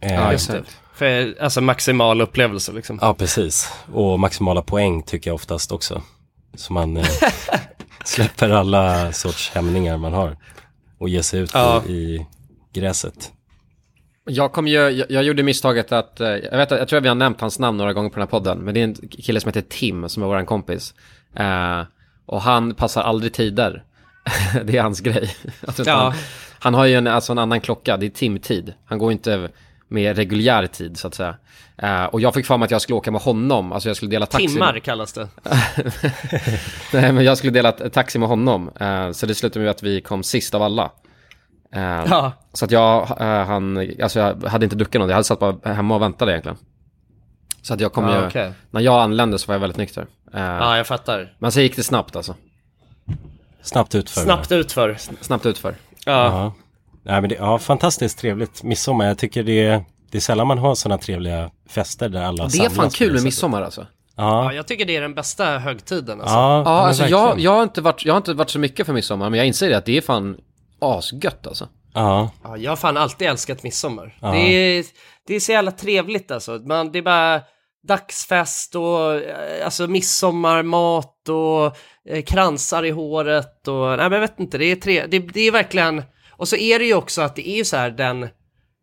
Eh, 0.00 0.14
Ja, 0.14 0.32
just 0.32 0.50
det. 0.50 0.62
För, 0.94 1.42
alltså 1.42 1.60
maximal 1.60 2.20
upplevelse 2.20 2.72
liksom. 2.72 2.98
Ja, 3.02 3.14
precis. 3.14 3.72
Och 3.92 4.20
maximala 4.20 4.62
poäng 4.62 5.02
tycker 5.02 5.30
jag 5.30 5.34
oftast 5.34 5.72
också. 5.72 6.02
Så 6.54 6.72
man 6.72 6.96
eh, 6.96 7.06
släpper 8.04 8.50
alla 8.50 9.12
sorts 9.12 9.50
hämningar 9.54 9.96
man 9.98 10.12
har. 10.12 10.36
Och 10.98 11.08
ger 11.08 11.22
sig 11.22 11.40
ut 11.40 11.50
Ja. 11.54 11.82
i, 11.86 11.92
i 11.92 12.26
gräset. 12.72 13.32
Jag, 14.24 14.52
kom 14.52 14.68
ju, 14.68 14.74
jag, 14.74 15.10
jag 15.10 15.22
gjorde 15.24 15.42
misstaget 15.42 15.92
att, 15.92 16.20
eh, 16.20 16.28
jag, 16.28 16.56
vet, 16.56 16.72
att- 16.72 16.78
jag 16.78 16.88
tror 16.88 16.96
att 16.98 17.04
vi 17.04 17.08
har 17.08 17.14
nämnt 17.14 17.40
hans 17.40 17.58
namn 17.58 17.78
några 17.78 17.92
gånger 17.92 18.08
på 18.08 18.14
den 18.14 18.22
här 18.22 18.26
podden, 18.30 18.58
men 18.58 18.74
det 18.74 18.80
är 18.80 18.84
en 18.84 18.94
kille 18.94 19.40
som 19.40 19.48
heter 19.48 19.60
Tim 19.60 20.08
som 20.08 20.22
är 20.22 20.26
vår 20.26 20.44
kompis. 20.44 20.94
Eh, 21.36 21.82
och 22.26 22.42
han 22.42 22.74
passar 22.74 23.02
aldrig 23.02 23.32
tider. 23.32 23.84
det 24.64 24.76
är 24.76 24.82
hans 24.82 25.00
grej. 25.00 25.34
Alltså, 25.66 25.82
Ja. 25.86 25.94
han, 25.96 26.12
han 26.58 26.74
har 26.74 26.84
ju 26.84 26.94
en, 26.94 27.06
alltså 27.06 27.32
en 27.32 27.38
annan 27.38 27.60
klocka, 27.60 27.96
det 27.96 28.06
är 28.06 28.10
timtid. 28.10 28.74
Han 28.84 28.98
går 28.98 29.12
inte 29.12 29.48
med 29.88 30.16
reguljär 30.16 30.66
tid 30.66 30.98
så 30.98 31.08
att 31.08 31.14
säga. 31.14 31.36
Eh, 31.76 32.04
och 32.04 32.20
jag 32.20 32.34
fick 32.34 32.46
för 32.46 32.56
mig 32.56 32.64
att 32.64 32.70
jag 32.70 32.82
skulle 32.82 32.96
åka 32.96 33.10
med 33.10 33.20
honom, 33.20 33.72
alltså 33.72 33.88
jag 33.88 33.96
skulle 33.96 34.10
dela 34.10 34.26
taxi. 34.26 34.48
Timmar 34.48 34.78
kallas 34.78 35.12
det. 35.12 35.28
Nej, 36.92 37.12
men 37.12 37.24
jag 37.24 37.38
skulle 37.38 37.52
dela 37.52 37.72
taxi 37.72 38.18
med 38.18 38.28
honom. 38.28 38.70
Eh, 38.80 39.10
så 39.12 39.26
det 39.26 39.34
slutade 39.34 39.60
med 39.64 39.70
att 39.70 39.82
vi 39.82 40.00
kom 40.00 40.22
sist 40.22 40.54
av 40.54 40.62
alla. 40.62 40.90
Eh, 41.74 41.82
Ja, 42.10 42.32
Så 42.52 42.64
att 42.64 42.70
jag, 42.70 43.02
eh, 43.20 43.44
han, 43.46 43.86
alltså 44.02 44.18
jag 44.18 44.44
hade 44.44 44.64
inte 44.66 44.76
druckit 44.76 45.00
något, 45.00 45.08
jag 45.08 45.14
hade 45.14 45.24
satt 45.24 45.38
bara 45.38 45.72
hemma 45.74 45.94
och 45.94 46.02
väntade 46.02 46.32
egentligen. 46.32 46.56
Så 47.62 47.74
att 47.74 47.80
jag 47.80 47.92
kom 47.92 48.04
ja 48.08 48.20
ju, 48.20 48.26
okej. 48.26 48.52
när 48.70 48.80
jag 48.80 49.00
anlände 49.02 49.38
så 49.38 49.46
var 49.46 49.54
jag 49.54 49.60
väldigt 49.60 49.76
nykter. 49.78 50.06
Eh, 50.34 50.40
Ja, 50.42 50.76
jag 50.76 50.86
fattar. 50.86 51.34
Men 51.38 51.52
så 51.52 51.60
gick 51.60 51.76
det 51.76 51.82
snabbt 51.82 52.16
alltså, 52.16 52.34
Snabbt 53.62 53.94
utför. 53.94 54.20
Snabbt 54.20 54.52
utför. 54.52 54.96
snabbt 55.20 55.46
utför. 55.46 55.74
Ja, 56.04 56.24
Ja. 56.24 56.52
Nej, 57.02 57.20
men 57.20 57.30
det, 57.30 57.36
ja, 57.36 57.58
fantastiskt 57.58 58.18
trevligt 58.18 58.62
midsommar. 58.62 59.06
Jag 59.06 59.18
tycker 59.18 59.42
det 59.42 59.66
är, 59.66 59.84
det 60.10 60.18
är 60.18 60.20
sällan 60.22 60.46
man 60.46 60.58
har 60.58 60.74
sådana 60.74 60.98
trevliga 60.98 61.50
fester 61.68 62.08
där 62.08 62.22
alla 62.22 62.46
Det 62.46 62.58
är 62.64 62.70
fan 62.70 62.90
kul 62.90 63.12
med 63.12 63.22
midsommar 63.22 63.62
alltså. 63.62 63.86
ja, 64.16 64.44
Ja, 64.44 64.52
jag 64.52 64.66
tycker 64.66 64.84
det 64.84 64.96
är 64.96 65.00
den 65.00 65.14
bästa 65.14 65.58
högtiden 65.58 66.20
alltså. 66.20 66.34
ja, 66.36 66.62
Ja, 66.64 66.70
alltså 66.80 67.06
jag, 67.06 67.40
jag, 67.40 67.50
har 67.50 67.62
inte 67.62 67.80
varit, 67.80 68.04
jag 68.04 68.12
har 68.12 68.16
inte 68.18 68.34
varit 68.34 68.50
så 68.50 68.58
mycket 68.58 68.86
för 68.86 68.92
midsommar, 68.92 69.30
men 69.30 69.38
jag 69.38 69.46
inser 69.46 69.68
det 69.68 69.78
att 69.78 69.84
det 69.86 69.96
är 69.96 70.00
fan 70.00 70.36
asgött 70.80 71.46
alltså. 71.46 71.68
Ja, 71.94 72.30
Ja, 72.44 72.56
jag 72.56 72.70
har 72.70 72.76
fan 72.76 72.96
alltid 72.96 73.28
älskat 73.28 73.62
midsommar. 73.62 74.18
Ja. 74.20 74.32
Det, 74.32 74.38
är, 74.38 74.84
det 75.26 75.34
är 75.34 75.40
så 75.40 75.52
jävla 75.52 75.70
trevligt 75.70 76.30
alltså. 76.30 76.52
Man, 76.52 76.92
det 76.92 76.98
är 76.98 77.02
bara 77.02 77.42
dagsfest 77.88 78.74
och 78.74 79.14
eh, 79.14 79.64
alltså 79.64 79.86
midsommarmat 79.86 81.28
och 81.28 81.76
eh, 82.08 82.22
kransar 82.22 82.84
i 82.84 82.90
håret 82.90 83.68
och 83.68 83.86
nej 83.86 83.96
men 83.96 84.12
jag 84.12 84.20
vet 84.20 84.40
inte, 84.40 84.58
det 84.58 84.64
är, 84.64 84.76
tre, 84.76 85.06
det, 85.06 85.18
det 85.18 85.40
är 85.40 85.52
verkligen, 85.52 86.02
och 86.30 86.48
så 86.48 86.56
är 86.56 86.78
det 86.78 86.84
ju 86.84 86.94
också 86.94 87.22
att 87.22 87.36
det 87.36 87.48
är 87.48 87.56
ju 87.56 87.64
så 87.64 87.76
här 87.76 87.90
den, 87.90 88.28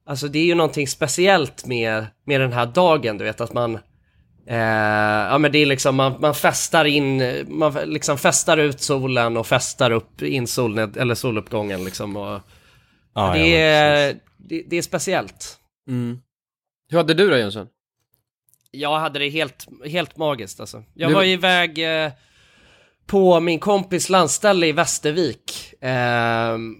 alltså 0.05 0.27
det 0.27 0.39
är 0.39 0.45
ju 0.45 0.55
någonting 0.55 0.88
speciellt 0.88 1.65
med, 1.65 2.05
med 2.25 2.41
den 2.41 2.53
här 2.53 2.65
dagen, 2.65 3.17
du 3.17 3.23
vet 3.23 3.41
att 3.41 3.53
man 3.53 3.79
Eh, 4.49 4.57
ja 5.31 5.38
men 5.38 5.51
det 5.51 5.57
är 5.60 5.65
liksom, 5.65 5.95
man, 5.95 6.15
man 6.21 6.36
festar 6.36 6.86
in, 6.86 7.23
man 7.47 7.73
liksom 7.73 8.17
festar 8.17 8.57
ut 8.57 8.81
solen 8.81 9.38
och 9.38 9.47
festar 9.47 9.91
upp 9.91 10.21
in 10.21 10.47
solned, 10.47 10.97
eller 10.97 11.15
soluppgången 11.15 11.83
liksom 11.83 12.15
och 12.17 12.41
ja, 13.13 13.33
det, 13.33 13.49
ja, 13.49 13.57
är, 13.57 14.15
det, 14.38 14.63
det 14.67 14.77
är 14.77 14.81
speciellt. 14.81 15.57
Hur 16.89 16.97
hade 16.97 17.13
du 17.13 17.29
då 17.29 17.38
Jönsson? 17.38 17.67
Jag 18.71 18.99
hade 18.99 19.19
det 19.19 19.29
helt, 19.29 19.67
helt 19.86 20.17
magiskt 20.17 20.60
alltså. 20.60 20.83
Jag 20.93 21.10
Du- 21.10 21.13
var 21.15 21.23
iväg 21.23 22.03
eh, 22.05 22.12
på 23.05 23.39
min 23.39 23.60
kompis 23.60 24.10
landställe 24.10 24.67
i 24.67 24.71
Västervik. 24.71 25.73
Ehm, 25.81 26.75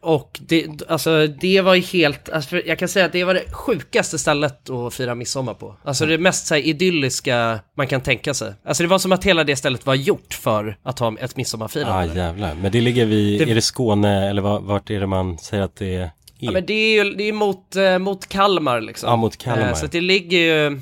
och 0.00 0.40
det, 0.46 0.66
alltså, 0.88 1.26
det 1.26 1.60
var 1.60 1.74
ju 1.74 1.80
helt, 1.80 2.28
alltså, 2.28 2.56
jag 2.66 2.78
kan 2.78 2.88
säga 2.88 3.06
att 3.06 3.12
det 3.12 3.24
var 3.24 3.34
det 3.34 3.52
sjukaste 3.52 4.18
stället 4.18 4.70
att 4.70 4.94
fira 4.94 5.14
midsommar 5.14 5.54
på. 5.54 5.76
Alltså 5.84 6.06
det 6.06 6.18
mest 6.18 6.46
så 6.46 6.54
här, 6.54 6.62
idylliska 6.62 7.60
man 7.76 7.86
kan 7.86 8.00
tänka 8.00 8.34
sig. 8.34 8.52
Alltså 8.64 8.82
det 8.82 8.88
var 8.88 8.98
som 8.98 9.12
att 9.12 9.24
hela 9.24 9.44
det 9.44 9.56
stället 9.56 9.86
var 9.86 9.94
gjort 9.94 10.34
för 10.34 10.78
att 10.82 10.98
ha 10.98 11.12
ett 11.12 11.18
Ja, 11.20 11.28
midsommarfirande. 11.34 12.14
jävlar. 12.14 12.54
Men 12.54 12.72
det 12.72 12.80
ligger 12.80 13.06
vid, 13.06 13.40
Det- 13.40 13.50
är 13.50 13.54
det 13.54 13.62
Skåne 13.62 14.30
eller 14.30 14.42
var- 14.42 14.60
vart 14.60 14.90
är 14.90 15.00
det 15.00 15.06
man 15.06 15.38
säger 15.38 15.62
att 15.62 15.76
det 15.76 15.94
är? 15.94 16.10
Ja, 16.38 16.50
men 16.50 16.66
det 16.66 16.72
är 16.74 17.04
ju 17.04 17.14
det 17.14 17.24
är 17.28 17.32
mot, 17.32 17.76
eh, 17.76 17.98
mot 17.98 18.26
Kalmar 18.28 18.80
liksom. 18.80 19.08
Ja, 19.10 19.16
mot 19.16 19.36
Kalmar. 19.36 19.68
Eh, 19.68 19.74
så 19.74 19.86
det 19.86 20.00
ligger 20.00 20.38
ju, 20.38 20.80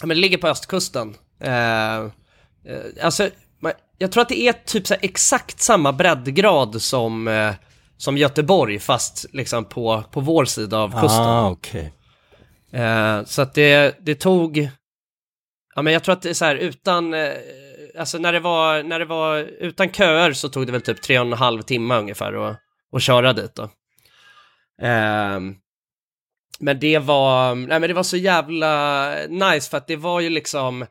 ja, 0.00 0.06
men 0.06 0.08
det 0.08 0.14
ligger 0.20 0.38
på 0.38 0.48
östkusten. 0.48 1.14
Eh, 1.40 1.96
eh, 1.96 2.04
alltså, 3.02 3.28
jag 3.98 4.12
tror 4.12 4.22
att 4.22 4.28
det 4.28 4.40
är 4.40 4.52
typ 4.52 4.86
så 4.86 4.94
här 4.94 5.00
exakt 5.04 5.60
samma 5.60 5.92
breddgrad 5.92 6.82
som, 6.82 7.28
eh, 7.28 7.50
som 7.96 8.16
Göteborg, 8.16 8.78
fast 8.78 9.26
liksom 9.32 9.64
på, 9.64 10.04
på 10.10 10.20
vår 10.20 10.44
sida 10.44 10.78
av 10.78 11.00
kusten. 11.00 11.22
Ah, 11.22 11.50
okej. 11.50 11.92
Eh, 12.72 13.24
så 13.24 13.42
att 13.42 13.54
det, 13.54 13.96
det 14.00 14.14
tog, 14.14 14.68
ja 15.74 15.82
men 15.82 15.92
jag 15.92 16.04
tror 16.04 16.12
att 16.12 16.22
det 16.22 16.30
är 16.30 16.34
så 16.34 16.44
här 16.44 16.56
utan, 16.56 17.14
eh, 17.14 17.32
alltså 17.98 18.18
när 18.18 18.32
det 18.32 18.40
var, 18.40 18.82
när 18.82 18.98
det 18.98 19.04
var 19.04 19.38
utan 19.38 19.92
köer 19.92 20.32
så 20.32 20.48
tog 20.48 20.66
det 20.66 20.72
väl 20.72 20.82
typ 20.82 21.02
tre 21.02 21.18
och 21.18 21.26
en 21.26 21.32
halv 21.32 21.62
timme 21.62 21.96
ungefär 21.96 22.32
att, 22.32 22.56
att 22.92 23.02
köra 23.02 23.32
dit 23.32 23.54
då. 23.54 23.68
Ehm, 24.82 25.54
men 26.58 26.80
det 26.80 26.98
var, 26.98 27.54
nej 27.54 27.80
men 27.80 27.88
det 27.88 27.94
var 27.94 28.02
så 28.02 28.16
jävla 28.16 29.12
nice 29.28 29.70
för 29.70 29.76
att 29.76 29.86
det 29.86 29.96
var 29.96 30.20
ju 30.20 30.30
liksom 30.30 30.86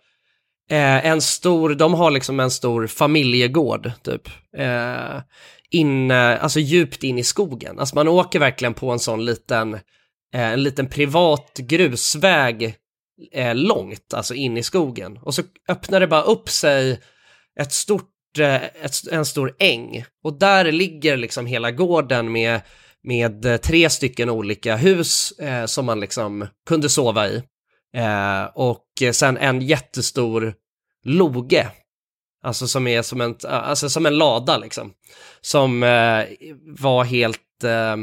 eh, 0.70 1.06
en 1.06 1.22
stor, 1.22 1.76
de 1.76 1.94
har 1.94 2.12
liksom 2.12 2.40
en 2.40 2.52
stor 2.52 2.88
familjegård 2.88 3.92
typ. 4.04 4.28
Eh, 4.58 5.22
in, 5.72 6.12
eh, 6.12 6.44
alltså 6.44 6.60
djupt 6.60 7.04
in 7.04 7.18
i 7.18 7.24
skogen. 7.24 7.80
Alltså 7.80 7.96
man 7.96 8.08
åker 8.08 8.40
verkligen 8.40 8.74
på 8.74 8.92
en 8.92 9.00
sån 9.00 9.26
liten, 9.26 9.74
eh, 10.34 10.52
en 10.52 10.64
liten 10.64 10.90
privat 10.90 11.58
grusväg 11.58 12.76
eh, 13.32 13.56
långt, 13.56 14.14
alltså 14.14 14.34
in 14.34 14.58
i 14.58 14.64
skogen. 14.64 15.20
Och 15.22 15.36
så 15.36 15.42
öppnar 15.68 16.00
det 16.00 16.08
bara 16.08 16.22
upp 16.22 16.50
sig 16.50 17.00
ett 17.60 17.74
stort, 17.74 18.40
eh, 18.40 18.64
ett, 18.64 19.08
en 19.12 19.26
stor 19.26 19.56
äng. 19.60 20.06
Och 20.24 20.40
där 20.40 20.72
ligger 20.72 21.18
liksom 21.18 21.46
hela 21.46 21.72
gården 21.72 22.32
med, 22.32 22.62
med 23.04 23.62
tre 23.62 23.90
stycken 23.90 24.30
olika 24.30 24.76
hus 24.76 25.32
eh, 25.32 25.66
som 25.66 25.86
man 25.86 26.00
liksom 26.00 26.48
kunde 26.70 26.90
sova 26.90 27.28
i. 27.28 27.44
Eh, 27.96 28.44
och 28.54 28.86
sen 29.14 29.38
en 29.38 29.62
jättestor 29.62 30.54
loge. 31.04 31.72
Alltså 32.44 32.68
som 32.68 32.88
är 32.88 33.02
som 33.02 33.22
en, 33.22 33.36
alltså 33.48 33.90
som 33.90 34.06
en 34.06 34.18
lada 34.18 34.58
liksom. 34.58 34.94
Som 35.42 35.84
eh, 35.84 36.26
var 36.62 37.04
helt, 37.04 37.64
eh, 37.64 37.96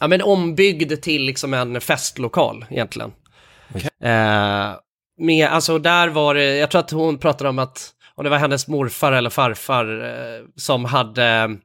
ja 0.00 0.08
men 0.08 0.22
ombyggd 0.22 1.02
till 1.02 1.22
liksom 1.22 1.54
en 1.54 1.80
festlokal 1.80 2.66
egentligen. 2.70 3.12
Eh, 4.00 4.74
med, 5.18 5.48
alltså 5.48 5.78
där 5.78 6.08
var 6.08 6.34
det, 6.34 6.56
jag 6.56 6.70
tror 6.70 6.80
att 6.80 6.90
hon 6.90 7.18
pratade 7.18 7.50
om 7.50 7.58
att, 7.58 7.94
om 8.14 8.24
det 8.24 8.30
var 8.30 8.38
hennes 8.38 8.68
morfar 8.68 9.12
eller 9.12 9.30
farfar 9.30 10.04
eh, 10.04 10.46
som 10.56 10.84
hade 10.84 11.56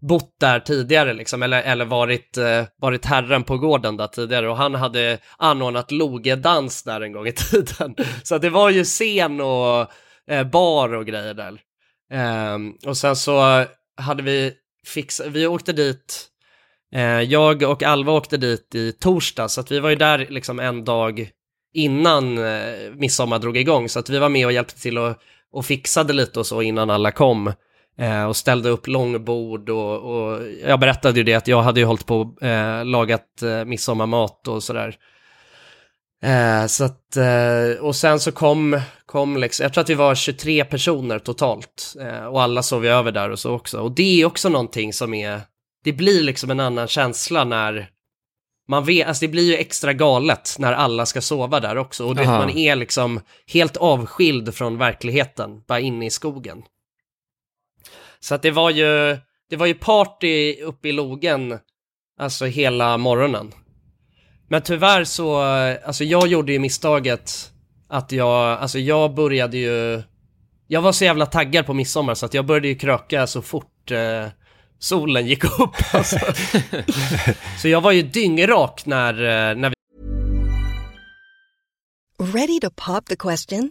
bott 0.00 0.36
där 0.40 0.60
tidigare 0.60 1.14
liksom, 1.14 1.42
eller, 1.42 1.62
eller 1.62 1.84
varit, 1.84 2.36
eh, 2.36 2.64
varit 2.80 3.04
herren 3.04 3.42
på 3.44 3.58
gården 3.58 3.96
där 3.96 4.06
tidigare 4.06 4.48
och 4.48 4.56
han 4.56 4.74
hade 4.74 5.18
anordnat 5.38 5.90
logedans 5.90 6.82
där 6.82 7.00
en 7.00 7.12
gång 7.12 7.26
i 7.26 7.32
tiden. 7.50 7.94
Så 8.22 8.38
det 8.38 8.50
var 8.50 8.70
ju 8.70 8.84
scen 8.84 9.40
och 9.40 9.90
eh, 10.30 10.44
bar 10.44 10.94
och 10.94 11.06
grejer 11.06 11.34
där. 11.34 11.60
Eh, 12.12 12.88
och 12.88 12.96
sen 12.96 13.16
så 13.16 13.64
hade 13.96 14.22
vi 14.22 14.52
fixat, 14.86 15.26
vi 15.26 15.46
åkte 15.46 15.72
dit, 15.72 16.26
eh, 16.94 17.20
jag 17.20 17.62
och 17.62 17.82
Alva 17.82 18.12
åkte 18.12 18.36
dit 18.36 18.74
i 18.74 18.92
torsdag, 18.92 19.48
så 19.48 19.60
att 19.60 19.70
vi 19.70 19.80
var 19.80 19.90
ju 19.90 19.96
där 19.96 20.26
liksom 20.30 20.60
en 20.60 20.84
dag 20.84 21.30
innan 21.74 22.38
eh, 22.38 22.94
midsommar 22.94 23.38
drog 23.38 23.56
igång, 23.56 23.88
så 23.88 23.98
att 23.98 24.10
vi 24.10 24.18
var 24.18 24.28
med 24.28 24.46
och 24.46 24.52
hjälpte 24.52 24.80
till 24.80 24.98
och, 24.98 25.16
och 25.52 25.66
fixade 25.66 26.12
lite 26.12 26.38
och 26.38 26.46
så 26.46 26.62
innan 26.62 26.90
alla 26.90 27.10
kom. 27.10 27.52
Eh, 27.98 28.24
och 28.24 28.36
ställde 28.36 28.68
upp 28.68 28.86
långbord 28.86 29.70
och, 29.70 29.96
och 29.96 30.42
jag 30.66 30.80
berättade 30.80 31.18
ju 31.18 31.24
det 31.24 31.34
att 31.34 31.48
jag 31.48 31.62
hade 31.62 31.80
ju 31.80 31.86
hållit 31.86 32.06
på 32.06 32.20
och 32.20 32.42
eh, 32.42 32.84
lagat 32.84 33.42
eh, 33.42 33.64
midsommarmat 33.64 34.48
och 34.48 34.62
sådär. 34.62 34.96
Eh, 36.22 36.66
så 36.66 36.84
att, 36.84 37.16
eh, 37.16 37.80
och 37.80 37.96
sen 37.96 38.20
så 38.20 38.32
kom, 38.32 38.80
kom 39.06 39.36
liksom, 39.36 39.62
jag 39.62 39.72
tror 39.72 39.82
att 39.82 39.90
vi 39.90 39.94
var 39.94 40.14
23 40.14 40.64
personer 40.64 41.18
totalt. 41.18 41.94
Eh, 42.00 42.24
och 42.24 42.42
alla 42.42 42.62
sov 42.62 42.86
över 42.86 43.12
där 43.12 43.30
och 43.30 43.38
så 43.38 43.54
också. 43.54 43.80
Och 43.80 43.92
det 43.92 44.20
är 44.20 44.26
också 44.26 44.48
någonting 44.48 44.92
som 44.92 45.14
är, 45.14 45.40
det 45.84 45.92
blir 45.92 46.22
liksom 46.22 46.50
en 46.50 46.60
annan 46.60 46.88
känsla 46.88 47.44
när 47.44 47.88
man 48.68 48.84
vet, 48.84 49.08
alltså 49.08 49.20
det 49.20 49.28
blir 49.28 49.42
ju 49.42 49.56
extra 49.56 49.92
galet 49.92 50.56
när 50.58 50.72
alla 50.72 51.06
ska 51.06 51.20
sova 51.20 51.60
där 51.60 51.78
också. 51.78 52.06
Och 52.06 52.14
du 52.14 52.20
vet, 52.20 52.28
man 52.28 52.50
är 52.50 52.76
liksom 52.76 53.20
helt 53.46 53.76
avskild 53.76 54.54
från 54.54 54.78
verkligheten, 54.78 55.62
bara 55.68 55.80
inne 55.80 56.06
i 56.06 56.10
skogen. 56.10 56.62
Så 58.26 58.34
att 58.34 58.42
det 58.42 58.50
var 58.50 58.70
ju, 58.70 59.18
det 59.50 59.56
var 59.56 59.66
ju 59.66 59.74
party 59.74 60.54
uppe 60.62 60.88
i 60.88 60.92
logen 60.92 61.58
Alltså 62.20 62.44
hela 62.44 62.98
morgonen. 62.98 63.52
Men 64.48 64.62
tyvärr 64.62 65.04
så, 65.04 65.36
alltså 65.86 66.04
jag 66.04 66.26
gjorde 66.28 66.52
ju 66.52 66.58
misstaget 66.58 67.52
att 67.88 68.12
jag, 68.12 68.58
alltså 68.58 68.78
jag 68.78 69.14
började 69.14 69.56
ju, 69.58 70.02
jag 70.66 70.82
var 70.82 70.92
så 70.92 71.04
jävla 71.04 71.26
taggad 71.26 71.66
på 71.66 71.74
midsommar 71.74 72.14
så 72.14 72.26
att 72.26 72.34
jag 72.34 72.46
började 72.46 72.68
ju 72.68 72.74
kröka 72.74 73.26
så 73.26 73.42
fort 73.42 73.90
eh, 73.90 74.26
solen 74.78 75.26
gick 75.26 75.44
upp 75.44 75.76
alltså. 75.92 76.18
Så 77.62 77.68
jag 77.68 77.80
var 77.80 77.92
ju 77.92 78.02
dyngrak 78.02 78.86
när, 78.86 79.12
eh, 79.12 79.56
när 79.56 79.70
vi 79.70 79.76
Ready 82.18 82.60
to 82.60 82.70
pop 82.70 83.06
the 83.06 83.16
question? 83.16 83.70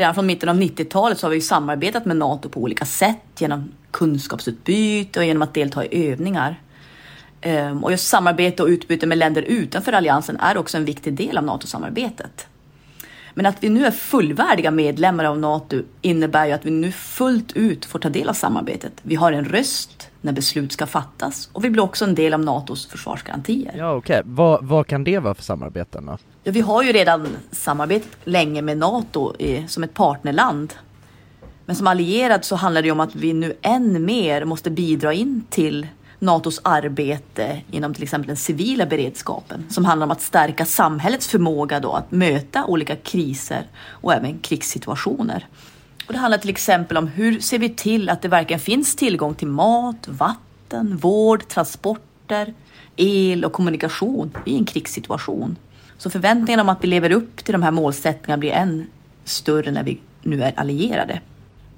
Redan 0.00 0.14
från 0.14 0.26
mitten 0.26 0.48
av 0.48 0.56
90-talet 0.56 1.18
så 1.18 1.26
har 1.26 1.30
vi 1.30 1.36
ju 1.36 1.40
samarbetat 1.40 2.04
med 2.04 2.16
NATO 2.16 2.48
på 2.48 2.60
olika 2.60 2.84
sätt 2.84 3.20
genom 3.38 3.72
kunskapsutbyte 3.90 5.18
och 5.18 5.24
genom 5.24 5.42
att 5.42 5.54
delta 5.54 5.84
i 5.84 6.10
övningar. 6.10 6.60
Ehm, 7.40 7.84
och 7.84 7.90
just 7.90 8.08
samarbete 8.08 8.62
och 8.62 8.68
utbyte 8.68 9.06
med 9.06 9.18
länder 9.18 9.42
utanför 9.42 9.92
alliansen 9.92 10.36
är 10.36 10.56
också 10.56 10.76
en 10.76 10.84
viktig 10.84 11.14
del 11.14 11.38
av 11.38 11.44
NATO-samarbetet. 11.44 12.46
Men 13.34 13.46
att 13.46 13.56
vi 13.60 13.68
nu 13.68 13.86
är 13.86 13.90
fullvärdiga 13.90 14.70
medlemmar 14.70 15.24
av 15.24 15.38
NATO 15.38 15.82
innebär 16.00 16.46
ju 16.46 16.52
att 16.52 16.66
vi 16.66 16.70
nu 16.70 16.92
fullt 16.92 17.52
ut 17.52 17.84
får 17.84 17.98
ta 17.98 18.08
del 18.08 18.28
av 18.28 18.34
samarbetet. 18.34 18.92
Vi 19.02 19.14
har 19.14 19.32
en 19.32 19.44
röst 19.44 20.09
när 20.20 20.32
beslut 20.32 20.72
ska 20.72 20.86
fattas 20.86 21.48
och 21.52 21.64
vi 21.64 21.70
blir 21.70 21.82
också 21.82 22.04
en 22.04 22.14
del 22.14 22.34
av 22.34 22.40
NATOs 22.40 22.86
försvarsgarantier. 22.86 23.74
Ja, 23.76 23.94
okej. 23.94 24.22
Vad, 24.24 24.64
vad 24.64 24.86
kan 24.86 25.04
det 25.04 25.18
vara 25.18 25.34
för 25.34 25.42
samarbeten 25.42 26.06
då? 26.06 26.18
Ja, 26.44 26.52
vi 26.52 26.60
har 26.60 26.82
ju 26.82 26.92
redan 26.92 27.28
samarbetat 27.50 28.08
länge 28.24 28.62
med 28.62 28.78
NATO 28.78 29.34
eh, 29.38 29.66
som 29.66 29.84
ett 29.84 29.94
partnerland. 29.94 30.74
Men 31.66 31.76
som 31.76 31.86
allierad 31.86 32.44
så 32.44 32.56
handlar 32.56 32.82
det 32.82 32.90
om 32.90 33.00
att 33.00 33.14
vi 33.14 33.32
nu 33.32 33.56
än 33.62 34.04
mer 34.04 34.44
måste 34.44 34.70
bidra 34.70 35.12
in 35.12 35.44
till 35.50 35.86
NATOs 36.18 36.60
arbete 36.64 37.60
inom 37.70 37.94
till 37.94 38.02
exempel 38.02 38.26
den 38.26 38.36
civila 38.36 38.86
beredskapen 38.86 39.64
som 39.68 39.84
handlar 39.84 40.04
om 40.04 40.10
att 40.10 40.20
stärka 40.20 40.64
samhällets 40.64 41.28
förmåga 41.28 41.80
då 41.80 41.92
att 41.92 42.10
möta 42.10 42.64
olika 42.64 42.96
kriser 42.96 43.66
och 43.88 44.14
även 44.14 44.38
krigssituationer. 44.38 45.46
Och 46.10 46.14
det 46.14 46.20
handlar 46.20 46.38
till 46.38 46.50
exempel 46.50 46.96
om 46.96 47.08
hur 47.08 47.40
ser 47.40 47.58
vi 47.58 47.68
till 47.68 48.08
att 48.08 48.22
det 48.22 48.28
verkligen 48.28 48.60
finns 48.60 48.96
tillgång 48.96 49.34
till 49.34 49.48
mat, 49.48 50.08
vatten, 50.08 50.96
vård, 50.96 51.48
transporter, 51.48 52.54
el 52.96 53.44
och 53.44 53.52
kommunikation 53.52 54.36
i 54.46 54.56
en 54.56 54.64
krigssituation. 54.64 55.56
Så 55.98 56.10
förväntningarna 56.10 56.62
om 56.62 56.68
att 56.68 56.84
vi 56.84 56.88
lever 56.88 57.12
upp 57.12 57.36
till 57.36 57.52
de 57.52 57.62
här 57.62 57.70
målsättningarna 57.70 58.38
blir 58.38 58.52
än 58.52 58.86
större 59.24 59.70
när 59.70 59.82
vi 59.82 60.00
nu 60.22 60.42
är 60.42 60.52
allierade. 60.56 61.20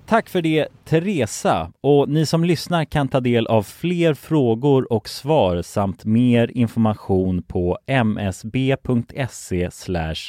Tack 0.07 0.29
för 0.29 0.43
det 0.43 0.69
Teresa 0.85 1.73
och 1.81 2.09
ni 2.09 2.27
som 2.27 2.45
lyssnar 2.45 2.85
kan 2.85 3.09
ta 3.09 3.21
del 3.21 3.47
av 3.47 3.63
fler 3.63 4.15
frågor 4.15 4.93
och 4.93 5.09
svar 5.09 5.63
samt 5.63 6.05
mer 6.05 6.51
information 6.51 7.43
på 7.43 7.79
msb.se 8.05 9.71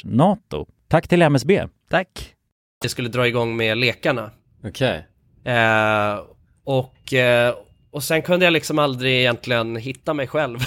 nato. 0.04 0.66
Tack 0.88 1.08
till 1.08 1.22
MSB. 1.22 1.66
Tack. 1.90 2.34
Vi 2.82 2.88
skulle 2.88 3.08
dra 3.08 3.26
igång 3.26 3.56
med 3.56 3.78
lekarna. 3.78 4.30
Okej. 4.64 5.06
Eh, 5.44 6.20
och, 6.64 7.12
eh, 7.12 7.54
och 7.92 8.02
sen 8.02 8.22
kunde 8.22 8.46
jag 8.46 8.52
liksom 8.52 8.78
aldrig 8.78 9.20
egentligen 9.20 9.76
hitta 9.76 10.14
mig 10.14 10.26
själv. 10.26 10.58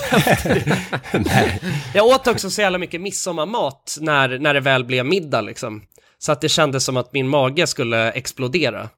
jag 1.94 2.06
åt 2.06 2.28
också 2.28 2.50
så 2.50 2.62
jävla 2.62 2.78
mycket 2.78 3.02
midsommarmat 3.02 3.98
när, 4.02 4.40
när 4.40 4.54
det 4.54 4.60
väl 4.60 4.86
blev 4.86 5.06
middag 5.06 5.42
liksom. 5.42 5.84
Så 6.18 6.32
att 6.32 6.42
det 6.42 6.50
kändes 6.50 6.86
som 6.86 6.98
att 6.98 7.14
min 7.14 7.28
mage 7.28 7.68
skulle 7.68 8.12
explodera. 8.12 8.90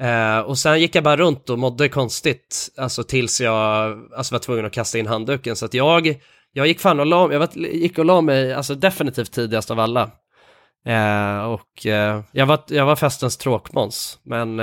Eh, 0.00 0.38
och 0.38 0.58
sen 0.58 0.80
gick 0.80 0.94
jag 0.94 1.04
bara 1.04 1.16
runt 1.16 1.50
och 1.50 1.58
mådde 1.58 1.88
konstigt, 1.88 2.68
alltså 2.76 3.02
tills 3.02 3.40
jag 3.40 3.98
alltså, 4.16 4.34
var 4.34 4.38
tvungen 4.38 4.66
att 4.66 4.72
kasta 4.72 4.98
in 4.98 5.06
handduken. 5.06 5.56
Så 5.56 5.64
att 5.64 5.74
jag, 5.74 6.20
jag 6.52 6.66
gick 6.66 6.80
fan 6.80 7.00
och 7.00 7.06
la, 7.06 7.32
jag 7.32 7.38
var, 7.38 7.48
gick 7.56 7.98
och 7.98 8.04
la 8.04 8.20
mig, 8.20 8.54
alltså 8.54 8.74
definitivt 8.74 9.32
tidigast 9.32 9.70
av 9.70 9.80
alla. 9.80 10.10
Eh, 10.86 11.44
och 11.44 11.86
eh, 11.86 12.20
jag, 12.32 12.46
var, 12.46 12.60
jag 12.68 12.86
var 12.86 12.96
festens 12.96 13.36
tråkmåns, 13.36 14.18
men 14.22 14.56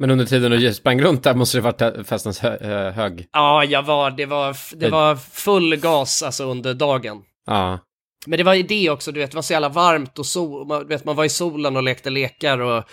Men 0.00 0.10
under 0.10 0.24
tiden 0.24 0.50
du 0.50 0.74
sprang 0.74 1.00
runt 1.02 1.22
där 1.22 1.34
måste 1.34 1.58
det 1.58 1.62
varit 1.62 2.06
festens 2.06 2.38
hö, 2.38 2.56
eh, 2.56 2.92
hög. 2.92 3.28
ja, 3.32 3.64
jag 3.64 3.82
var, 3.82 4.10
det 4.10 4.26
var, 4.26 4.56
det 4.76 4.90
var 4.90 5.16
full 5.16 5.76
gas 5.76 6.22
alltså 6.22 6.44
under 6.44 6.74
dagen. 6.74 7.22
Ja. 7.46 7.78
Men 8.26 8.36
det 8.36 8.44
var 8.44 8.54
ju 8.54 8.62
det 8.62 8.90
också, 8.90 9.12
du 9.12 9.20
vet, 9.20 9.30
det 9.30 9.36
var 9.36 9.42
så 9.42 9.52
jävla 9.52 9.68
varmt 9.68 10.18
och 10.18 10.26
sol, 10.26 10.66
man, 10.66 10.80
du 10.80 10.86
vet, 10.86 11.04
man 11.04 11.16
var 11.16 11.24
i 11.24 11.28
solen 11.28 11.76
och 11.76 11.82
lekte 11.82 12.10
lekar 12.10 12.58
och 12.58 12.84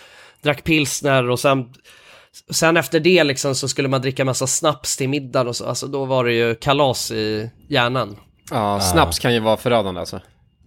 drack 0.43 0.63
pilsner 0.63 1.29
och 1.29 1.39
sen, 1.39 1.73
sen 2.51 2.77
efter 2.77 2.99
det 2.99 3.23
liksom 3.23 3.55
så 3.55 3.67
skulle 3.67 3.88
man 3.88 4.01
dricka 4.01 4.25
massa 4.25 4.47
snaps 4.47 4.97
till 4.97 5.10
middagen 5.10 5.47
och 5.47 5.55
så, 5.55 5.65
alltså 5.65 5.88
då 5.88 6.05
var 6.05 6.23
det 6.25 6.34
ju 6.34 6.55
kalas 6.55 7.12
i 7.12 7.49
hjärnan. 7.69 8.15
Ja, 8.51 8.79
snaps 8.79 9.19
kan 9.19 9.34
ju 9.34 9.39
vara 9.39 9.58
förödande 9.58 9.99
alltså. 9.99 10.19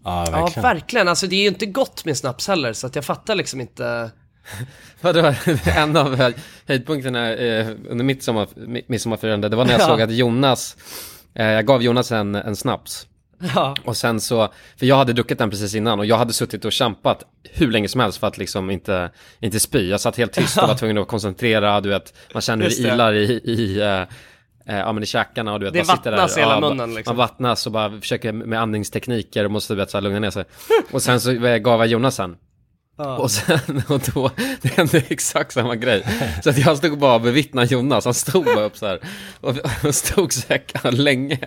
Ja, 0.05 0.25
Ja, 0.27 0.41
verkligen. 0.41 0.63
verkligen. 0.63 1.09
Alltså 1.09 1.27
det 1.27 1.37
är 1.37 1.41
ju 1.43 1.49
inte 1.49 1.67
gott 1.67 2.05
med 2.05 2.17
snaps 2.17 2.49
heller, 2.49 2.73
så 2.73 2.87
att 2.87 2.95
jag 2.95 3.05
fattar 3.05 3.35
liksom 3.35 3.61
inte. 3.61 4.11
Vadå, 5.01 5.19
en 5.77 5.97
av 5.97 6.17
höj- 6.17 6.39
höjdpunkterna 6.67 7.33
eh, 7.35 7.69
under 7.89 8.05
mitt 8.05 8.23
sommar, 8.23 8.47
mi- 8.57 8.85
midsommarfirande, 8.89 9.49
det 9.49 9.57
var 9.57 9.65
när 9.65 9.73
jag 9.73 9.81
Ja. 9.83 9.87
såg 9.87 10.01
att 10.03 10.13
Jonas, 10.13 10.77
eh, 11.35 11.47
jag 11.47 11.67
gav 11.67 11.83
Jonas 11.83 12.13
en, 12.13 12.35
en 12.35 12.57
snaps. 12.57 13.07
Ja, 13.55 13.77
Och 13.85 13.97
sen 13.97 14.21
så, 14.21 14.53
för 14.77 14.87
jag 14.87 14.97
hade 14.97 15.13
druckit 15.13 15.39
den 15.39 15.51
precis 15.51 15.75
innan 15.75 15.99
och 15.99 16.07
jag 16.07 16.19
hade 16.19 16.33
suttit 16.33 16.65
och 16.65 16.73
kämpat 16.73 17.23
hur 17.53 17.71
länge 17.71 17.89
som 17.89 18.01
helst 18.01 18.19
för 18.19 18.27
att 18.27 18.39
liksom 18.39 18.71
inte, 18.71 19.11
inte 19.41 19.61
spy. 19.61 19.91
Jag 19.91 20.01
satt 20.01 20.17
helt 20.17 20.33
tyst 20.33 20.59
och 20.63 20.69
var 20.69 20.75
tvungen 20.75 20.99
att 20.99 21.09
koncentrera, 21.09 21.81
du 21.81 21.89
vet, 21.89 22.15
man 22.33 22.41
känner 22.43 22.65
hur 22.65 22.71
det 22.71 22.89
ilar 22.95 23.13
i, 23.15 23.33
i 23.33 23.81
eh, 23.81 24.03
eh, 24.69 24.77
ja 24.77 24.93
men 24.93 25.03
i 25.03 25.07
käkarna 25.07 25.53
och 25.53 25.61
du 25.61 25.67
vet, 25.67 25.73
Det 25.73 25.87
man 25.87 25.97
sitter 25.97 26.11
vattnas 26.11 26.35
där, 26.35 26.41
hela 26.43 26.55
ja, 26.55 26.61
munnen, 26.61 26.95
liksom. 26.95 27.17
Man 27.17 27.27
vattnas 27.27 27.67
och 27.67 27.73
bara 27.73 28.01
försöker 28.01 28.33
med 28.33 28.61
andningstekniker 28.63 29.45
och 29.45 29.51
måste 29.51 29.73
du 29.73 29.77
vet 29.77 29.91
så 29.91 29.97
här 29.97 30.03
lugna 30.03 30.19
ner 30.19 30.31
sig. 30.31 30.45
Och 30.91 31.03
sen 31.03 31.21
så 31.21 31.31
eh, 31.31 31.59
gav 31.59 31.81
jag 31.81 31.87
Jonas 31.89 32.15
sen. 32.15 32.37
Och 33.19 33.31
sen, 33.31 33.83
och 33.89 34.01
då, 34.15 34.31
det 34.63 34.69
hände 34.69 35.03
exakt 35.09 35.53
samma 35.53 35.77
grej. 35.77 36.05
Så 36.45 36.51
att 36.51 36.59
jag 36.59 36.77
stod 36.79 36.99
bara 36.99 37.15
och 37.15 37.21
bevittnade 37.21 37.67
Jonas, 37.67 38.05
han 38.05 38.15
stod 38.15 38.45
bara 38.45 38.65
upp 38.65 38.77
så 38.77 38.87
här. 38.87 39.01
Och, 39.41 39.57
och 39.85 39.95
stod 39.95 40.33
så 40.33 40.43
här 40.49 40.93
länge. 40.93 41.39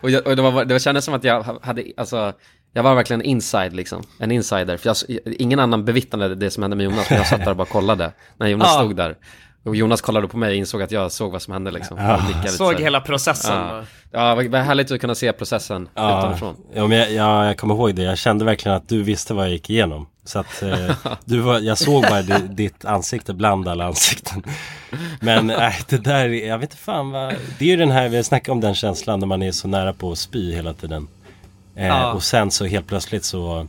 och 0.00 0.10
jag, 0.10 0.26
och 0.26 0.36
det, 0.36 0.42
var, 0.42 0.64
det 0.64 0.80
kändes 0.80 1.04
som 1.04 1.14
att 1.14 1.24
jag 1.24 1.42
hade, 1.62 1.84
alltså, 1.96 2.32
jag 2.72 2.82
var 2.82 2.94
verkligen 2.94 3.22
inside 3.22 3.72
liksom. 3.72 4.02
En 4.18 4.30
insider. 4.32 4.76
För 4.76 4.88
jag, 4.88 4.96
ingen 5.24 5.58
annan 5.58 5.84
bevittnade 5.84 6.34
det 6.34 6.50
som 6.50 6.62
hände 6.62 6.76
med 6.76 6.84
Jonas, 6.84 7.10
men 7.10 7.18
jag 7.18 7.26
satt 7.28 7.44
där 7.44 7.50
och 7.50 7.56
bara 7.56 7.66
kollade. 7.66 8.12
När 8.38 8.46
Jonas 8.46 8.68
Ja. 8.70 8.78
stod 8.78 8.96
där. 8.96 9.16
Och 9.66 9.76
Jonas 9.76 10.00
kollade 10.00 10.28
på 10.28 10.36
mig 10.36 10.48
och 10.50 10.54
insåg 10.56 10.82
att 10.82 10.92
jag 10.92 11.12
såg 11.12 11.32
vad 11.32 11.42
som 11.42 11.52
hände 11.52 11.70
liksom. 11.70 12.18
Så 12.46 12.48
såg 12.48 12.80
hela 12.80 13.00
processen. 13.00 13.54
Ja, 13.56 13.82
ja 14.10 14.34
vad 14.34 14.54
härligt 14.54 14.90
att 14.90 15.00
kunna 15.00 15.14
se 15.14 15.32
processen 15.32 15.88
Ja, 15.94 16.18
utanifrån. 16.18 16.56
ja 16.74 16.86
men 16.86 16.98
jag, 16.98 17.12
jag, 17.12 17.46
jag 17.46 17.56
kommer 17.58 17.74
ihåg 17.74 17.94
det. 17.94 18.02
Jag 18.02 18.18
kände 18.18 18.44
verkligen 18.44 18.76
att 18.76 18.88
du 18.88 19.02
visste 19.02 19.34
vad 19.34 19.44
jag 19.44 19.52
gick 19.52 19.70
igenom. 19.70 20.06
Så 20.24 20.38
att 20.38 20.62
eh, 20.62 20.90
du 21.24 21.38
var, 21.40 21.60
jag 21.60 21.78
såg 21.78 22.02
bara 22.02 22.22
di, 22.22 22.34
ditt 22.50 22.84
ansikte 22.84 23.34
bland 23.34 23.68
alla 23.68 23.84
ansikten. 23.86 24.42
Men 25.20 25.50
äh, 25.60 25.72
det 25.88 25.96
där, 25.98 26.28
jag 26.28 26.58
vet 26.58 26.70
inte 26.70 26.82
fan 26.82 27.10
vad. 27.10 27.34
Det 27.58 27.64
är 27.64 27.68
ju 27.68 27.76
den 27.76 27.90
här, 27.90 28.08
vi 28.08 28.16
har 28.16 28.22
snackat 28.22 28.48
om 28.48 28.60
den 28.60 28.74
känslan 28.74 29.20
när 29.20 29.26
man 29.26 29.42
är 29.42 29.52
så 29.52 29.68
nära 29.68 29.92
på 29.92 30.12
att 30.12 30.18
spy 30.18 30.54
hela 30.54 30.72
tiden. 30.74 31.08
Eh, 31.76 31.86
Ja. 31.86 32.12
Och 32.12 32.22
sen 32.22 32.50
så 32.50 32.64
helt 32.66 32.86
plötsligt 32.86 33.24
så, 33.24 33.66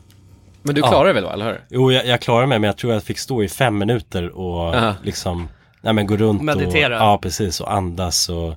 Men 0.62 0.75
du 0.75 0.81
Ja. 0.81 0.88
klarar 0.88 1.07
det 1.07 1.13
väl 1.13 1.23
då, 1.23 1.29
eller 1.29 1.45
hur? 1.45 1.62
jo 1.69 1.91
jag, 1.91 2.05
jag 2.07 2.21
klarade 2.21 2.47
mig 2.47 2.60
men 2.60 2.67
jag 2.67 2.77
tror 2.77 2.93
jag 2.93 3.03
fick 3.03 3.19
stå 3.19 3.43
i 3.43 3.47
fem 3.49 3.77
minuter 3.77 4.29
och 4.38 4.75
Aha. 4.75 4.93
liksom, 5.03 5.47
nej 5.81 5.93
men 5.93 6.07
gå 6.07 6.17
runt 6.17 6.41
Meditera. 6.41 6.95
och, 6.95 7.01
ja 7.01 7.17
precis, 7.17 7.61
och 7.61 7.73
andas 7.73 8.29
och 8.29 8.55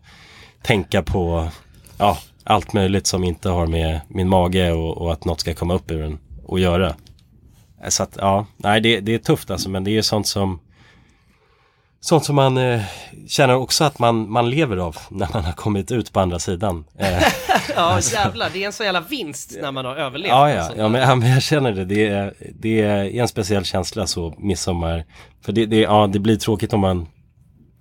tänka 0.62 1.02
på, 1.02 1.48
ja, 1.98 2.18
allt 2.44 2.72
möjligt 2.72 3.06
som 3.06 3.24
inte 3.24 3.48
har 3.48 3.66
med 3.66 4.00
min 4.08 4.28
mage 4.28 4.72
och, 4.72 4.98
och 4.98 5.12
att 5.12 5.24
något 5.24 5.40
ska 5.40 5.54
komma 5.54 5.74
upp 5.74 5.90
ur 5.90 6.02
den 6.02 6.18
att 6.48 6.60
göra. 6.60 6.94
Så 7.88 8.02
att, 8.02 8.16
ja, 8.20 8.46
nej 8.56 8.80
det, 8.80 9.00
det 9.00 9.14
är 9.14 9.18
tufft 9.18 9.50
alltså, 9.50 9.70
men 9.70 9.84
det 9.84 9.98
är 9.98 10.02
sånt 10.02 10.26
som 10.26 10.60
Sånt 12.02 12.24
som 12.24 12.36
man 12.36 12.56
eh, 12.58 12.82
känner 13.28 13.56
också 13.56 13.84
att 13.84 13.98
man, 13.98 14.30
man 14.30 14.50
lever 14.50 14.76
av 14.76 14.96
när 15.08 15.28
man 15.32 15.44
har 15.44 15.52
kommit 15.52 15.90
ut 15.90 16.12
på 16.12 16.20
andra 16.20 16.38
sidan. 16.38 16.84
Eh, 16.98 17.22
Ja, 17.76 18.00
jävlar, 18.00 18.50
det 18.52 18.62
är 18.62 18.66
en 18.66 18.72
så 18.72 18.84
jävla 18.84 19.00
vinst 19.00 19.56
när 19.62 19.72
man 19.72 19.84
har 19.84 19.96
överlevt. 19.96 20.28
ja, 20.28 20.50
ja, 20.50 20.60
alltså. 20.60 20.78
ja, 20.78 20.88
men, 20.88 21.00
ja, 21.00 21.14
men 21.14 21.30
jag 21.30 21.42
känner 21.42 21.72
det. 21.72 21.84
Det 21.84 22.08
är, 22.08 22.34
det 22.58 22.80
är 22.80 23.04
en 23.20 23.28
speciell 23.28 23.64
känsla 23.64 24.06
så 24.06 24.34
midsommar. 24.38 25.04
För 25.44 25.52
det, 25.52 25.66
det, 25.66 25.76
ja, 25.80 26.06
det 26.12 26.18
blir 26.18 26.36
tråkigt 26.36 26.72
om 26.72 26.80
man, 26.80 26.98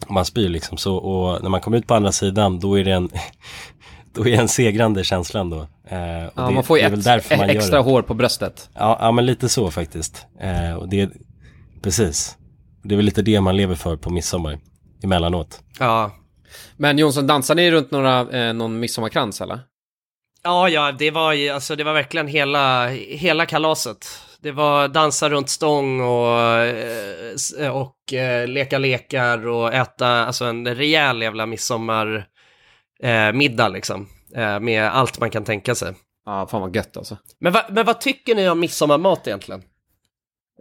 om 0.07 0.13
man 0.13 0.25
spyr 0.25 0.49
liksom. 0.49 0.77
Så, 0.77 0.95
och 0.95 1.43
när 1.43 1.49
man 1.49 1.61
kommer 1.61 1.77
ut 1.77 1.87
på 1.87 1.93
andra 1.93 2.11
sidan 2.11 2.59
då 2.59 2.79
är 2.79 2.83
det 2.83 2.91
en, 2.91 3.09
då 4.13 4.21
är 4.27 4.31
det 4.31 4.37
en 4.37 4.47
segrande 4.47 5.03
känslan 5.03 5.49
då. 5.49 5.57
Eh, 5.57 6.25
och 6.25 6.31
Ja, 6.35 6.47
det, 6.47 6.51
man 6.53 6.63
får 6.63 6.79
ju 6.79 6.85
ett, 6.85 7.37
man 7.37 7.49
extra 7.49 7.81
hår 7.81 8.01
på 8.01 8.13
bröstet. 8.13 8.69
Ja, 8.73 8.97
ja, 9.01 9.11
men 9.11 9.25
lite 9.25 9.49
så 9.49 9.71
faktiskt. 9.71 10.25
Eh, 10.41 10.73
och 10.73 10.89
det, 10.89 11.09
precis. 11.81 12.37
Det 12.83 12.95
är 12.95 12.97
väl 12.97 13.05
lite 13.05 13.21
det 13.21 13.41
man 13.41 13.57
lever 13.57 13.75
för 13.75 13.95
på 13.95 14.09
midsommar 14.09 14.59
emellanåt. 15.03 15.59
Ja. 15.79 16.11
Men 16.77 16.97
Jonsson, 16.97 17.27
dansar 17.27 17.55
ni 17.55 17.71
runt 17.71 17.91
några, 17.91 18.19
eh, 18.47 18.53
någon 18.53 18.79
midsommarkrans 18.79 19.41
eller? 19.41 19.59
Ja, 20.43 20.69
ja, 20.69 20.91
det 20.91 21.11
var 21.11 21.33
ju, 21.33 21.49
alltså 21.49 21.75
det 21.75 21.83
var 21.83 21.93
verkligen 21.93 22.27
hela, 22.27 22.87
hela 22.89 23.45
kalaset. 23.45 24.07
Det 24.41 24.51
var 24.51 24.87
dansa 24.87 25.29
runt 25.29 25.49
stång 25.49 26.01
och, 26.01 26.39
eh, 26.39 27.33
s- 27.35 27.53
och 27.73 28.13
eh, 28.13 28.47
leka 28.47 28.77
lekar 28.77 29.47
och 29.47 29.73
äta, 29.73 30.07
alltså 30.07 30.45
en 30.45 30.75
rejäl 30.75 31.21
jävla 31.21 31.45
midsommar 31.45 32.27
eh, 33.03 33.31
liksom. 33.69 34.07
Eh, 34.35 34.59
med 34.59 34.83
allt 34.83 35.19
man 35.19 35.29
kan 35.29 35.43
tänka 35.43 35.75
sig. 35.75 35.93
Ja, 36.25 36.47
fan 36.47 36.61
vad 36.61 36.75
gött 36.75 36.97
alltså. 36.97 37.17
Men, 37.39 37.53
va, 37.53 37.65
men 37.69 37.85
vad 37.85 38.01
tycker 38.01 38.35
ni 38.35 38.49
om 38.49 38.59
midsommarmat 38.59 39.27
egentligen? 39.27 39.63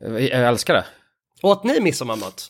Jag, 0.01 0.21
jag 0.23 0.49
älskar 0.49 0.75
det. 0.75 0.85
Åt 1.43 1.65
ni 1.65 1.81
midsommarmat? 1.81 2.49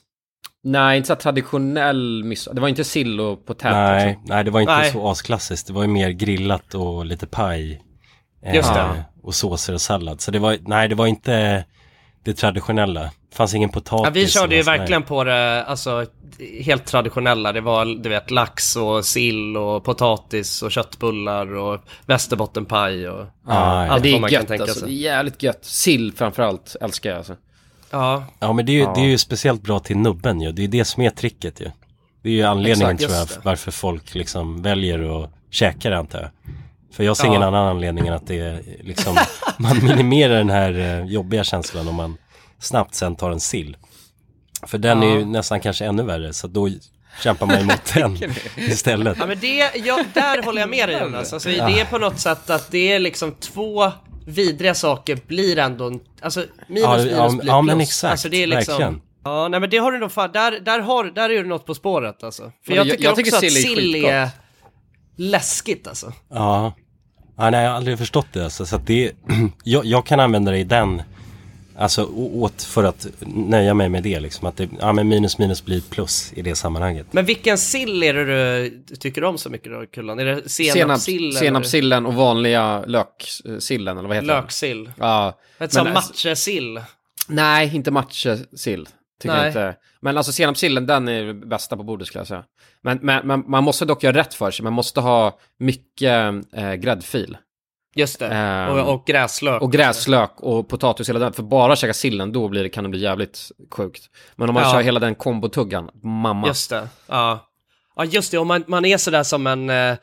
Nej, 0.64 0.96
inte 0.96 1.06
så 1.06 1.14
traditionell 1.14 2.24
midsommar. 2.24 2.54
Det 2.54 2.60
var 2.60 2.68
inte 2.68 2.84
sill 2.84 3.20
och 3.20 3.46
potäter. 3.46 3.72
Nej, 3.72 4.06
liksom. 4.08 4.24
nej, 4.26 4.44
det 4.44 4.50
var 4.50 4.60
inte 4.60 4.76
Nej. 4.76 4.92
så 4.92 5.08
asklassiskt. 5.08 5.66
Det 5.66 5.72
var 5.72 5.82
ju 5.82 5.88
mer 5.88 6.10
grillat 6.10 6.74
och 6.74 7.06
lite 7.06 7.26
paj. 7.26 7.82
Eh, 8.42 8.54
Just 8.54 8.74
det. 8.74 9.04
Och 9.22 9.34
såser 9.34 9.74
och 9.74 9.80
sallad. 9.80 10.20
Så 10.20 10.30
det 10.30 10.38
var, 10.38 10.58
nej, 10.60 10.88
det 10.88 10.94
var 10.94 11.06
inte 11.06 11.64
det 12.24 12.32
traditionella. 12.32 13.00
Det 13.30 13.36
fanns 13.36 13.54
ingen 13.54 13.68
potatis. 13.70 14.04
Ja, 14.04 14.10
vi 14.10 14.26
körde 14.28 14.56
ju 14.56 14.62
verkligen 14.62 15.02
på 15.02 15.24
det, 15.24 15.64
alltså 15.64 16.06
helt 16.62 16.86
traditionella. 16.86 17.52
Det 17.52 17.60
var, 17.60 18.02
du 18.02 18.08
vet, 18.08 18.30
lax 18.30 18.76
och 18.76 19.04
sill 19.04 19.56
och 19.56 19.84
potatis 19.84 20.62
och 20.62 20.72
köttbullar 20.72 21.54
och 21.54 21.80
västerbottenpaj 22.06 23.08
och 23.08 23.26
Ja, 23.46 23.52
allt 23.88 24.02
det 24.02 24.12
vad 24.12 24.20
man 24.20 24.30
kan 24.30 24.40
gött 24.40 24.48
tänka 24.48 24.62
alltså. 24.64 24.80
Det 24.80 24.86
är 24.86 24.94
sig. 24.94 25.02
jävligt 25.02 25.42
gött. 25.42 25.64
Sill 25.64 26.12
framförallt 26.12 26.76
älskar 26.80 27.10
jag 27.10 27.16
alltså. 27.18 27.36
Ja, 27.90 28.24
Ja, 28.38 28.52
men 28.52 28.66
det 28.66 28.72
är, 28.72 28.74
ju, 28.74 28.80
Ja. 28.82 28.92
det 28.94 29.00
är 29.00 29.04
ju 29.06 29.18
speciellt 29.18 29.62
bra 29.62 29.78
till 29.78 29.96
nubben 29.96 30.40
ju. 30.40 30.52
Det 30.52 30.64
är 30.64 30.68
det 30.68 30.84
som 30.84 31.02
är 31.02 31.10
tricket 31.10 31.60
ju. 31.60 31.70
Det 32.22 32.28
är 32.28 32.32
ju 32.32 32.42
anledningen 32.42 32.94
Exakt, 32.96 33.10
tror 33.12 33.16
jag 33.34 33.44
varför 33.44 33.70
folk 33.70 34.14
liksom 34.14 34.62
väljer 34.62 35.24
att 35.24 35.30
käka 35.50 35.90
det 35.90 35.98
antar 35.98 36.20
jag. 36.20 36.30
För 36.92 37.04
jag 37.04 37.16
ser 37.16 37.24
Ja. 37.24 37.28
ingen 37.30 37.42
annan 37.42 37.66
anledning 37.66 38.06
än 38.06 38.14
att 38.14 38.26
det 38.26 38.38
är 38.38 38.62
liksom, 38.80 39.16
man 39.58 39.84
minimerar 39.84 40.34
den 40.38 40.50
här 40.50 40.78
eh, 40.78 41.04
jobbiga 41.06 41.44
känslan 41.44 41.88
om 41.88 41.94
man 41.94 42.16
snabbt 42.58 42.94
sen 42.94 43.16
tar 43.16 43.30
en 43.30 43.40
sill. 43.40 43.76
För 44.66 44.78
den 44.78 45.02
är 45.02 45.06
ju 45.18 45.24
nästan 45.24 45.60
kanske 45.60 45.84
ännu 45.84 46.02
värre, 46.02 46.32
så 46.32 46.46
då 46.46 46.68
kämpar 47.22 47.46
man 47.46 47.56
emot 47.58 47.80
den 47.94 48.18
istället. 48.56 49.16
ja 49.20 49.26
men 49.26 49.38
det, 49.38 49.70
ja, 49.84 50.04
där 50.14 50.42
håller 50.42 50.60
jag 50.60 50.70
med 50.70 50.88
dig 50.88 51.00
Jonas. 51.00 51.32
Alltså, 51.32 51.48
det 51.48 51.56
är 51.80 51.84
på 51.84 51.98
något 51.98 52.20
sätt 52.20 52.50
att 52.50 52.70
det 52.70 52.92
är 52.92 52.98
liksom 52.98 53.32
två 53.32 53.92
vidriga 54.28 54.74
saker 54.74 55.18
blir 55.26 55.58
ändå, 55.58 55.86
en- 55.86 56.00
alltså 56.20 56.44
minus 56.68 56.82
Ja, 56.84 56.96
minus 56.96 57.12
ja, 57.12 57.28
blir 57.28 57.46
ja, 57.46 57.60
plus. 57.62 57.66
men 57.66 57.80
exakt, 57.80 58.10
alltså, 58.10 58.28
det 58.28 58.42
är 58.42 58.46
liksom, 58.46 58.72
verkligen. 58.72 59.00
Ja, 59.24 59.48
nej 59.48 59.60
men 59.60 59.70
det 59.70 59.78
har 59.78 59.92
du 59.92 59.98
nog 59.98 60.12
fan, 60.12 60.32
där, 60.32 60.60
där, 60.60 60.80
har, 60.80 61.04
där 61.04 61.30
är 61.30 61.42
du 61.42 61.48
något 61.48 61.66
på 61.66 61.74
spåret 61.74 62.22
alltså. 62.24 62.52
För 62.66 62.72
jag 62.72 62.86
jag- 62.86 62.90
tycker 62.92 63.04
jag 63.04 63.12
också 63.12 63.22
tycker 63.24 63.36
att 63.36 63.40
sill 63.52 63.56
är 63.56 63.60
sill 63.92 64.04
är 64.04 64.28
läskigt 65.16 65.86
alltså. 65.88 66.12
Ja. 66.30 66.72
ja 67.36 67.50
nej, 67.50 67.62
jag 67.64 67.70
har 67.70 67.76
aldrig 67.76 67.98
förstått 67.98 68.26
det 68.32 68.44
alltså, 68.44 68.66
så 68.66 68.76
att 68.76 68.86
det 68.86 69.12
jag, 69.64 69.84
jag 69.84 70.06
kan 70.06 70.20
använda 70.20 70.50
det 70.52 70.58
i 70.58 70.64
den 70.64 71.02
Alltså 71.78 72.04
åt 72.14 72.62
för 72.62 72.84
att 72.84 73.06
nöja 73.26 73.74
mig 73.74 73.88
med 73.88 74.02
det 74.02 74.20
liksom 74.20 74.48
att 74.48 74.56
det, 74.56 74.68
ja 74.80 74.92
men 74.92 75.08
minus 75.08 75.38
minus 75.38 75.64
blir 75.64 75.80
plus 75.80 76.32
i 76.32 76.42
det 76.42 76.54
sammanhanget 76.54 77.06
Men 77.10 77.24
vilken 77.24 77.58
sill 77.58 78.02
är 78.02 78.14
det 78.14 78.24
du 78.24 78.96
tycker 78.96 79.24
om 79.24 79.38
så 79.38 79.50
mycket 79.50 79.72
då, 79.72 79.86
Kullan? 79.86 80.18
Är 80.18 80.24
det 80.24 80.48
Senap, 80.48 80.72
senapssill? 80.72 81.28
eller 81.30 81.40
senapssillen 81.40 82.06
och 82.06 82.14
vanliga 82.14 82.84
löksillen 82.86 83.98
eller 83.98 84.08
vad 84.08 84.16
heter 84.16 84.26
Löksill? 84.26 84.84
det? 84.84 84.92
Ja. 84.98 85.38
Ett 85.58 85.72
sånt 85.72 85.92
matjessill? 85.94 86.80
Nej, 87.28 87.76
inte 87.76 87.90
matjessill. 87.90 88.88
Tycker 89.22 89.34
Nej. 89.34 89.42
jag 89.42 89.48
inte. 89.48 89.76
Men 90.00 90.16
alltså 90.16 90.32
senapssillen, 90.32 90.86
den 90.86 91.08
är 91.08 91.32
bästa 91.32 91.76
på 91.76 91.82
bordet 91.82 92.06
skulle 92.06 92.20
jag 92.20 92.28
säga. 92.28 92.44
Men, 92.82 92.98
men, 93.02 93.26
men 93.26 93.44
man 93.46 93.64
måste 93.64 93.84
dock 93.84 94.02
göra 94.02 94.16
rätt 94.16 94.34
för 94.34 94.50
sig. 94.50 94.64
Man 94.64 94.72
måste 94.72 95.00
ha 95.00 95.38
mycket 95.58 96.34
eh, 96.52 96.74
gräddfil. 96.74 97.36
Just 97.98 98.18
det, 98.18 98.26
Ehm, 98.28 98.72
och, 98.72 98.94
och 98.94 99.06
gräslök. 99.06 99.62
Och 99.62 99.72
gräslök 99.72 100.30
och 100.36 100.68
potatis 100.68 101.08
hela 101.08 101.18
den. 101.18 101.32
För 101.32 101.42
bara 101.42 101.76
käka 101.76 101.94
sillen, 101.94 102.32
då 102.32 102.48
blir 102.48 102.62
det, 102.62 102.68
kan 102.68 102.84
det 102.84 102.90
bli 102.90 103.00
jävligt 103.00 103.50
sjukt. 103.70 104.02
Men 104.36 104.48
om 104.48 104.54
man 104.54 104.62
Ja. 104.62 104.72
kör 104.72 104.80
hela 104.80 105.00
den 105.00 105.14
kombotuggan, 105.14 105.90
mamma. 106.02 106.46
Just 106.46 106.70
det, 106.70 106.88
ja. 107.06 107.44
Ja 107.96 108.04
just 108.04 108.30
det, 108.30 108.38
och 108.38 108.46
man, 108.46 108.64
man 108.66 108.84
är 108.84 108.96
sådär 108.96 109.22
som 109.22 109.46
en, 109.46 109.70
eh, 109.70 109.96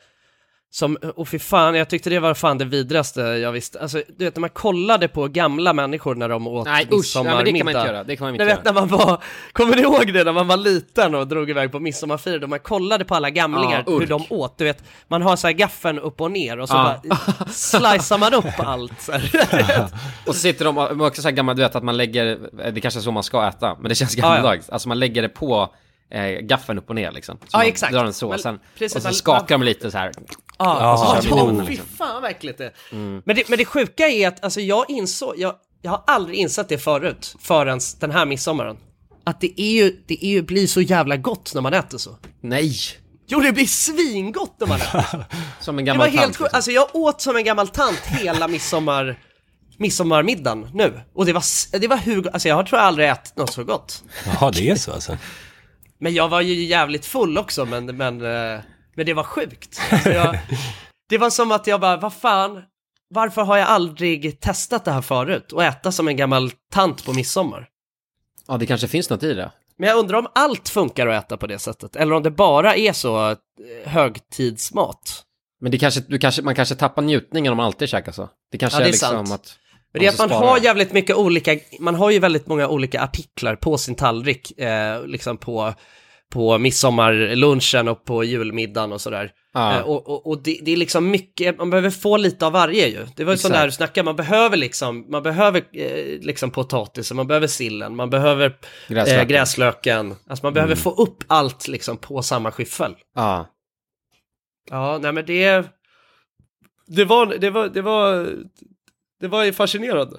Som, 0.76 0.96
och 1.16 1.28
fy 1.28 1.38
fan, 1.38 1.74
jag 1.74 1.88
tyckte 1.88 2.10
det 2.10 2.18
var 2.20 2.34
fan 2.34 2.58
det 2.58 2.64
vidraste 2.64 3.20
jag 3.20 3.52
visste. 3.52 3.80
Alltså, 3.80 4.02
du 4.16 4.24
vet 4.24 4.36
när 4.36 4.40
man 4.40 4.50
kollade 4.50 5.08
på 5.08 5.28
gamla 5.28 5.72
människor 5.72 6.14
när 6.14 6.28
de 6.28 6.46
åt 6.46 6.64
Nej 6.66 6.88
usch, 6.92 7.16
nej, 7.16 7.24
men 7.24 7.44
det 7.44 7.52
kan 7.52 7.64
man 7.64 7.74
inte 7.76 7.86
göra. 7.92 8.04
Det 8.04 8.16
kan 8.16 8.24
man 8.26 8.34
inte 8.34 8.44
vet 8.44 8.64
när 8.64 8.72
göra. 8.72 8.86
man 8.86 8.98
var, 8.98 9.22
kommer 9.52 9.76
ni 9.76 9.82
ihåg 9.82 10.12
det 10.12 10.24
när 10.24 10.32
man 10.32 10.46
var 10.48 10.56
liten 10.56 11.14
och 11.14 11.26
drog 11.28 11.50
iväg 11.50 11.72
på 11.72 11.80
midsommarfirande 11.80 12.44
och 12.46 12.50
man 12.50 12.58
kollade 12.58 13.04
på 13.04 13.14
alla 13.14 13.30
gamlingar, 13.30 13.84
Ja, 13.86 13.92
hur 13.92 14.06
de 14.06 14.24
åt, 14.30 14.58
du 14.58 14.64
vet, 14.64 14.84
man 15.08 15.22
har 15.22 15.36
så 15.36 15.46
här 15.46 15.54
gaffeln 15.54 15.98
upp 15.98 16.20
och 16.20 16.30
ner 16.30 16.58
och 16.58 16.68
så 16.68 16.74
Ja. 16.74 17.00
bara 17.04 17.46
slicear 17.52 18.18
man 18.18 18.34
upp 18.34 18.44
allt. 18.58 19.08
Och 20.26 20.34
så 20.34 20.40
sitter 20.40 20.64
de 20.64 20.78
och 20.78 21.00
också 21.06 21.22
så 21.22 21.28
här 21.28 21.34
gammal, 21.36 21.56
du 21.56 21.62
vet 21.62 21.76
att 21.76 21.84
man 21.84 21.96
lägger, 21.96 22.38
det 22.72 22.80
kanske 22.80 23.00
är 23.00 23.02
så 23.02 23.10
man 23.10 23.22
ska 23.22 23.48
äta, 23.48 23.76
men 23.80 23.88
det 23.88 23.94
känns 23.94 24.14
gammaldags. 24.14 24.68
Alltså 24.70 24.88
man 24.88 24.98
lägger 24.98 25.22
det 25.22 25.28
på 25.28 25.68
eh, 26.10 26.24
gaffeln 26.40 26.78
upp 26.78 26.88
och 26.88 26.94
ner 26.94 27.12
liksom. 27.12 27.36
Så 27.38 27.44
Ja, 27.52 27.58
man 27.58 27.66
exakt. 27.66 27.92
drar 27.92 28.04
den 28.04 28.12
så, 28.12 28.28
Men 28.28 28.38
sen, 28.38 28.58
precis, 28.78 28.96
och 28.96 29.02
sen 29.02 29.08
man- 29.08 29.14
skakar 29.14 29.58
de 29.58 29.62
lite 29.64 29.90
så 29.90 29.98
här. 29.98 30.12
Ja, 30.58 30.92
och 30.92 30.98
så 30.98 31.04
ja, 31.28 31.36
kör 31.36 31.46
man 31.46 31.58
ja. 31.58 31.66
fy 31.66 31.76
fan 31.98 32.22
vad 32.22 32.30
äckligt 32.30 32.58
det 32.58 32.64
är. 32.64 32.72
Mm. 32.92 33.22
men, 33.24 33.36
det 33.36 33.48
men 33.48 33.58
det 33.58 33.64
sjuka 33.64 34.08
är 34.08 34.28
att, 34.28 34.44
alltså 34.44 34.60
jag 34.60 34.84
insåg, 34.90 35.34
jag, 35.38 35.54
jag 35.82 35.90
har 35.90 36.02
aldrig 36.06 36.38
insett 36.38 36.68
det 36.68 36.78
förut, 36.78 37.34
förrän 37.40 37.80
den 38.00 38.10
här 38.10 38.26
midsommaren. 38.26 38.76
Att 39.24 39.40
det 39.40 39.60
är 39.60 39.72
ju, 39.72 40.02
det 40.06 40.24
är 40.26 40.28
ju, 40.28 40.42
blir 40.42 40.66
så 40.66 40.80
jävla 40.80 41.16
gott 41.16 41.54
när 41.54 41.60
man 41.62 41.74
äter 41.74 41.98
så. 41.98 42.16
Nej! 42.40 42.72
Jo, 43.28 43.40
det 43.40 43.52
blir 43.52 43.66
svingott 43.66 44.56
när 44.60 44.66
man 44.66 44.80
äter. 44.80 45.24
Som 45.60 45.78
en 45.78 45.84
Det 45.84 45.90
gammal 45.90 46.06
var 46.06 46.12
helt 46.12 46.22
tant, 46.22 46.28
liksom. 46.40 46.48
alltså 46.52 46.70
jag 46.70 46.88
åt 46.92 47.20
som 47.20 47.36
en 47.36 47.44
gammal 47.44 47.68
tant 47.68 47.98
hela 48.06 48.48
midsommar, 48.48 49.18
midsommarmiddagen 49.78 50.70
nu. 50.74 51.00
Och 51.14 51.26
det 51.26 51.32
var, 51.32 51.78
det 51.78 51.88
var 51.88 51.96
hur, 51.96 52.28
alltså 52.28 52.48
jag 52.48 52.66
tror 52.66 52.78
jag 52.80 52.86
aldrig 52.86 53.08
ätit 53.08 53.36
något 53.36 53.52
så 53.52 53.64
gott. 53.64 54.02
Ja, 54.40 54.50
det 54.54 54.70
är 54.70 54.76
så 54.76 54.92
alltså. 54.94 55.16
Men 55.98 56.14
jag 56.14 56.28
var 56.28 56.40
ju 56.40 56.64
jävligt 56.64 57.06
full 57.06 57.38
också, 57.38 57.64
men, 57.64 57.96
men, 57.96 58.20
eh, 58.20 58.60
men 58.96 59.06
det 59.06 59.14
var 59.14 59.22
sjukt. 59.24 59.80
Alltså 59.90 60.10
jag, 60.10 60.38
det 61.08 61.18
var 61.18 61.30
som 61.30 61.52
att 61.52 61.66
jag 61.66 61.80
bara, 61.80 61.96
vad 61.96 62.12
fan, 62.12 62.62
varför 63.08 63.42
har 63.42 63.56
jag 63.56 63.68
aldrig 63.68 64.40
testat 64.40 64.84
det 64.84 64.90
här 64.90 65.02
förut? 65.02 65.52
Och 65.52 65.64
äta 65.64 65.92
som 65.92 66.08
en 66.08 66.16
gammal 66.16 66.50
tant 66.72 67.04
på 67.04 67.12
midsommar. 67.12 67.68
Ja, 68.48 68.56
det 68.56 68.66
kanske 68.66 68.88
finns 68.88 69.10
något 69.10 69.22
i 69.22 69.34
det. 69.34 69.52
Men 69.78 69.88
jag 69.88 69.98
undrar 69.98 70.18
om 70.18 70.26
allt 70.34 70.68
funkar 70.68 71.06
att 71.06 71.24
äta 71.24 71.36
på 71.36 71.46
det 71.46 71.58
sättet, 71.58 71.96
eller 71.96 72.14
om 72.14 72.22
det 72.22 72.30
bara 72.30 72.76
är 72.76 72.92
så 72.92 73.30
eh, 73.30 73.36
högtidsmat. 73.84 75.22
Men 75.60 75.72
det 75.72 75.78
kanske, 75.78 76.18
kanske, 76.18 76.42
man 76.42 76.54
kanske 76.54 76.74
tappar 76.74 77.02
njutningen 77.02 77.52
om 77.52 77.56
man 77.56 77.66
alltid 77.66 77.88
käkar 77.88 78.12
så. 78.12 78.28
Det 78.50 78.58
kanske 78.58 78.76
Ja, 78.76 78.80
det 78.80 78.84
är 78.84 78.88
är 78.88 78.92
liksom 78.92 79.26
sant. 79.26 79.40
att... 79.40 79.58
Men 79.96 80.00
det 80.00 80.20
är 80.20 80.24
att 80.24 80.30
man 80.30 80.48
har 80.48 80.58
jävligt 80.58 80.92
mycket 80.92 81.16
olika, 81.16 81.56
man 81.80 81.94
har 81.94 82.10
ju 82.10 82.18
väldigt 82.18 82.46
många 82.46 82.68
olika 82.68 83.02
artiklar 83.02 83.56
på 83.56 83.78
sin 83.78 83.94
tallrik, 83.94 84.58
eh, 84.58 85.06
liksom 85.06 85.36
på, 85.36 85.74
på 86.32 86.58
midsommarlunchen 86.58 87.88
och 87.88 88.04
på 88.04 88.24
julmiddagen 88.24 88.92
och 88.92 89.00
sådär. 89.00 89.30
Ja. 89.54 89.76
Eh, 89.76 89.82
och 89.82 90.08
och, 90.08 90.26
och 90.26 90.42
det, 90.42 90.58
det 90.62 90.72
är 90.72 90.76
liksom 90.76 91.10
mycket, 91.10 91.58
man 91.58 91.70
behöver 91.70 91.90
få 91.90 92.16
lite 92.16 92.46
av 92.46 92.52
varje 92.52 92.86
ju. 92.86 93.06
Det 93.16 93.24
var 93.24 93.32
ju 93.32 93.38
sån 93.38 93.50
Exakt. 93.50 93.62
där 93.62 93.66
du 93.66 93.72
snackade, 93.72 94.04
man 94.04 94.16
behöver 94.16 94.56
liksom, 94.56 95.06
man 95.08 95.22
behöver 95.22 95.62
eh, 95.72 96.20
liksom 96.20 96.50
potatisen, 96.50 97.16
man 97.16 97.26
behöver 97.26 97.46
sillen, 97.46 97.96
man 97.96 98.10
behöver 98.10 98.56
Gräslöken. 98.88 99.20
Eh, 99.20 99.26
gräslöken. 99.26 100.14
Alltså 100.26 100.46
man 100.46 100.54
behöver 100.54 100.74
få 100.74 100.90
upp 100.90 101.24
allt 101.26 101.68
liksom 101.68 101.96
på 101.96 102.22
samma 102.22 102.52
skyffel. 102.52 102.94
Ja. 103.14 103.46
Ja, 104.70 104.98
nej 105.02 105.12
men 105.12 105.26
det, 105.26 105.66
det 106.86 107.04
var, 107.04 107.26
det 107.26 107.50
var, 107.50 107.68
det 107.68 107.82
var, 107.82 108.28
det 109.20 109.28
var 109.28 109.44
ju 109.44 109.52
fascinerande. 109.52 110.16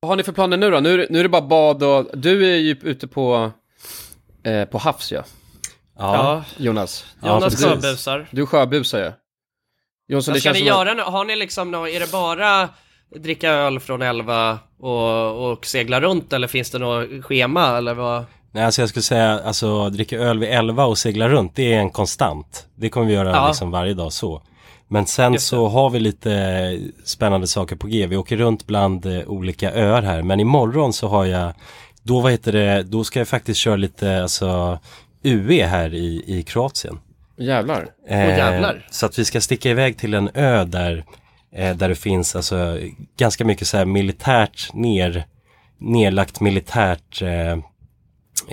Vad 0.00 0.08
har 0.08 0.16
ni 0.16 0.22
för 0.22 0.32
planer 0.32 0.56
nu 0.56 0.70
då? 0.70 0.80
Nu, 0.80 0.94
är 0.94 0.98
det- 0.98 1.06
nu 1.10 1.18
är 1.18 1.22
det 1.22 1.28
bara 1.28 1.42
bad 1.42 1.82
och... 1.82 2.06
Du 2.18 2.52
är 2.52 2.56
ju 2.56 2.76
ute 2.82 3.08
på... 3.08 3.50
Eh, 4.44 4.64
på 4.64 4.78
havs 4.78 5.12
ja. 5.12 5.22
Ja, 5.98 6.44
Jonas. 6.56 7.04
Jonas 7.22 7.44
precis. 7.44 7.64
sjöbusar. 7.66 8.28
Du 8.30 8.46
sjöbusar 8.46 8.98
ju. 8.98 9.12
Jonsson, 10.08 10.32
Vad 10.32 10.36
det 10.36 10.40
ska 10.40 10.52
ni 10.52 10.60
göra 10.60 10.94
nu? 10.94 11.02
Har 11.02 11.24
ni 11.24 11.36
liksom, 11.36 11.70
nå- 11.70 11.88
är 11.88 12.00
det 12.00 12.12
bara 12.12 12.68
dricka 13.16 13.50
öl 13.50 13.80
från 13.80 14.02
11 14.02 14.58
och, 14.78 15.50
och 15.52 15.66
segla 15.66 16.00
runt 16.00 16.32
eller 16.32 16.48
finns 16.48 16.70
det 16.70 16.78
något 16.78 17.24
schema 17.24 17.76
eller 17.78 17.94
vad? 17.94 18.24
Nej, 18.52 18.64
alltså 18.64 18.82
jag 18.82 18.88
skulle 18.88 19.02
säga, 19.02 19.40
alltså 19.44 19.90
dricka 19.90 20.16
öl 20.18 20.38
vid 20.38 20.48
11 20.48 20.84
och 20.84 20.98
segla 20.98 21.28
runt, 21.28 21.54
det 21.56 21.72
är 21.74 21.78
en 21.78 21.90
konstant. 21.90 22.66
Det 22.74 22.88
kommer 22.88 23.06
vi 23.06 23.12
göra 23.12 23.30
Ja. 23.30 23.46
liksom 23.48 23.70
varje 23.70 23.94
dag 23.94 24.12
så. 24.12 24.42
Men 24.94 25.06
sen 25.06 25.40
så 25.40 25.68
har 25.68 25.90
vi 25.90 26.00
lite 26.00 26.78
spännande 27.04 27.46
saker 27.46 27.76
på 27.76 27.86
G. 27.86 28.06
Vi 28.06 28.16
åker 28.16 28.36
runt 28.36 28.66
bland 28.66 29.06
eh, 29.06 29.22
olika 29.26 29.72
öar 29.72 30.02
här. 30.02 30.22
Men 30.22 30.40
imorgon 30.40 30.92
så 30.92 31.08
har 31.08 31.24
jag, 31.24 31.52
då 32.02 32.20
vad 32.20 32.32
heter 32.32 32.52
det, 32.52 32.82
då 32.82 33.04
ska 33.04 33.20
jag 33.20 33.28
faktiskt 33.28 33.60
köra 33.60 33.76
lite, 33.76 34.22
alltså 34.22 34.78
UE 35.22 35.66
här 35.66 35.94
i, 35.94 36.24
i 36.26 36.42
Kroatien. 36.42 36.98
Jävlar. 37.38 37.88
Eh, 38.08 38.28
jävlar. 38.28 38.86
Så 38.90 39.06
att 39.06 39.18
vi 39.18 39.24
ska 39.24 39.40
sticka 39.40 39.70
iväg 39.70 39.98
till 39.98 40.14
en 40.14 40.30
ö 40.34 40.64
där, 40.64 41.04
eh, 41.54 41.76
där 41.76 41.88
det 41.88 41.94
finns 41.94 42.36
alltså 42.36 42.78
ganska 43.18 43.44
mycket 43.44 43.68
så 43.68 43.76
här 43.76 43.84
militärt 43.84 44.74
ner, 44.74 45.26
nerlagt 45.78 46.40
militärt 46.40 47.22
eh, 47.22 47.52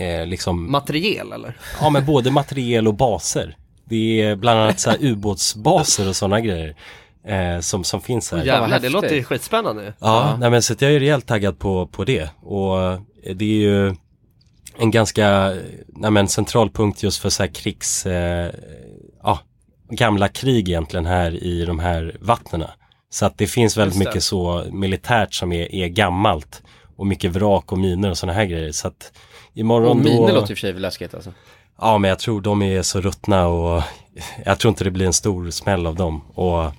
eh, 0.05 0.25
liksom, 0.25 0.71
Materiel 0.71 1.31
eller? 1.31 1.57
ja 1.81 1.89
men 1.89 2.05
både 2.05 2.31
materiel 2.31 2.87
och 2.87 2.95
baser. 2.95 3.55
Det 3.91 4.21
är 4.21 4.35
bland 4.35 4.59
annat 4.59 4.79
så 4.79 4.89
här 4.89 4.97
ubåtsbaser 5.05 6.09
och 6.09 6.15
sådana 6.15 6.39
grejer 6.41 6.75
eh, 7.27 7.59
som, 7.59 7.83
som 7.83 8.01
finns 8.01 8.31
här. 8.31 8.37
vad 8.37 8.47
Jävlar, 8.47 8.79
det 8.79 8.89
låter 8.89 9.15
ju 9.15 9.23
skitspännande 9.23 9.83
ju. 9.83 9.93
Ja, 9.99 10.37
nej 10.39 10.49
men 10.49 10.61
så 10.61 10.73
att 10.73 10.81
jag 10.81 10.91
är 10.91 10.99
rejält 10.99 11.25
taggad 11.25 11.59
på, 11.59 11.87
på 11.87 12.03
det. 12.03 12.29
Och 12.41 12.83
eh, 12.83 12.99
det 13.35 13.45
är 13.45 13.69
ju 13.69 13.95
en 14.77 14.91
ganska, 14.91 15.55
nej 15.87 16.11
men 16.11 16.27
centralpunkt 16.27 17.03
just 17.03 17.21
för 17.21 17.29
så 17.29 17.43
här 17.43 17.53
krigs, 17.53 18.05
eh, 18.05 18.51
ja, 19.23 19.39
gamla 19.89 20.27
krig 20.27 20.69
egentligen 20.69 21.05
här 21.05 21.43
i 21.43 21.65
de 21.65 21.79
här 21.79 22.17
vattnena. 22.19 22.69
Så 23.09 23.25
att 23.25 23.37
det 23.37 23.47
finns 23.47 23.77
väldigt 23.77 23.99
det. 23.99 24.05
mycket 24.05 24.23
så 24.23 24.65
militärt 24.71 25.33
som 25.33 25.51
är, 25.51 25.75
är 25.75 25.87
gammalt. 25.87 26.61
Och 26.95 27.07
mycket 27.07 27.31
vrak 27.31 27.71
och 27.71 27.79
miner 27.79 28.09
och 28.09 28.17
sådana 28.17 28.33
här 28.33 28.45
grejer. 28.45 28.71
Så 28.71 28.87
att 28.87 29.11
imorgon 29.53 29.89
Och 29.89 29.97
miner 29.97 30.27
då... 30.27 30.33
låter 30.33 30.39
i 30.39 30.41
och 30.41 30.47
för 30.47 30.55
sig 30.55 30.73
läskigt 30.73 31.13
alltså. 31.13 31.33
Ja, 31.81 31.97
men 31.97 32.09
jag 32.09 32.19
tror 32.19 32.41
de 32.41 32.61
är 32.61 32.81
så 32.81 33.01
ruttna 33.01 33.47
och 33.47 33.83
jag 34.45 34.59
tror 34.59 34.69
inte 34.69 34.83
det 34.83 34.91
blir 34.91 35.05
en 35.05 35.13
stor 35.13 35.49
smäll 35.49 35.87
av 35.87 35.95
dem. 35.95 36.21
Och 36.33 36.71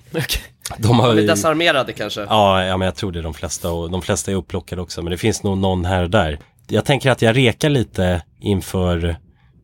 de 0.77 0.99
har 0.99 1.15
De 1.15 1.19
är 1.19 1.27
desarmerade 1.27 1.93
kanske? 1.93 2.21
Ja, 2.21 2.65
ja, 2.65 2.77
men 2.77 2.85
jag 2.85 2.95
tror 2.95 3.11
det 3.11 3.19
är 3.19 3.23
de 3.23 3.33
flesta 3.33 3.71
och 3.71 3.91
de 3.91 4.01
flesta 4.01 4.31
är 4.31 4.35
upplockade 4.35 4.81
också. 4.81 5.01
Men 5.01 5.11
det 5.11 5.17
finns 5.17 5.43
nog 5.43 5.57
någon 5.57 5.85
här 5.85 6.03
och 6.03 6.09
där. 6.09 6.39
Jag 6.67 6.85
tänker 6.85 7.11
att 7.11 7.21
jag 7.21 7.35
rekar 7.37 7.69
lite 7.69 8.21
inför 8.39 9.15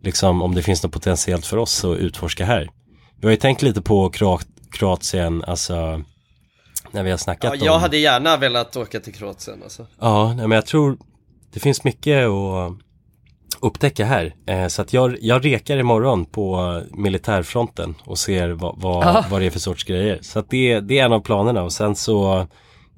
liksom 0.04 0.42
om 0.42 0.56
det 0.56 0.62
finns 0.64 0.84
något 0.84 0.92
potentiellt 0.92 1.46
för 1.46 1.58
oss 1.58 1.84
att 1.86 1.98
utforska 1.98 2.46
här. 2.46 2.70
Vi 3.20 3.28
har 3.28 3.32
ju 3.32 3.38
tänkt 3.38 3.62
lite 3.62 3.82
på 3.82 4.10
Kroat 4.10 4.48
Kroatien, 4.72 5.44
alltså 5.48 6.02
när 6.92 7.04
vi 7.04 7.12
har 7.12 7.18
snackat 7.18 7.54
Ja, 7.60 7.66
jag 7.66 7.76
om... 7.76 7.82
hade 7.82 7.98
gärna 7.98 8.38
velat 8.38 8.78
åka 8.78 9.00
till 9.00 9.14
Kroatien 9.14 9.64
alltså. 9.64 9.88
Ja, 10.00 10.34
nej, 10.34 10.48
men 10.48 10.56
jag 10.56 10.66
tror 10.66 10.98
det 11.54 11.60
finns 11.60 11.84
mycket 11.84 12.28
att 12.28 12.89
upptäcka 13.62 14.06
här. 14.06 14.36
Eh, 14.48 14.68
så 14.68 14.82
att 14.82 14.94
jag, 14.94 15.18
jag 15.22 15.46
rekar 15.46 15.78
imorgon 15.78 16.26
på 16.26 16.82
militärfronten 16.92 17.96
och 18.04 18.18
ser 18.18 18.50
vad, 18.50 18.76
vad, 18.82 19.26
vad 19.30 19.42
det 19.42 19.46
är 19.46 19.50
för 19.50 19.60
sorts 19.60 19.84
grejer. 19.84 20.20
Så 20.22 20.40
att 20.40 20.50
det, 20.50 20.80
det 20.80 21.00
är 21.00 21.06
en 21.06 21.14
av 21.14 21.20
planerna 21.20 21.64
och 21.64 21.74
sen 21.74 21.96
så 21.96 22.34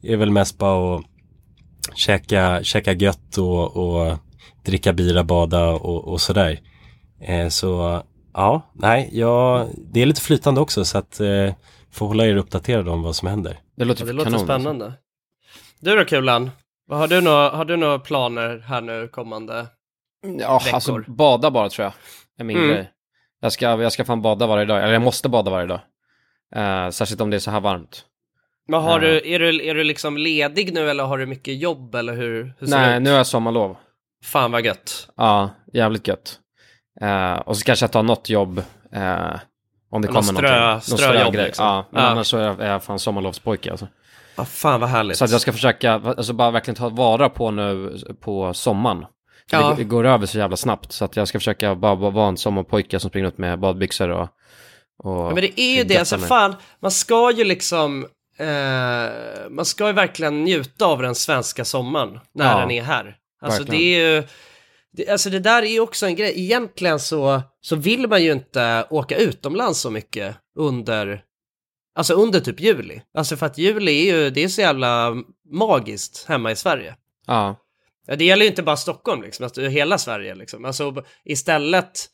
är 0.03 0.11
det 0.11 0.15
väl 0.15 0.31
mest 0.31 0.57
bara 0.57 0.95
att 0.95 1.03
käka, 1.95 2.63
käka 2.63 2.93
gött 2.93 3.37
och, 3.37 3.77
och 3.77 4.17
dricka 4.65 4.93
bira, 4.93 5.23
bada 5.23 5.69
och, 5.69 6.07
och 6.07 6.21
sådär. 6.21 6.59
Eh, 7.21 7.47
så 7.47 8.01
ja, 8.33 8.61
nej, 8.73 9.09
jag, 9.13 9.67
det 9.77 10.01
är 10.01 10.05
lite 10.05 10.21
flytande 10.21 10.61
också 10.61 10.85
så 10.85 10.97
att 10.97 11.19
eh, 11.19 11.53
får 11.91 12.07
hålla 12.07 12.25
er 12.25 12.35
uppdaterade 12.35 12.91
om 12.91 13.03
vad 13.03 13.15
som 13.15 13.27
händer. 13.27 13.59
Det 13.77 13.85
låter, 13.85 14.05
Ja, 14.05 14.13
det 14.13 14.23
kanon, 14.23 14.31
låter 14.31 14.31
alltså. 14.31 14.45
spännande. 14.45 14.93
Du 15.79 15.95
då 15.95 16.05
Kulan? 16.05 16.51
Vad 16.87 16.99
har 16.99 17.07
du 17.07 17.21
några, 17.21 17.49
har 17.49 17.65
du 17.65 17.77
några 17.77 17.99
planer 17.99 18.63
här 18.67 18.81
nu 18.81 19.07
kommande? 19.07 19.67
Ja, 20.39 20.59
veckor. 20.59 20.75
alltså 20.75 20.97
bada 21.07 21.51
bara 21.51 21.69
tror 21.69 21.83
jag. 21.83 21.93
är 22.37 22.43
min 22.43 22.57
Mm. 22.57 22.69
grej. 22.69 22.91
Jag 23.41 23.51
ska, 23.51 23.65
jag 23.65 23.91
ska 23.91 24.05
fan 24.05 24.21
bada 24.21 24.47
varje 24.47 24.65
dag, 24.65 24.83
eller 24.83 24.93
jag 24.93 25.01
måste 25.01 25.29
bada 25.29 25.51
varje 25.51 25.67
dag. 25.67 25.79
Eh, 26.55 26.89
särskilt 26.89 27.21
om 27.21 27.29
det 27.29 27.37
är 27.37 27.39
så 27.39 27.51
här 27.51 27.59
varmt. 27.59 28.05
Men 28.67 28.81
har 28.81 28.91
Ja. 29.01 29.07
du, 29.07 29.33
är 29.33 29.39
du, 29.39 29.65
är 29.69 29.75
du 29.75 29.83
liksom 29.83 30.17
ledig 30.17 30.73
nu 30.73 30.89
eller 30.89 31.03
har 31.03 31.17
du 31.17 31.25
mycket 31.25 31.57
jobb 31.61 31.95
eller 31.95 32.13
hur, 32.15 32.53
hur 32.59 32.67
Nej, 32.67 32.99
nu 32.99 33.09
har 33.09 33.17
jag 33.17 33.27
sommarlov. 33.27 33.77
Fan 34.23 34.51
vad 34.51 34.65
gött. 34.65 35.09
Ja, 35.17 35.49
jävligt 35.73 36.07
gött. 36.07 36.39
Eh, 37.01 37.33
och 37.33 37.57
så 37.57 37.65
kanske 37.65 37.83
jag 37.83 37.91
tar 37.91 38.03
något 38.03 38.29
jobb. 38.29 38.57
eh, 38.93 39.35
om 39.93 40.01
det 40.01 40.07
Någon 40.07 40.23
kommer 40.23 40.41
strö- 40.41 40.41
någonting. 40.41 40.69
Någon 40.69 40.81
ströjobb 40.81 41.13
strögrej. 41.21 41.45
liksom. 41.45 41.65
Ja, 41.65 41.85
men 41.91 42.03
annars 42.05 42.27
så 42.27 42.37
är 42.37 42.41
jag, 42.47 42.59
är 42.61 42.71
jag 42.71 42.83
fan 42.83 42.99
sommarlovspojke 42.99 43.71
alltså. 43.71 43.87
Ja, 44.35 44.45
fan 44.45 44.79
vad 44.79 44.89
härligt. 44.89 45.17
Så 45.17 45.25
att 45.25 45.31
jag 45.31 45.41
ska 45.41 45.51
försöka, 45.53 45.93
alltså 45.93 46.33
bara 46.33 46.51
verkligen 46.51 46.75
ta 46.75 46.89
vara 46.89 47.29
på 47.29 47.51
nu 47.51 47.97
på 48.21 48.53
sommaren. 48.53 49.05
Ja. 49.57 49.73
Det, 49.77 49.83
går 49.83 50.05
över 50.05 50.25
så 50.25 50.37
jävla 50.37 50.57
snabbt. 50.57 50.91
Så 50.91 51.05
att 51.05 51.15
jag 51.15 51.27
ska 51.27 51.39
försöka 51.39 51.75
bara, 51.75 51.95
vara 51.95 52.27
en 52.27 52.37
sommarpojke 52.37 52.99
som 52.99 53.09
springer 53.09 53.27
ut 53.27 53.37
med 53.37 53.59
badbyxor 53.59 54.09
och... 54.09 54.27
och 55.03 55.17
Ja, 55.17 55.31
men 55.33 55.35
det 55.35 55.61
är 55.61 55.77
ju 55.77 55.83
det, 55.83 55.97
alltså 55.97 56.17
mig. 56.17 56.27
fan, 56.27 56.55
man 56.79 56.91
ska 56.91 57.31
ju 57.31 57.43
liksom, 57.43 58.07
eh, 58.37 58.47
man 59.49 59.65
ska 59.65 59.87
ju 59.87 59.93
verkligen 59.93 60.43
njuta 60.43 60.85
av 60.85 61.01
den 61.01 61.15
svenska 61.15 61.65
sommaren 61.65 62.19
när 62.33 62.51
Ja, 62.51 62.59
den 62.59 62.71
är 62.71 62.83
här. 62.83 63.15
Alltså 63.41 63.59
verkligen. 63.63 63.81
det 63.81 63.95
är 63.95 64.15
ju, 64.15 64.23
det, 64.93 65.09
alltså 65.09 65.29
det 65.29 65.39
där 65.39 65.61
är 65.63 65.67
ju 65.67 65.79
också 65.79 66.05
en 66.05 66.15
grej, 66.15 66.33
egentligen 66.35 66.99
så, 66.99 67.41
så 67.61 67.75
vill 67.75 68.07
man 68.07 68.23
ju 68.23 68.31
inte 68.31 68.87
åka 68.89 69.15
utomlands 69.15 69.79
så 69.79 69.89
mycket 69.89 70.35
under, 70.55 71.23
Alltså 71.95 72.13
under 72.13 72.39
typ 72.39 72.59
juli. 72.59 73.01
Alltså 73.13 73.37
för 73.37 73.45
att 73.45 73.57
juli 73.57 74.09
är 74.09 74.15
ju, 74.15 74.29
det 74.29 74.43
är 74.43 74.47
så 74.47 74.61
jävla 74.61 75.15
magiskt 75.51 76.25
hemma 76.27 76.51
i 76.51 76.55
Sverige. 76.55 76.95
Ja. 77.27 77.55
Ja, 78.07 78.15
Det 78.15 78.25
gäller 78.25 78.43
ju 78.43 78.49
inte 78.49 78.63
bara 78.63 78.77
Stockholm 78.77 79.21
liksom, 79.21 79.43
alltså 79.43 79.61
hela 79.61 79.97
Sverige 79.97 80.35
liksom. 80.35 80.65
Alltså 80.65 81.03
istället 81.25 82.07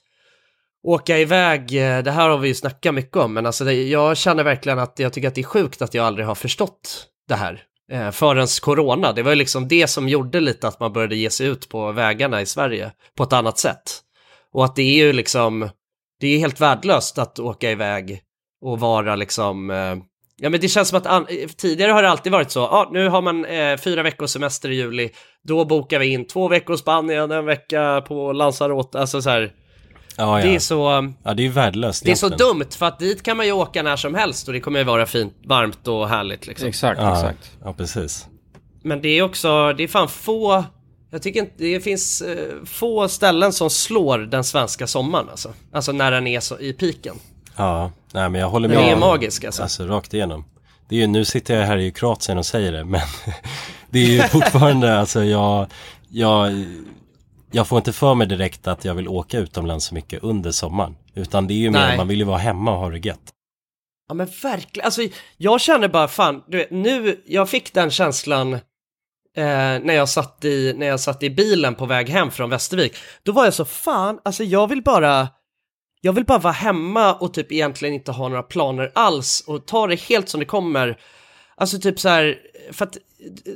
åka 0.83 1.17
iväg, 1.17 1.61
eh, 1.61 2.03
det 2.03 2.11
här 2.11 2.29
har 2.29 2.37
vi 2.37 2.47
ju 2.47 2.55
snackat 2.55 2.93
mycket 2.93 3.17
om, 3.17 3.33
men 3.33 3.45
alltså 3.45 3.63
det, 3.63 3.73
jag 3.73 4.17
känner 4.17 4.43
verkligen 4.43 4.79
att 4.79 4.99
jag 4.99 5.13
tycker 5.13 5.27
att 5.27 5.35
det 5.35 5.41
är 5.41 5.43
sjukt 5.43 5.81
att 5.81 5.93
jag 5.93 6.05
aldrig 6.05 6.27
har 6.27 6.35
förstått 6.35 7.07
det 7.27 7.35
här. 7.35 7.63
Eh, 7.91 8.11
förrän 8.11 8.47
corona, 8.61 9.13
det 9.13 9.23
var 9.23 9.31
ju 9.31 9.35
liksom 9.35 9.67
det 9.67 9.87
som 9.87 10.09
gjorde 10.09 10.39
lite 10.39 10.67
att 10.67 10.79
man 10.79 10.93
började 10.93 11.15
ge 11.15 11.29
sig 11.29 11.47
ut 11.47 11.69
på 11.69 11.91
vägarna 11.91 12.41
i 12.41 12.45
Sverige 12.45 12.91
på 13.15 13.23
ett 13.23 13.33
annat 13.33 13.59
sätt. 13.59 14.03
Och 14.53 14.65
att 14.65 14.75
det 14.75 14.81
är 14.81 15.05
ju 15.05 15.13
liksom, 15.13 15.69
det 16.19 16.27
är 16.27 16.39
helt 16.39 16.61
värdelöst 16.61 17.17
att 17.17 17.39
åka 17.39 17.71
iväg 17.71 18.21
och 18.61 18.79
vara 18.79 19.15
liksom, 19.15 19.69
eh, 19.69 19.95
ja 20.37 20.49
men 20.49 20.59
det 20.59 20.67
känns 20.67 20.89
som 20.89 20.97
att 20.97 21.05
an- 21.07 21.27
tidigare 21.57 21.91
har 21.91 22.03
det 22.03 22.09
alltid 22.09 22.31
varit 22.31 22.51
så, 22.51 22.59
ja 22.59 22.67
ah, 22.71 22.89
nu 22.91 23.09
har 23.09 23.21
man 23.21 23.45
eh, 23.45 23.77
fyra 23.77 24.03
veckors 24.03 24.29
semester 24.29 24.69
i 24.69 24.75
juli, 24.75 25.09
då 25.43 25.65
bokar 25.65 25.99
vi 25.99 26.07
in 26.07 26.27
två 26.27 26.47
veckor 26.47 26.75
Spanien, 26.75 27.31
en 27.31 27.45
vecka 27.45 28.03
på 28.07 28.31
Lanzarote, 28.33 28.99
alltså 28.99 29.21
så 29.21 29.29
här, 29.29 29.51
Ja, 30.19 30.39
ja. 30.39 30.45
det 30.45 30.55
är 30.55 30.59
så, 30.59 31.13
ja, 31.23 31.33
det 31.33 31.45
är 31.45 31.49
värdelöst 31.49 32.05
det 32.05 32.11
är 32.11 32.15
så 32.15 32.25
egentligen. 32.27 32.53
dumt 32.57 32.65
för 32.77 32.85
att 32.85 32.99
dit 32.99 33.23
kan 33.23 33.37
man 33.37 33.45
ju 33.45 33.51
åka 33.51 33.83
när 33.83 33.95
som 33.95 34.15
helst 34.15 34.47
och 34.47 34.53
det 34.53 34.59
kommer 34.59 34.79
ju 34.79 34.85
vara 34.85 35.05
fint, 35.05 35.33
varmt 35.45 35.87
och 35.87 36.09
härligt 36.09 36.47
liksom. 36.47 36.67
Exakt, 36.67 37.01
Ja, 37.01 37.13
exakt. 37.13 37.51
ja, 37.63 37.73
precis. 37.73 38.25
Men 38.83 39.01
det 39.01 39.09
är 39.09 39.21
också, 39.21 39.73
det 39.73 39.83
är 39.83 39.87
fan 39.87 40.07
få, 40.09 40.63
jag 41.11 41.21
tycker 41.21 41.39
inte, 41.39 41.53
det 41.57 41.79
finns 41.79 42.21
eh, 42.21 42.53
få 42.65 43.07
ställen 43.07 43.53
som 43.53 43.69
slår 43.69 44.17
den 44.17 44.43
svenska 44.43 44.87
sommaren 44.87 45.29
alltså. 45.29 45.53
Alltså 45.73 45.91
när 45.91 46.11
den 46.11 46.27
är 46.27 46.39
så 46.39 46.59
i 46.59 46.73
piken. 46.73 47.15
Ja, 47.57 47.91
nej 48.13 48.29
men 48.29 48.41
jag 48.41 48.49
håller 48.49 48.67
Den 48.69 48.77
med. 48.77 48.89
är 48.89 48.93
om- 48.93 48.99
magisk 48.99 49.43
alltså. 49.43 49.63
Alltså 49.63 49.85
rakt 49.87 50.13
igenom. 50.13 50.45
Det 50.89 50.95
är 50.95 50.99
ju, 50.99 51.07
nu 51.07 51.25
sitter 51.25 51.55
jag 51.59 51.65
här 51.67 51.77
i 51.77 51.91
Kroatien 51.91 52.37
och 52.37 52.45
säger 52.45 52.71
det, 52.71 52.83
men 52.85 53.01
det 53.89 53.99
är 53.99 54.07
ju 54.07 54.21
fortfarande, 54.21 54.99
alltså 54.99 55.23
jag, 55.23 55.67
jag, 56.09 56.65
jag 57.51 57.67
får 57.67 57.77
inte 57.77 57.93
för 57.93 58.15
mig 58.15 58.27
direkt 58.27 58.67
att 58.67 58.85
jag 58.85 58.93
vill 58.93 59.07
åka 59.07 59.37
utomlands 59.37 59.85
så 59.85 59.93
mycket 59.95 60.23
under 60.23 60.51
sommaren. 60.51 60.95
Utan 61.13 61.47
det 61.47 61.53
är 61.53 61.57
ju 61.57 61.71
mer, 61.71 61.97
man 61.97 62.07
vill 62.07 62.17
ju 62.19 62.23
vara 62.25 62.37
hemma 62.37 62.71
och 62.71 62.77
ha 62.77 62.89
det 62.89 62.97
gött. 63.05 63.31
Ja 64.09 64.13
men 64.13 64.27
verkligen, 64.43 64.85
alltså 64.85 65.01
jag 65.37 65.61
känner 65.61 65.87
bara 65.87 66.07
fan, 66.07 66.43
du 66.47 66.57
vet, 66.57 66.71
nu, 66.71 67.23
jag 67.25 67.49
fick 67.49 67.73
den 67.73 67.91
känslan 67.91 68.53
eh, 68.53 68.59
när, 69.35 69.93
jag 69.93 70.09
satt 70.09 70.45
i, 70.45 70.73
när 70.77 70.87
jag 70.87 70.99
satt 70.99 71.23
i 71.23 71.29
bilen 71.29 71.75
på 71.75 71.85
väg 71.85 72.09
hem 72.09 72.31
från 72.31 72.49
Västervik. 72.49 72.95
Då 73.23 73.31
var 73.31 73.45
jag 73.45 73.53
så 73.53 73.65
fan, 73.65 74.19
alltså 74.25 74.43
jag 74.43 74.67
vill 74.67 74.83
bara, 74.83 75.27
jag 76.01 76.13
vill 76.13 76.25
bara 76.25 76.39
vara 76.39 76.53
hemma 76.53 77.13
och 77.13 77.33
typ 77.33 77.51
egentligen 77.51 77.95
inte 77.95 78.11
ha 78.11 78.27
några 78.27 78.43
planer 78.43 78.91
alls 78.95 79.43
och 79.47 79.65
ta 79.65 79.87
det 79.87 79.99
helt 80.01 80.29
som 80.29 80.39
det 80.39 80.45
kommer. 80.45 80.97
Alltså 81.55 81.79
typ 81.79 81.99
så 81.99 82.09
här, 82.09 82.37
för 82.71 82.85
att 82.85 82.97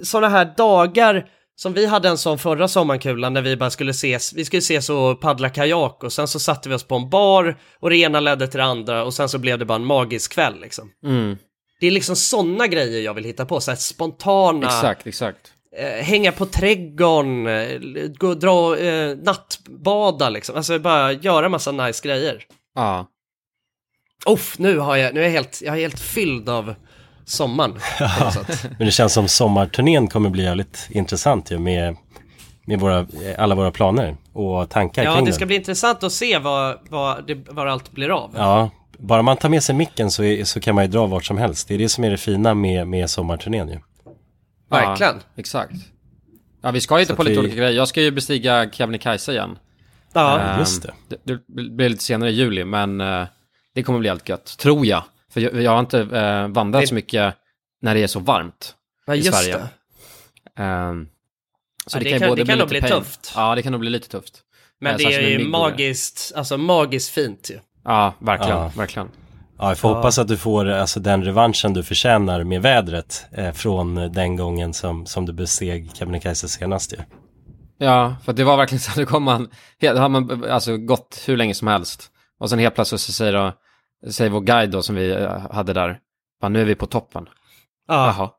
sådana 0.04 0.30
här 0.30 0.54
dagar 0.58 1.26
som 1.56 1.74
vi 1.74 1.86
hade 1.86 2.10
en 2.10 2.18
sån 2.18 2.40
förra 2.40 2.68
sommarkulan 2.68 3.34
när 3.34 3.42
vi 3.42 3.58
bara 3.58 3.70
skulle 3.70 3.92
ses, 3.92 4.34
vi 4.34 4.46
skulle 4.46 4.60
ses 4.60 4.90
och 4.90 5.22
paddla 5.22 5.50
kajak 5.50 6.04
och 6.04 6.14
sen 6.14 6.28
så 6.28 6.40
satte 6.40 6.70
vi 6.70 6.76
oss 6.76 6.84
på 6.84 6.96
en 6.96 7.10
bar 7.10 7.58
och 7.80 7.90
det 7.90 7.98
ena 7.98 8.20
ledde 8.20 8.48
till 8.48 8.58
det 8.58 8.64
andra 8.64 9.04
och 9.04 9.14
sen 9.14 9.30
så 9.30 9.38
blev 9.38 9.60
det 9.60 9.66
bara 9.66 9.76
en 9.76 9.86
magisk 9.86 10.34
kväll 10.34 10.62
liksom. 10.62 10.92
Mm. 11.06 11.38
Det 11.80 11.88
är 11.88 11.92
liksom 11.92 12.16
sådana 12.16 12.68
grejer 12.68 13.02
jag 13.02 13.14
vill 13.14 13.24
hitta 13.24 13.46
på, 13.46 13.62
så 13.62 13.72
här 13.72 13.76
spontana, 13.76 14.66
Exakt, 14.66 15.08
exakt. 15.08 15.54
Eh, 15.78 16.04
hänga 16.04 16.32
på 16.32 16.46
trädgården, 16.46 17.48
eh, 17.48 17.80
gå 18.18 18.28
och 18.28 18.40
dra, 18.40 18.78
eh, 18.78 19.18
nattbada 19.18 20.30
liksom, 20.30 20.56
alltså 20.56 20.80
bara 20.80 21.12
göra 21.12 21.50
massa 21.50 21.72
nice 21.72 22.08
grejer. 22.08 22.44
Ja. 22.76 23.08
Uff, 24.26 24.60
nu 24.60 24.78
har 24.78 24.96
jag, 24.96 25.14
nu 25.14 25.20
är 25.20 25.24
jag 25.24 25.32
helt, 25.32 25.62
jag 25.66 25.76
är 25.76 25.80
helt 25.82 26.00
fylld 26.00 26.50
av 26.50 26.76
sommaren. 27.26 27.80
Men 28.78 28.86
det 28.86 28.92
känns 28.92 29.14
som 29.14 29.28
sommarturnén 29.28 30.08
kommer 30.08 30.30
bli 30.30 30.44
jävligt 30.44 30.88
intressant 30.90 31.52
ju 31.52 31.60
med, 31.60 31.96
med 32.66 32.80
våra, 32.80 33.08
alla 33.38 33.56
våra 33.56 33.72
planer 33.72 34.16
och 34.34 34.70
tankar 34.70 35.04
Ja, 35.04 35.14
kring 35.14 35.26
det 35.26 35.32
den. 35.32 35.36
ska 35.36 35.46
bli 35.46 35.56
intressant 35.56 36.04
att 36.04 36.12
se 36.12 36.38
vad, 36.38 36.78
vad, 36.90 37.28
det, 37.28 37.36
vad 37.50 37.68
allt 37.68 37.92
blir 37.92 38.10
av. 38.10 38.32
Ja, 38.38 38.70
bara 39.00 39.22
man 39.22 39.38
tar 39.38 39.50
med 39.50 39.64
sig 39.64 39.76
micken 39.76 40.12
så, 40.12 40.24
är, 40.24 40.44
så 40.44 40.60
kan 40.60 40.76
man 40.76 40.84
ju 40.84 40.92
dra 40.92 41.06
vart 41.06 41.26
som 41.26 41.38
helst. 41.38 41.68
Det 41.68 41.74
är 41.74 41.78
det 41.78 41.90
som 41.90 42.04
är 42.04 42.10
det 42.12 42.18
fina 42.18 42.54
med, 42.54 42.88
med 42.88 43.10
sommarturnén 43.10 43.68
ju. 43.70 43.80
Verkligen. 44.72 45.16
Ja, 45.16 45.22
exakt. 45.36 45.74
Ja, 46.62 46.72
vi 46.72 46.82
ska 46.82 46.96
ju 46.96 47.02
inte 47.02 47.16
på 47.16 47.22
att 47.22 47.28
lite 47.28 47.40
vi- 47.42 47.46
olika 47.48 47.58
grejer. 47.58 47.72
Jag 47.72 47.88
ska 47.88 48.02
ju 48.02 48.12
bestiga 48.12 48.72
Kebnekaise 48.72 49.32
igen. 49.32 49.58
Ja, 50.14 50.40
Ehm, 50.40 50.60
just 50.60 50.84
det. 50.84 50.94
det. 51.08 51.18
Det 51.24 51.42
blir 51.72 51.90
lite 51.90 52.04
senare 52.04 52.30
i 52.30 52.34
juli, 52.34 52.64
men 52.66 53.02
eh, 53.02 53.28
det 53.76 53.84
kommer 53.84 54.00
bli 54.00 54.10
allt 54.10 54.30
gött, 54.30 54.58
tror 54.58 54.86
jag. 54.86 55.04
För 55.34 55.42
jag, 55.42 55.62
jag 55.62 55.72
har 55.72 55.80
inte 55.80 56.00
eh, 56.00 56.48
vandrat 56.48 56.82
Det- 56.82 56.88
så 56.88 56.96
mycket 56.96 57.36
när 57.82 57.96
det 57.96 58.04
är 58.04 58.08
så 58.08 58.20
varmt 58.20 58.76
ja 59.06 59.16
i 59.16 59.18
just 59.18 59.34
Sverige. 59.34 59.58
det. 59.58 60.64
Ehm, 60.64 61.08
så 61.88 61.98
Ja, 61.98 62.00
det, 62.00 62.04
det 62.04 62.10
kan, 62.12 62.20
kan- 62.20 62.30
både 62.30 62.42
det 62.44 62.48
kan 62.48 62.58
nog 62.60 62.68
lite 62.72 62.82
bli 62.82 62.90
pain. 62.90 63.02
tufft. 63.04 63.32
Ja, 63.36 63.56
det 63.56 63.62
kan 63.62 63.72
nog 63.72 63.82
bli 63.82 63.90
lite 63.90 64.10
tufft. 64.10 64.42
Men 64.80 64.92
Eh, 64.92 64.98
det 64.98 65.04
är 65.16 65.40
ju 65.40 65.48
magiskt, 65.48 66.32
alltså 66.36 66.58
magiskt 66.58 67.10
fint 67.10 67.50
ju. 67.50 67.60
Ja, 67.84 68.14
verkligen, 68.20 68.58
Ja. 68.58 68.72
verkligen. 68.78 69.10
Ja, 69.62 69.68
jag 69.70 69.78
får 69.78 69.96
hoppas 69.96 70.20
att 70.20 70.28
du 70.28 70.38
får 70.38 70.66
alltså, 70.70 71.00
den 71.00 71.24
revanschen 71.24 71.74
du 71.74 71.84
förtjänar 71.84 72.44
med 72.44 72.62
vädret 72.62 73.26
eh, 73.32 73.52
från 73.52 73.96
den 73.96 74.36
gången 74.36 74.74
som, 74.74 75.06
som 75.06 75.26
du 75.26 75.34
besteg 75.34 75.92
Kebnekaise 75.96 76.48
senast 76.50 76.94
ju. 76.94 76.98
Ja, 77.78 78.16
för 78.26 78.34
det 78.34 78.44
var 78.44 78.58
verkligen 78.58 78.80
så 78.80 78.90
att 78.92 78.96
det 78.98 79.06
kom 79.06 79.24
man, 79.24 79.50
he- 79.82 79.98
har 80.00 80.10
man 80.10 80.46
alltså 80.52 80.78
gått 80.78 81.24
hur 81.28 81.38
länge 81.38 81.54
som 81.54 81.68
helst. 81.68 82.12
Och 82.40 82.50
sen 82.50 82.60
helt 82.60 82.76
plötsligt 82.76 83.02
så 83.02 83.12
säger, 83.12 83.34
då, 83.34 83.54
säger 84.12 84.32
vår 84.32 84.42
guide 84.42 84.72
då 84.72 84.82
som 84.82 84.96
vi 84.96 85.12
eh, 85.12 85.52
hade 85.52 85.74
där, 85.74 85.98
bara, 86.42 86.50
nu 86.50 86.62
är 86.62 86.66
vi 86.66 86.76
på 86.76 86.86
toppen. 86.86 87.26
Ja, 87.88 88.06
Jaha. 88.18 88.30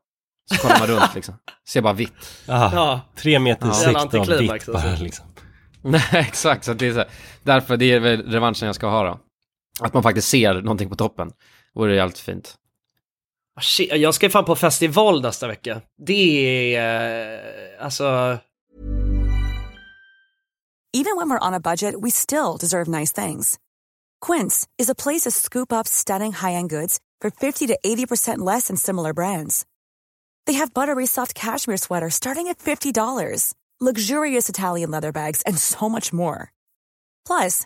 Så 0.51 0.57
kollar 0.61 0.79
man 0.79 0.87
runt 0.87 1.15
liksom, 1.15 1.35
ser 1.69 1.81
bara 1.81 1.93
vitt. 1.93 2.43
Ja. 2.47 3.01
Tre 3.17 3.39
meters 3.39 3.67
Ja. 3.85 3.99
sikt 3.99 4.13
av 4.15 4.37
vitt 4.37 4.65
bara 4.65 4.81
alltså. 4.81 5.03
liksom. 5.03 5.25
Nej, 5.81 6.01
exakt, 6.11 6.63
så 6.65 6.73
det 6.73 6.87
är 6.87 6.91
så 6.91 6.97
här, 6.97 7.07
därför 7.43 7.77
det 7.77 7.85
är 7.91 7.99
väl 7.99 8.21
revanschen 8.31 8.65
jag 8.65 8.75
ska 8.75 8.87
ha 8.87 9.03
då. 9.03 9.19
Att 9.79 9.93
man 9.93 10.03
faktiskt 10.03 10.27
ser 10.27 10.53
någonting 10.53 10.89
på 10.89 10.95
toppen. 10.95 11.31
Vore 11.75 11.95
jävligt 11.95 12.19
fint. 12.19 12.57
Ah, 13.55 13.61
shit, 13.61 13.93
Jag 13.93 14.13
ska 14.13 14.25
ju 14.25 14.29
fan 14.29 14.45
på 14.45 14.55
festival 14.55 15.21
nästa 15.21 15.47
vecka. 15.47 15.81
Det 15.97 16.75
är, 16.75 17.77
eh, 17.77 17.85
alltså, 17.85 18.37
Even 20.95 21.17
when 21.17 21.27
we're 21.29 21.47
on 21.47 21.53
a 21.55 21.59
budget, 21.59 21.95
we 22.01 22.11
still 22.11 22.57
deserve 22.57 22.87
nice 22.87 23.11
things. 23.11 23.57
Quince 24.21 24.67
is 24.77 24.89
a 24.89 24.95
place 24.95 25.21
to 25.23 25.31
scoop 25.31 25.73
up 25.73 25.87
stunning 25.87 26.31
high-end 26.33 26.69
goods 26.69 26.99
for 27.19 27.31
50 27.31 27.67
to 27.67 27.79
80% 27.83 28.37
less 28.45 28.67
than 28.67 28.77
similar 28.77 29.13
brands. 29.13 29.65
They 30.45 30.53
have 30.53 30.73
buttery 30.73 31.07
soft 31.07 31.33
cashmere 31.33 31.77
sweaters 31.77 32.13
starting 32.13 32.47
at 32.47 32.59
$50, 32.59 33.53
luxurious 33.81 34.49
Italian 34.49 34.91
leather 34.91 35.11
bags, 35.11 35.41
and 35.47 35.57
so 35.57 35.89
much 35.89 36.13
more. 36.13 36.51
Plus, 37.25 37.65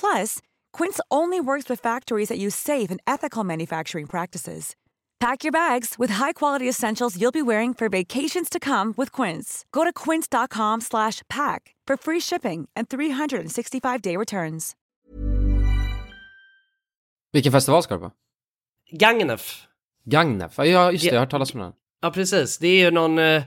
Plus, 0.00 0.38
Quince 0.72 1.00
only 1.10 1.40
works 1.40 1.68
with 1.70 1.80
factories 1.80 2.28
that 2.28 2.38
use 2.38 2.54
safe 2.56 2.90
and 2.90 3.00
ethical 3.06 3.44
manufacturing 3.44 4.06
practices. 4.06 4.74
Pack 5.20 5.44
your 5.44 5.52
bags 5.52 5.94
with 5.98 6.10
high-quality 6.10 6.68
essentials 6.68 7.16
you'll 7.16 7.30
be 7.32 7.42
wearing 7.42 7.74
for 7.74 7.88
vacations 7.88 8.50
to 8.50 8.58
come 8.58 8.92
with 8.96 9.12
Quince. 9.12 9.64
Go 9.70 9.84
to 9.84 9.92
quince.com 9.92 10.80
slash 10.80 11.22
pack 11.28 11.76
for 11.86 11.96
free 11.96 12.18
shipping 12.20 12.68
and 12.74 12.88
365-day 12.88 14.16
returns. 14.16 14.74
Vilken 17.32 17.52
festival 17.52 17.82
ska 17.82 17.94
du 17.94 18.00
på? 18.00 18.10
Gagnef. 18.92 19.66
Gagnef? 20.04 20.58
Ja, 20.58 20.92
just 20.92 21.04
det, 21.04 21.08
Ja. 21.08 21.12
jag 21.14 21.20
har 21.20 21.20
hört 21.26 21.30
talas 21.30 21.54
om 21.54 21.60
den. 21.60 21.72
Ja, 22.00 22.10
precis. 22.10 22.58
Det 22.58 22.68
är 22.68 22.84
ju 22.84 22.90
någon... 22.90 23.18
Eh, 23.18 23.42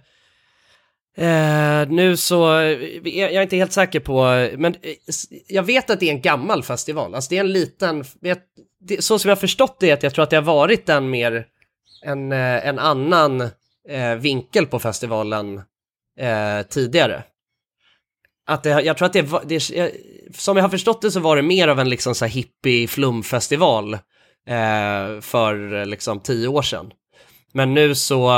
Uh, 1.20 1.90
nu 1.90 2.18
så, 2.18 2.60
eh, 2.60 3.10
jag 3.20 3.34
är 3.34 3.42
inte 3.42 3.56
helt 3.56 3.74
säker 3.74 4.00
på, 4.00 4.24
men 4.58 4.76
eh, 4.82 4.94
jag 5.48 5.64
vet 5.64 5.90
att 5.90 6.00
det 6.00 6.06
är 6.06 6.14
en 6.14 6.22
gammal 6.22 6.64
festival. 6.64 7.16
Alltså 7.16 7.30
det 7.30 7.36
är 7.36 7.40
en 7.40 7.54
liten, 7.54 8.06
vet, 8.22 8.40
det, 8.80 9.04
så 9.04 9.20
som 9.20 9.30
jag 9.30 9.36
har 9.36 9.42
förstått 9.42 9.78
det 9.80 9.90
är 9.90 9.94
att 9.94 10.04
jag 10.04 10.14
tror 10.14 10.24
att 10.24 10.30
det 10.30 10.36
har 10.36 10.44
varit 10.44 10.90
en 10.90 11.10
mer, 11.10 11.46
en, 12.04 12.32
en 12.32 12.80
annan 12.80 13.42
eh, 13.90 14.16
vinkel 14.16 14.66
på 14.66 14.80
festivalen 14.80 15.62
eh, 16.20 16.62
tidigare. 16.70 17.24
Att 18.48 18.64
det, 18.64 18.70
jag 18.70 18.98
tror 18.98 19.06
att 19.06 19.14
det 19.14 19.22
var, 19.22 19.44
det, 19.46 19.70
jag, 19.70 19.92
som 20.34 20.58
jag 20.58 20.64
har 20.64 20.70
förstått 20.70 21.02
det 21.02 21.12
så 21.12 21.20
var 21.20 21.36
det 21.36 21.42
mer 21.42 21.68
av 21.68 21.80
en 21.80 21.90
liksom 21.90 22.16
så 22.16 22.26
här 22.26 22.32
hippie 22.32 22.88
flumfestival 22.88 23.94
eh, 24.48 25.22
för 25.22 25.86
liksom 25.86 26.20
tio 26.20 26.48
år 26.48 26.62
sedan. 26.62 26.92
Men 27.54 27.74
nu 27.74 27.96
så 27.96 28.30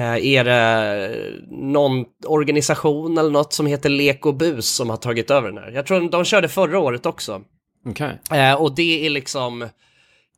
är 0.00 0.44
det 0.44 1.10
någon 1.50 2.04
organisation 2.26 3.18
eller 3.18 3.30
något 3.30 3.52
som 3.52 3.66
heter 3.66 3.88
Lek 3.88 4.26
och 4.26 4.34
Bus 4.34 4.68
som 4.68 4.90
har 4.90 4.96
tagit 4.96 5.30
över 5.30 5.48
den 5.48 5.58
här. 5.58 5.70
Jag 5.70 5.86
tror 5.86 6.10
de 6.10 6.24
körde 6.24 6.48
förra 6.48 6.78
året 6.78 7.06
också. 7.06 7.42
Okej. 7.86 8.18
Eh, 8.30 8.54
och 8.54 8.74
det 8.74 9.06
är 9.06 9.10
liksom 9.10 9.68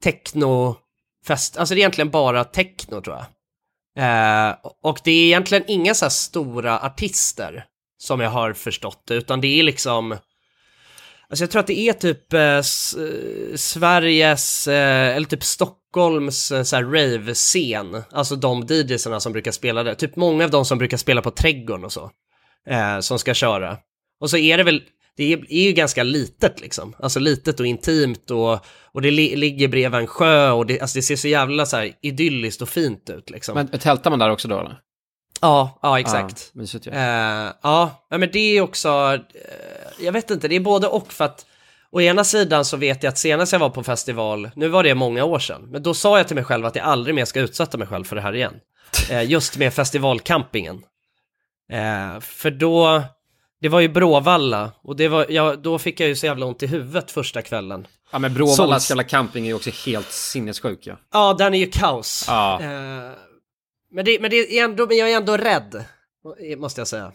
technofest, 0.03 1.57
alltså 1.57 1.75
det 1.75 1.79
är 1.79 1.83
egentligen 1.83 2.11
bara 2.11 2.45
techno 2.45 3.01
tror 3.01 3.17
jag. 3.17 3.27
Eh, 3.99 4.55
och 4.83 4.99
det 5.05 5.11
är 5.11 5.25
egentligen 5.25 5.65
inga 5.67 5.95
så 5.95 6.05
här 6.05 6.11
stora 6.11 6.81
artister 6.81 7.65
som 7.99 8.21
jag 8.21 8.31
har 8.31 8.53
förstått 8.53 9.03
det, 9.07 9.15
utan 9.15 9.41
det 9.41 9.61
är 9.61 9.63
liksom 9.63 10.17
Alltså 11.35 11.43
jag 11.43 11.51
tror 11.51 11.61
att 11.61 11.67
det 11.67 11.79
är 11.79 11.93
typ 11.93 12.33
eh, 12.33 12.63
Sveriges, 13.57 14.69
eh, 14.69 15.17
eller 15.17 15.27
typ 15.27 15.45
Stockholms 15.45 16.51
eh, 16.51 16.91
rave-scen, 16.91 18.03
alltså 18.11 18.37
de 18.37 18.67
DJsarna 18.69 19.21
som 19.21 19.33
brukar 19.33 19.51
spela 19.51 19.83
där, 19.83 19.95
typ 19.95 20.17
många 20.17 20.45
av 20.45 20.51
de 20.51 20.65
som 20.65 20.79
brukar 20.79 20.97
spela 20.97 21.23
på 21.23 21.31
Trädgården 21.31 21.85
och 21.85 21.93
så, 21.93 22.11
eh, 22.69 23.01
som 23.01 23.19
ska 23.19 23.35
köra. 23.35 23.79
Och 24.21 24.31
så 24.31 24.37
är 24.37 24.57
det 24.57 24.65
väl, 24.65 24.83
det 25.17 25.33
är, 25.33 25.53
är 25.53 25.63
ju 25.63 25.73
ganska 25.73 26.03
litet 26.03 26.61
liksom, 26.61 26.95
alltså 26.99 27.21
litet 27.21 27.61
och 27.61 27.67
intimt 27.67 28.31
och, 28.31 28.59
och 28.93 29.03
det 29.03 29.11
li 29.11 29.37
ligger 29.37 29.69
bredvid 29.69 30.01
en 30.01 30.07
sjö 30.07 30.51
och 30.51 30.67
det, 30.67 30.81
alltså 30.81 30.99
det 30.99 31.03
ser 31.03 31.17
så 31.17 31.29
jävla 31.29 31.67
så 31.67 31.77
här 31.77 31.93
idylliskt 32.03 32.63
och 32.63 32.69
fint 32.69 33.11
ut 33.11 33.31
liksom. 33.31 33.55
Men 33.55 33.69
tältar 33.69 34.11
man 34.11 34.19
där 34.19 34.31
också 34.31 34.49
då 34.49 34.61
eller? 34.61 34.79
Ja, 35.41 35.79
ja 35.83 36.01
exakt. 36.01 36.51
Ja, 36.55 36.61
mysigt. 36.61 36.87
Eh, 36.87 36.95
ja, 37.63 38.07
ja, 38.11 38.19
men 38.19 38.29
det 38.33 38.39
är 38.39 38.61
också, 38.61 38.89
eh, 39.15 39.84
jag 39.99 40.13
vet 40.13 40.31
inte, 40.31 40.49
det 40.49 40.57
är 40.57 40.61
både 40.61 40.87
och 40.87 41.13
för 41.13 41.25
att 41.25 41.47
å 41.91 42.01
ena 42.01 42.25
sidan 42.25 42.65
så 42.65 42.77
vet 42.77 43.03
jag 43.03 43.11
att 43.11 43.19
senast 43.19 43.53
jag 43.53 43.61
var 43.61 43.71
på 43.71 43.83
festival, 43.83 44.51
nu 44.57 44.69
var 44.69 44.83
det 44.83 44.95
många 44.95 45.25
år 45.25 45.39
sedan, 45.39 45.69
men 45.71 45.83
då 45.83 45.95
sa 45.95 46.17
jag 46.17 46.27
till 46.27 46.35
mig 46.35 46.45
själv 46.45 46.67
att 46.67 46.77
jag 46.77 46.85
aldrig 46.85 47.15
mer 47.15 47.25
ska 47.25 47.41
utsätta 47.41 47.79
mig 47.79 47.89
själv 47.89 48.05
för 48.05 48.17
det 48.17 48.23
här 48.23 48.35
igen. 48.35 48.55
Eh, 49.11 49.31
just 49.31 49.57
med 49.57 49.75
festivalcampingen. 49.75 50.83
Eh, 51.73 52.21
för 52.21 52.51
då, 52.51 53.03
det 53.61 53.69
var 53.69 53.81
ju 53.81 53.89
Bråvalla 53.89 54.73
och 54.83 54.97
det 54.97 55.09
var, 55.09 55.27
ja, 55.29 55.57
då 55.57 55.79
fick 55.79 56.01
jag 56.01 56.09
ju 56.09 56.17
så 56.17 56.27
jävla 56.27 56.47
ont 56.47 56.63
i 56.63 56.67
huvudet 56.67 57.11
första 57.11 57.43
kvällen. 57.43 57.87
Ja 58.13 58.19
men 58.19 58.35
Bråvallas 58.35 58.91
jävla 58.91 59.03
camping 59.03 59.45
är 59.45 59.49
ju 59.49 59.55
också 59.55 59.71
helt 59.87 60.13
sinnessjuk 60.13 60.79
ja. 60.83 60.97
Ja, 61.13 61.35
den 61.39 61.55
är 61.55 61.59
ju 61.59 61.67
kaos. 61.67 62.25
Ja. 62.29 62.61
Eh, 62.61 62.69
men, 63.91 64.05
det, 64.05 64.21
men, 64.21 64.31
det 64.31 64.59
är 64.59 64.65
ändå, 64.65 64.87
men 64.87 64.97
jag 64.97 65.11
är 65.11 65.17
ändå 65.17 65.37
rädd, 65.37 65.85
måste 66.57 66.81
jag 66.81 66.89
säga. 66.89 67.13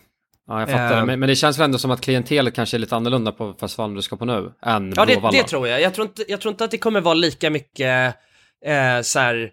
Ja, 0.50 0.60
jag 0.60 0.70
fattar. 0.70 0.97
Eh. 0.97 1.06
Men, 1.06 1.20
men 1.20 1.30
det 1.30 1.36
känns 1.36 1.60
väl 1.60 1.66
ändå 1.66 1.78
som 1.78 1.91
att 1.91 2.02
klientelet 2.02 2.56
kanske 2.56 2.78
är 2.78 2.80
lite 2.80 2.95
annorlunda 2.95 3.32
på 3.32 3.54
festivalen 3.60 3.95
du 3.95 4.02
ska 4.02 4.16
på 4.16 4.26
nu 4.26 4.52
än 4.66 4.93
Ja, 4.95 5.06
det, 5.06 5.22
det 5.32 5.43
tror 5.43 5.68
jag. 5.68 5.82
Jag 5.82 5.93
tror, 5.93 6.08
inte, 6.08 6.24
jag 6.28 6.41
tror 6.41 6.52
inte 6.52 6.64
att 6.64 6.72
det 6.72 6.78
kommer 6.78 7.02
vara 7.02 7.14
lika 7.14 7.50
mycket 7.50 8.16
eh, 8.66 9.02
så 9.02 9.20
här, 9.20 9.52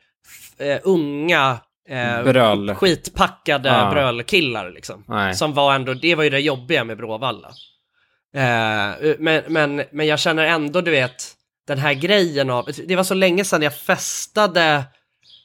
eh, 0.58 0.78
unga, 0.82 1.58
eh, 1.88 2.22
Bröl. 2.22 2.74
skitpackade 2.74 3.68
Ja. 3.68 3.90
brölkillar 3.90 4.70
liksom. 4.70 5.04
Nej. 5.08 5.34
Som 5.34 5.54
var 5.54 5.74
ändå, 5.74 5.94
det 5.94 6.14
var 6.14 6.24
ju 6.24 6.30
det 6.30 6.40
jobbiga 6.40 6.84
med 6.84 6.96
Bråvalla. 6.96 7.48
Eh, 8.34 9.14
men, 9.18 9.42
men, 9.48 9.82
men 9.92 10.06
jag 10.06 10.18
känner 10.18 10.44
ändå, 10.44 10.80
du 10.80 10.90
vet, 10.90 11.32
den 11.66 11.78
här 11.78 11.94
grejen 11.94 12.50
av, 12.50 12.68
det 12.86 12.96
var 12.96 13.04
så 13.04 13.14
länge 13.14 13.44
sedan 13.44 13.62
jag 13.62 13.74
festade 13.78 14.84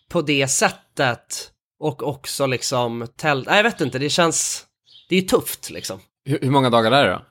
på 0.09 0.21
det 0.21 0.47
sättet 0.47 1.51
och 1.79 2.03
också 2.07 2.45
liksom 2.45 3.07
tält, 3.17 3.47
nej 3.47 3.57
jag 3.57 3.63
vet 3.63 3.81
inte, 3.81 3.99
det 3.99 4.09
känns, 4.09 4.65
det 5.11 5.17
är 5.17 5.21
tufft 5.21 5.69
liksom. 5.69 5.99
Hur, 6.25 6.39
hur 6.41 6.49
många 6.49 6.69
dagar 6.69 6.91
är 6.91 7.03
det 7.05 7.11
då? 7.11 7.21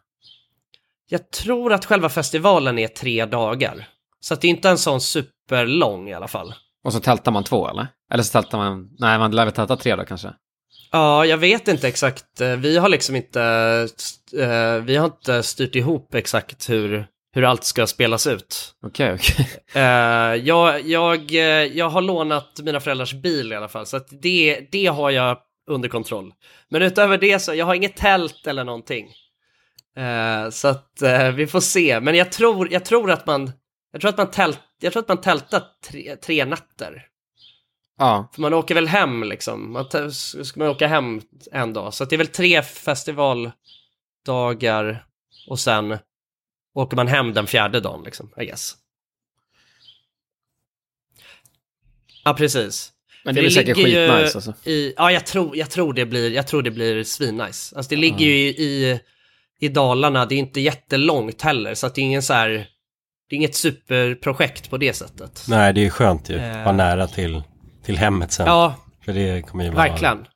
Jag 1.09 1.31
tror 1.31 1.73
att 1.73 1.85
själva 1.85 2.09
festivalen 2.09 2.79
är 2.79 2.89
tre 2.89 3.27
dagar. 3.27 3.89
Så 4.21 4.35
att 4.35 4.41
det 4.41 4.47
är 4.47 4.51
inte 4.51 4.69
en 4.69 4.79
sån 4.79 5.01
superlång 5.01 6.09
i 6.09 6.15
alla 6.15 6.29
fall. 6.29 6.55
Och 6.85 6.93
så 6.93 7.01
tältar 7.01 7.33
man 7.33 7.45
två 7.45 7.69
eller? 7.69 7.87
Eller 8.13 8.23
så 8.23 8.33
tältar 8.33 8.59
man, 8.59 8.89
nej 8.99 9.19
man 9.19 9.31
lär 9.31 9.45
väl 9.45 9.55
tälta 9.55 9.77
tre 9.77 9.97
då 9.97 10.05
kanske? 10.05 10.33
Ja, 10.93 11.25
jag 11.27 11.37
vet 11.37 11.69
inte 11.69 11.89
exakt. 11.89 12.41
Eh, 12.41 12.57
Vi 12.57 12.79
har 12.79 12.89
liksom 12.89 13.17
inte, 13.17 13.43
eh, 14.39 14.75
vi 14.85 14.97
har 14.97 15.07
inte 15.07 15.43
styrt 15.43 15.75
ihop 15.75 16.15
exakt 16.15 16.71
hur, 16.71 17.07
hur 17.35 17.45
allt 17.45 17.65
ska 17.65 17.87
spelas 17.87 18.27
ut. 18.27 18.75
Okej, 18.87 19.15
okej. 19.15 19.51
Eh, 19.75 19.83
jag, 20.35 20.81
jag, 20.87 21.31
jag 21.75 21.89
har 21.91 22.03
lånat 22.03 22.61
mina 22.63 22.81
föräldrars 22.81 23.13
bil 23.15 23.53
i 23.53 23.57
alla 23.57 23.69
fall, 23.69 23.87
så 23.87 23.97
att 23.97 24.09
det, 24.23 24.67
det 24.71 24.87
har 24.87 25.11
jag 25.11 25.39
under 25.67 25.89
kontroll. 25.89 26.35
Men 26.69 26.83
utöver 26.83 27.19
det 27.19 27.39
så, 27.39 27.55
jag 27.55 27.67
har 27.67 27.75
inget 27.75 27.97
tält 27.97 28.47
eller 28.47 28.65
någonting. 28.65 29.13
Eh, 29.97 30.51
så 30.51 30.69
att 30.69 31.03
eh, 31.03 31.31
vi 31.31 31.47
får 31.47 31.61
se, 31.61 32.01
men 32.01 32.15
jag 32.15 32.33
tror, 32.33 32.73
jag 32.73 32.85
tror 32.85 33.11
att 33.11 33.27
man, 33.27 33.53
jag 33.93 34.01
tror 34.01 34.09
att 34.09 34.19
man 34.19 34.31
tält, 34.31 34.61
jag 34.81 34.93
tror 34.93 35.03
att 35.03 35.09
man 35.09 35.21
tältar 35.21 35.63
tre, 35.91 36.17
tre 36.17 36.45
nätter. 36.45 37.07
Ja. 37.99 38.31
För 38.33 38.43
man 38.43 38.55
åker 38.55 38.75
väl 38.75 38.89
hem 38.89 39.25
liksom, 39.25 39.73
man 39.73 40.13
ska 40.13 40.61
man 40.61 40.69
åka 40.69 40.87
hem 40.87 41.21
en 41.53 41.73
dag. 41.73 41.95
Så 41.95 42.05
det 42.05 42.17
är 42.17 42.19
väl 42.19 42.27
tre 42.27 42.63
festivaldagar 42.63 45.07
och 45.49 45.59
sen 45.59 45.99
åker 46.75 46.97
man 46.97 47.09
hem 47.09 47.35
den 47.35 47.47
fjärde 47.47 47.81
dagen 47.81 48.03
liksom, 48.05 48.31
I 48.37 48.45
guess. 48.45 48.77
Ja, 52.25 52.35
precis. 52.35 52.93
Men 53.25 53.35
För 53.35 53.41
det 53.41 53.41
är 53.41 53.43
väl 53.43 53.53
säkert 53.53 53.77
skitnice 53.77 54.35
alltså. 54.35 54.55
I, 54.65 54.95
ja, 54.97 55.13
jag 55.13 55.27
tror, 55.27 55.57
jag 55.57 55.71
tror 55.71 55.93
det 55.93 56.07
blir, 56.07 56.31
jag 56.33 56.47
tror 56.47 56.63
det 56.63 56.71
blir 56.71 57.05
svinnice. 57.05 57.77
Alltså 57.77 57.91
det 57.91 57.97
ligger 57.97 58.27
ju 58.27 58.35
i, 58.37 59.01
i, 59.61 59.69
Dalarna, 59.69 60.27
det 60.27 60.35
är 60.35 60.39
inte 60.39 60.61
jättelångt 60.61 61.43
heller, 61.43 61.75
så 61.75 61.87
att 61.87 61.95
det 61.95 62.01
är 62.01 62.03
ingen 62.03 62.23
så 62.23 62.33
här, 62.33 62.49
det 63.29 63.35
är 63.35 63.37
inget 63.37 63.55
superprojekt 63.55 64.71
på 64.71 64.77
det 64.77 64.93
sättet. 64.93 65.45
Nej, 65.49 65.73
det 65.73 65.87
är 65.87 65.91
skönt 65.91 66.31
ju. 66.31 66.37
Eh. 66.37 66.65
Vara 66.65 66.73
nära 66.73 67.07
till, 67.07 67.43
till 67.85 67.99
hemmet 67.99 68.33
sen. 68.33 68.47
Ja, 68.47 68.75
För 69.05 69.13
det 69.13 69.43
kommer 69.43 69.65
ju 69.65 69.71
vara... 69.71 69.89
verkligen. 69.89 70.27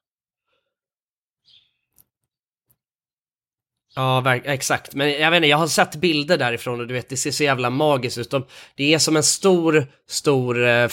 Ja, 3.96 4.20
verk- 4.20 4.42
exakt. 4.44 4.94
Men 4.94 5.10
jag 5.12 5.30
vet 5.30 5.36
inte, 5.36 5.48
jag 5.48 5.56
har 5.56 5.66
sett 5.66 5.96
bilder 5.96 6.38
därifrån 6.38 6.80
och 6.80 6.86
du 6.86 6.94
vet, 6.94 7.08
det 7.08 7.16
ser 7.16 7.30
så 7.30 7.44
jävla 7.44 7.70
magiskt 7.70 8.18
ut. 8.18 8.30
De, 8.30 8.46
det 8.76 8.94
är 8.94 8.98
som 8.98 9.16
en 9.16 9.22
stor, 9.22 9.86
stor 10.08 10.66
eh, 10.66 10.70
eh, 10.70 10.88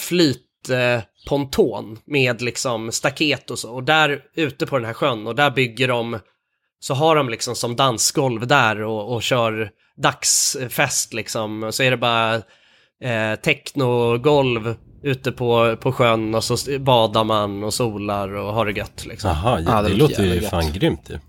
ponton 1.28 1.98
med 2.06 2.42
liksom 2.42 2.92
staket 2.92 3.52
och 3.52 3.60
så. 3.60 3.72
Och 3.72 3.84
där 3.84 4.22
ute 4.36 4.66
på 4.66 4.78
den 4.78 4.86
här 4.86 4.94
sjön 4.94 5.28
och 5.28 5.36
där 5.36 5.52
bygger 5.52 5.88
de, 5.88 6.20
så 6.80 6.94
har 6.94 7.16
de 7.16 7.30
liksom 7.30 7.56
som 7.56 7.76
dansgolv 7.76 8.48
där 8.48 8.82
och, 8.82 9.14
och 9.14 9.24
kör 9.24 9.70
dagsfest 9.98 11.14
liksom. 11.14 11.72
Så 11.72 11.84
är 11.84 11.92
det 11.92 11.98
bara 11.98 12.36
eh, 13.04 13.36
technogolv 13.44 14.76
ute 15.04 15.32
på, 15.32 15.78
på 15.82 15.92
sjön 15.92 16.36
och 16.36 16.44
så 16.44 16.80
badar 16.80 17.24
man 17.24 17.64
och 17.64 17.74
solar 17.74 18.34
och 18.36 18.54
har 18.54 18.66
det 18.66 18.72
gött 18.72 19.06
liksom. 19.06 19.30
Jaha, 19.30 19.60
ja, 19.60 19.72
Ja, 19.72 19.82
det, 19.82 19.90
det 19.90 19.96
låter 19.96 20.24
ju 20.24 20.42
fan 20.42 20.72
grymt 20.74 21.10
ju. 21.10 21.20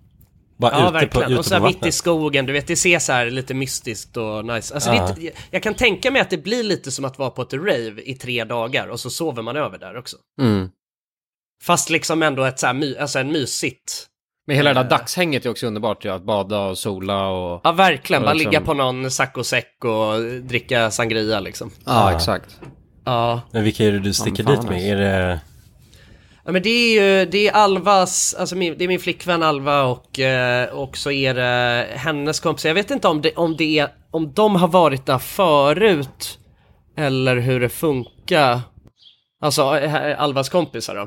Bara 0.63 0.73
Ja, 0.73 0.79
ute 0.79 0.87
på, 0.89 0.93
verkligen. 1.19 1.31
ute 1.31 1.39
och 1.39 1.45
så 1.45 1.55
här 1.55 1.61
på 1.61 1.67
mitt 1.67 1.87
i 1.87 1.93
skogen, 1.93 2.47
du 2.47 2.53
vet, 2.53 2.67
det 2.67 2.77
ser 2.77 2.99
så 2.99 3.13
här 3.13 3.31
lite 3.31 3.55
mystiskt 3.55 4.17
och 4.17 4.45
nice. 4.45 4.75
Alltså, 4.75 4.91
Ja. 4.95 5.15
det, 5.17 5.31
jag 5.51 5.63
kan 5.63 5.75
tänka 5.75 6.11
mig 6.11 6.23
att 6.23 6.31
det 6.31 6.39
blir 6.39 6.63
lite 6.63 6.91
som 6.91 7.05
att 7.05 7.19
vara 7.19 7.31
på 7.31 7.43
ett 7.43 7.53
rave 7.53 8.03
i 8.05 8.15
tre 8.15 8.45
dagar 8.45 8.87
och 8.89 9.01
så 9.01 9.11
sover 9.11 9.43
man 9.43 9.57
över 9.57 9.79
där 9.79 9.97
också. 9.97 10.17
Mm. 10.41 10.69
Fast 11.63 11.91
liksom 11.91 12.23
ändå 12.23 12.45
ett 12.45 12.59
så 12.59 12.67
här, 12.67 12.75
my, 12.75 12.97
alltså 12.97 13.19
en 13.19 13.33
mysigt. 13.33 14.07
Men 14.47 14.57
hela 14.57 14.75
det 14.75 14.81
Eh. 14.81 14.89
där 14.89 14.99
dagshänget 14.99 15.47
är 15.47 15.51
också 15.51 15.67
underbart 15.67 16.05
ju, 16.05 16.09
att 16.13 16.23
bada 16.25 16.59
och 16.61 16.79
sola 16.79 17.27
och... 17.29 17.61
Ja, 17.65 17.73
verkligen. 17.73 18.23
Ja, 18.23 18.27
Bara 18.27 18.35
liksom. 18.35 18.51
ligga 18.51 18.61
på 18.65 18.75
någon 18.75 19.11
saccosäck 19.11 19.85
och 19.85 20.21
dricka 20.43 20.91
sangria 20.91 21.41
liksom. 21.41 21.71
Ja, 21.85 22.11
Ja. 22.11 22.17
exakt. 22.17 22.61
Ja. 23.05 23.41
Men 23.51 23.65
vilka 23.65 23.85
är 23.85 23.93
det 23.93 23.99
du 23.99 24.13
sticker 24.15 24.43
dit 24.45 24.63
med? 24.63 24.73
nice. 24.73 24.87
Är 24.89 24.97
det... 24.97 25.41
Ja 26.45 26.53
men 26.53 26.63
det 26.63 26.69
är 26.69 26.95
ju, 26.95 27.27
det 27.27 27.49
är 27.49 27.53
Alvas, 27.53 28.35
alltså 28.35 28.57
min, 28.57 28.79
det 28.79 28.85
är 28.85 28.89
min 28.89 29.01
flickvän 29.01 29.43
Alva 29.43 29.83
och, 29.83 30.19
eh, 30.19 30.69
och 30.69 30.97
så 30.97 31.11
är 31.11 31.35
det 31.35 31.89
hennes 31.95 32.41
kompisar. 32.41 32.69
Jag 32.69 32.75
vet 32.75 32.91
inte 32.91 33.09
om 33.09 33.23
det, 33.23 33.35
om 33.37 33.57
det 33.57 33.79
är, 33.79 33.89
om 34.11 34.33
de 34.33 34.57
har 34.57 34.69
varit 34.69 35.07
där 35.07 35.19
förut 35.19 36.39
eller 36.97 37.37
hur 37.37 37.61
det 37.61 37.69
funkar. 37.69 38.61
Alltså 39.41 39.79
eh, 39.79 39.95
eh, 39.95 40.23
Alvas 40.23 40.49
kompisar 40.49 40.95
då. 40.95 41.03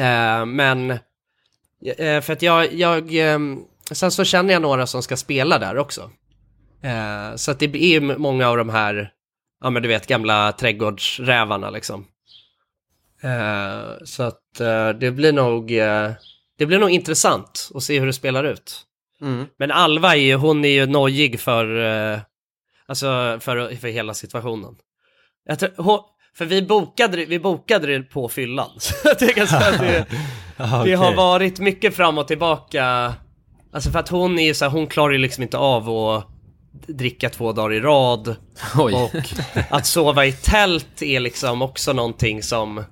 Eh, 0.00 0.46
men, 0.46 0.90
eh, 1.98 2.20
för 2.20 2.32
att 2.32 2.42
jag, 2.42 2.74
jag, 2.74 3.16
eh, 3.16 3.38
sen 3.90 4.10
så 4.10 4.24
känner 4.24 4.52
jag 4.52 4.62
några 4.62 4.86
som 4.86 5.02
ska 5.02 5.16
spela 5.16 5.58
där 5.58 5.78
också. 5.78 6.10
Eh, 6.82 7.36
så 7.36 7.50
att 7.50 7.58
det 7.58 7.64
är 7.64 8.00
ju 8.00 8.18
många 8.18 8.48
av 8.48 8.56
de 8.56 8.68
här, 8.68 9.10
ja 9.62 9.70
men 9.70 9.82
du 9.82 9.88
vet 9.88 10.06
gamla 10.06 10.52
trädgårdsrävarna 10.52 11.70
liksom. 11.70 12.06
Eh, 13.24 14.04
så 14.04 14.22
att 14.22 14.60
eh, 14.60 14.88
det 14.88 15.10
blir 15.10 15.32
nog, 15.32 15.72
eh, 15.72 16.10
det 16.58 16.66
blir 16.66 16.78
nog 16.78 16.90
intressant 16.90 17.70
att 17.74 17.82
se 17.82 18.00
hur 18.00 18.06
det 18.06 18.12
spelar 18.12 18.44
ut. 18.44 18.80
Mm. 19.20 19.46
Men 19.58 19.70
Alva 19.70 20.16
är 20.16 20.20
ju, 20.20 20.34
hon 20.34 20.64
är 20.64 20.68
ju 20.68 20.86
nojig 20.86 21.40
för, 21.40 21.66
alltså 22.86 23.06
för, 23.40 23.76
för 23.76 23.88
hela 23.88 24.14
situationen. 24.14 24.74
Jag 25.44 25.58
tror, 25.58 25.70
hon, 25.76 26.00
för 26.36 26.44
vi 26.44 26.62
bokade, 26.62 27.24
vi 27.24 27.38
bokade 27.38 27.86
det 27.86 28.02
på 28.02 28.28
fyllan. 28.28 28.70
Så 28.78 28.94
jag 29.04 29.12
att 29.12 29.78
det, 29.78 30.06
Ja, 30.56 30.82
det 30.84 30.94
har 30.94 31.14
varit 31.14 31.58
mycket 31.58 31.96
fram 31.96 32.18
och 32.18 32.28
tillbaka. 32.28 33.14
Alltså 33.72 33.90
för 33.90 33.98
att 33.98 34.08
hon 34.08 34.38
är 34.38 34.54
så 34.54 34.64
här, 34.64 34.72
hon 34.72 34.86
klarar 34.86 35.12
ju 35.12 35.18
liksom 35.18 35.42
inte 35.42 35.58
av 35.58 35.90
att 35.90 36.28
dricka 36.86 37.30
två 37.30 37.52
dagar 37.52 37.72
i 37.72 37.80
rad. 37.80 38.36
Oj. 38.78 38.94
Och 38.94 39.10
att 39.70 39.86
sova 39.86 40.26
i 40.26 40.32
tält 40.32 41.02
är 41.02 41.20
liksom 41.20 41.62
också 41.62 41.92
någonting 41.92 42.42
som, 42.42 42.84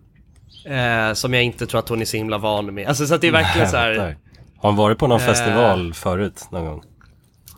eh, 0.67 1.13
som 1.15 1.35
jag 1.35 1.43
inte 1.43 1.67
tror 1.67 1.79
att 1.79 1.89
hon 1.89 2.01
är 2.01 2.05
så 2.05 2.17
himla 2.17 2.39
van 2.39 2.75
med. 2.75 2.89
Alltså 2.89 3.07
så 3.07 3.15
att 3.15 3.21
det 3.21 3.29
är 3.29 3.33
verkligen 3.33 3.69
så 3.69 3.77
här. 3.77 3.97
Har 4.59 4.69
hon 4.69 4.77
varit 4.77 4.99
på 4.99 5.07
någon 5.07 5.21
Eh. 5.21 5.27
festival 5.27 5.95
förut 5.95 6.49
någon 6.51 6.65
gång? 6.65 6.83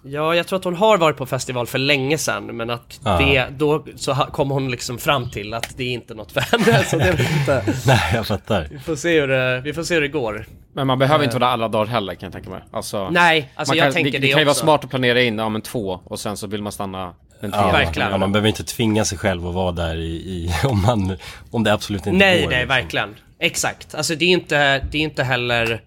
Ja, 0.06 0.34
jag 0.34 0.46
tror 0.46 0.58
att 0.58 0.64
hon 0.64 0.74
har 0.76 0.98
varit 0.98 1.16
på 1.16 1.26
festival 1.26 1.66
för 1.66 1.78
länge 1.78 2.18
sedan, 2.18 2.46
men 2.56 2.70
att 2.70 3.00
Ja. 3.04 3.18
det, 3.18 3.46
då 3.50 3.84
så 3.96 4.14
kom 4.14 4.50
hon 4.50 4.70
liksom 4.70 4.98
fram 4.98 5.30
till 5.30 5.54
att 5.54 5.74
det 5.76 5.84
är 5.84 5.88
inte 5.92 6.14
något 6.14 6.32
för 6.32 6.40
henne. 6.40 6.84
Så 6.90 6.96
det 6.98 7.10
vet 7.10 7.30
inte. 7.40 7.64
Nej, 7.86 8.00
jag 8.14 8.26
fattar. 8.26 8.68
Vi 8.70 8.78
får 8.78 8.96
se 8.96 9.20
hur 9.20 9.28
det, 9.28 9.60
vi 9.60 9.72
får 9.74 9.82
se 9.82 9.94
hur 9.94 10.00
det 10.00 10.08
går. 10.08 10.46
Men 10.74 10.86
man 10.86 10.98
behöver 10.98 11.18
Eh. 11.20 11.24
inte 11.24 11.38
vara 11.38 11.46
där 11.46 11.52
alla 11.52 11.68
dagar 11.68 11.86
heller 11.86 12.14
kan 12.14 12.26
jag 12.26 12.32
tänka 12.32 12.50
mig. 12.50 12.60
Alltså, 12.72 13.10
Nej, 13.10 13.52
alltså 13.54 13.70
man 13.70 13.78
jag 13.78 13.86
kan, 13.86 13.92
tänker 13.92 14.10
det, 14.12 14.18
det 14.18 14.28
kan 14.32 14.38
ju 14.38 14.44
vara 14.44 14.54
smart 14.54 14.84
att 14.84 14.90
planera 14.90 15.22
in, 15.22 15.38
ja 15.38 15.48
men 15.48 15.62
två, 15.62 16.00
och 16.04 16.20
sen 16.20 16.36
så 16.36 16.46
vill 16.46 16.62
man 16.62 16.72
stanna 16.72 17.14
den. 17.50 17.60
Ja, 17.60 17.72
Verkligen. 17.72 18.10
Ja, 18.10 18.16
man 18.16 18.32
behöver 18.32 18.48
inte 18.48 18.64
tvinga 18.64 19.04
sig 19.04 19.18
själv 19.18 19.46
att 19.48 19.54
vara 19.54 19.72
där 19.72 19.96
i, 19.96 20.06
i 20.14 20.50
om, 20.66 20.82
man, 20.82 21.16
om 21.50 21.64
det 21.64 21.72
absolut 21.72 22.06
inte 22.06 22.18
Nej, 22.18 22.42
går. 22.42 22.50
nej, 22.50 22.58
liksom. 22.58 22.68
verkligen. 22.76 23.14
Exakt. 23.38 23.94
Alltså 23.94 24.14
det 24.14 24.24
är 24.24 24.28
inte, 24.28 24.78
det 24.78 24.98
är 24.98 25.02
inte 25.02 25.22
heller... 25.24 25.82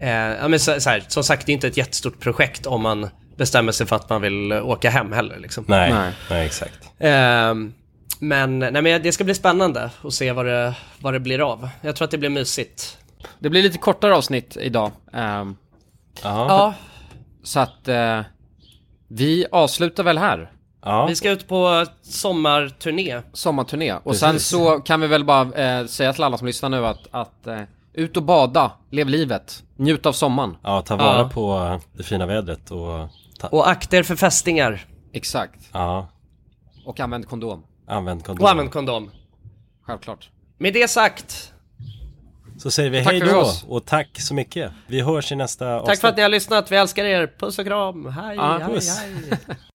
Eh, 0.00 0.10
ja, 0.10 0.48
men 0.48 0.60
så, 0.60 0.80
så 0.80 0.90
här, 0.90 1.04
som 1.08 1.24
sagt, 1.24 1.46
det 1.46 1.52
är 1.52 1.54
inte 1.54 1.66
ett 1.66 1.76
jättestort 1.76 2.20
projekt 2.20 2.66
om 2.66 2.82
man 2.82 3.08
bestämmer 3.36 3.72
sig 3.72 3.86
för 3.86 3.96
att 3.96 4.10
man 4.10 4.22
vill 4.22 4.52
eh, 4.52 4.66
åka 4.66 4.90
hem 4.90 5.12
heller. 5.12 5.38
Liksom. 5.38 5.64
Nej, 5.68 5.92
Nej. 5.92 6.12
nej. 6.30 6.46
exakt. 6.46 6.90
Ehm, 6.98 7.72
men, 8.18 8.58
nej, 8.58 8.82
men 8.82 9.02
det 9.02 9.12
ska 9.12 9.24
bli 9.24 9.34
spännande 9.34 9.90
att 10.02 10.14
se 10.14 10.32
vad 10.32 10.46
det, 10.46 10.74
vad 10.98 11.12
det 11.12 11.20
blir 11.20 11.52
av. 11.52 11.68
Jag 11.80 11.96
tror 11.96 12.04
att 12.04 12.10
det 12.10 12.18
blir 12.18 12.30
mysigt. 12.30 12.98
Det 13.38 13.50
blir 13.50 13.62
lite 13.62 13.78
kortare 13.78 14.14
avsnitt 14.16 14.56
idag. 14.60 14.92
Ja, 15.12 15.46
Ja, 16.22 16.74
så 17.42 17.60
att 17.60 17.88
eh, 17.88 18.20
vi 19.08 19.46
avslutar 19.52 20.02
väl 20.02 20.18
här. 20.18 20.50
Ja. 20.82 21.06
vi 21.06 21.16
ska 21.16 21.30
ut 21.30 21.48
på 21.48 21.86
sommarturné. 22.02 23.22
Sommarturné. 23.32 23.92
Och 23.94 24.04
Precis. 24.04 24.20
sen 24.20 24.40
så 24.40 24.78
kan 24.80 25.00
vi 25.00 25.06
väl 25.06 25.24
bara 25.24 25.54
eh, 25.80 25.86
säga 25.86 26.12
till 26.12 26.24
alla 26.24 26.38
som 26.38 26.46
lyssnar 26.46 26.68
nu 26.68 26.86
att, 26.86 26.98
att 27.10 27.46
eh, 27.46 27.60
ut 27.92 28.16
och 28.16 28.22
bada, 28.22 28.72
lev 28.90 29.08
livet, 29.08 29.62
njut 29.76 30.06
av 30.06 30.12
sommaren. 30.12 30.56
ja 30.62 30.82
ta 30.82 30.96
vara 30.96 31.18
Ja. 31.18 31.28
på 31.34 31.80
det 31.92 32.02
fina 32.02 32.26
vädret 32.26 32.70
och, 32.70 33.08
ta, 33.38 33.48
Och 33.48 33.68
akta 33.70 33.96
er 33.96 34.02
för 34.02 34.16
fästingar. 34.16 34.86
Exakt. 35.12 35.68
ja, 35.72 36.08
Och 36.84 37.00
använd 37.00 37.28
kondom. 37.28 37.62
använd 37.88 38.24
kondom. 38.24 38.44
Och 38.44 38.50
använd 38.50 38.72
kondom. 38.72 39.10
Självklart. 39.86 40.30
Med 40.58 40.74
det 40.74 40.88
sagt, 40.90 41.52
Så 42.58 42.70
säger 42.70 42.90
vi 42.90 43.00
hej 43.00 43.20
då 43.20 43.36
oss. 43.40 43.64
och 43.68 43.84
tack 43.86 44.20
så 44.20 44.34
mycket. 44.34 44.72
Vi 44.86 45.00
hörs 45.00 45.32
i 45.32 45.36
nästa 45.36 45.80
tack 45.80 46.00
för 46.00 46.08
att 46.08 46.16
ni 46.16 46.22
har 46.22 46.28
lyssnat. 46.28 46.72
Vi 46.72 46.76
älskar 46.76 47.04
er. 47.04 47.32
Puss 47.38 47.58
och 47.58 47.66
kram. 47.66 48.06
Hej, 48.06 48.36
Ja, 48.36 48.58
hej, 48.62 48.74
puss. 48.74 48.98
hej. 48.98 49.38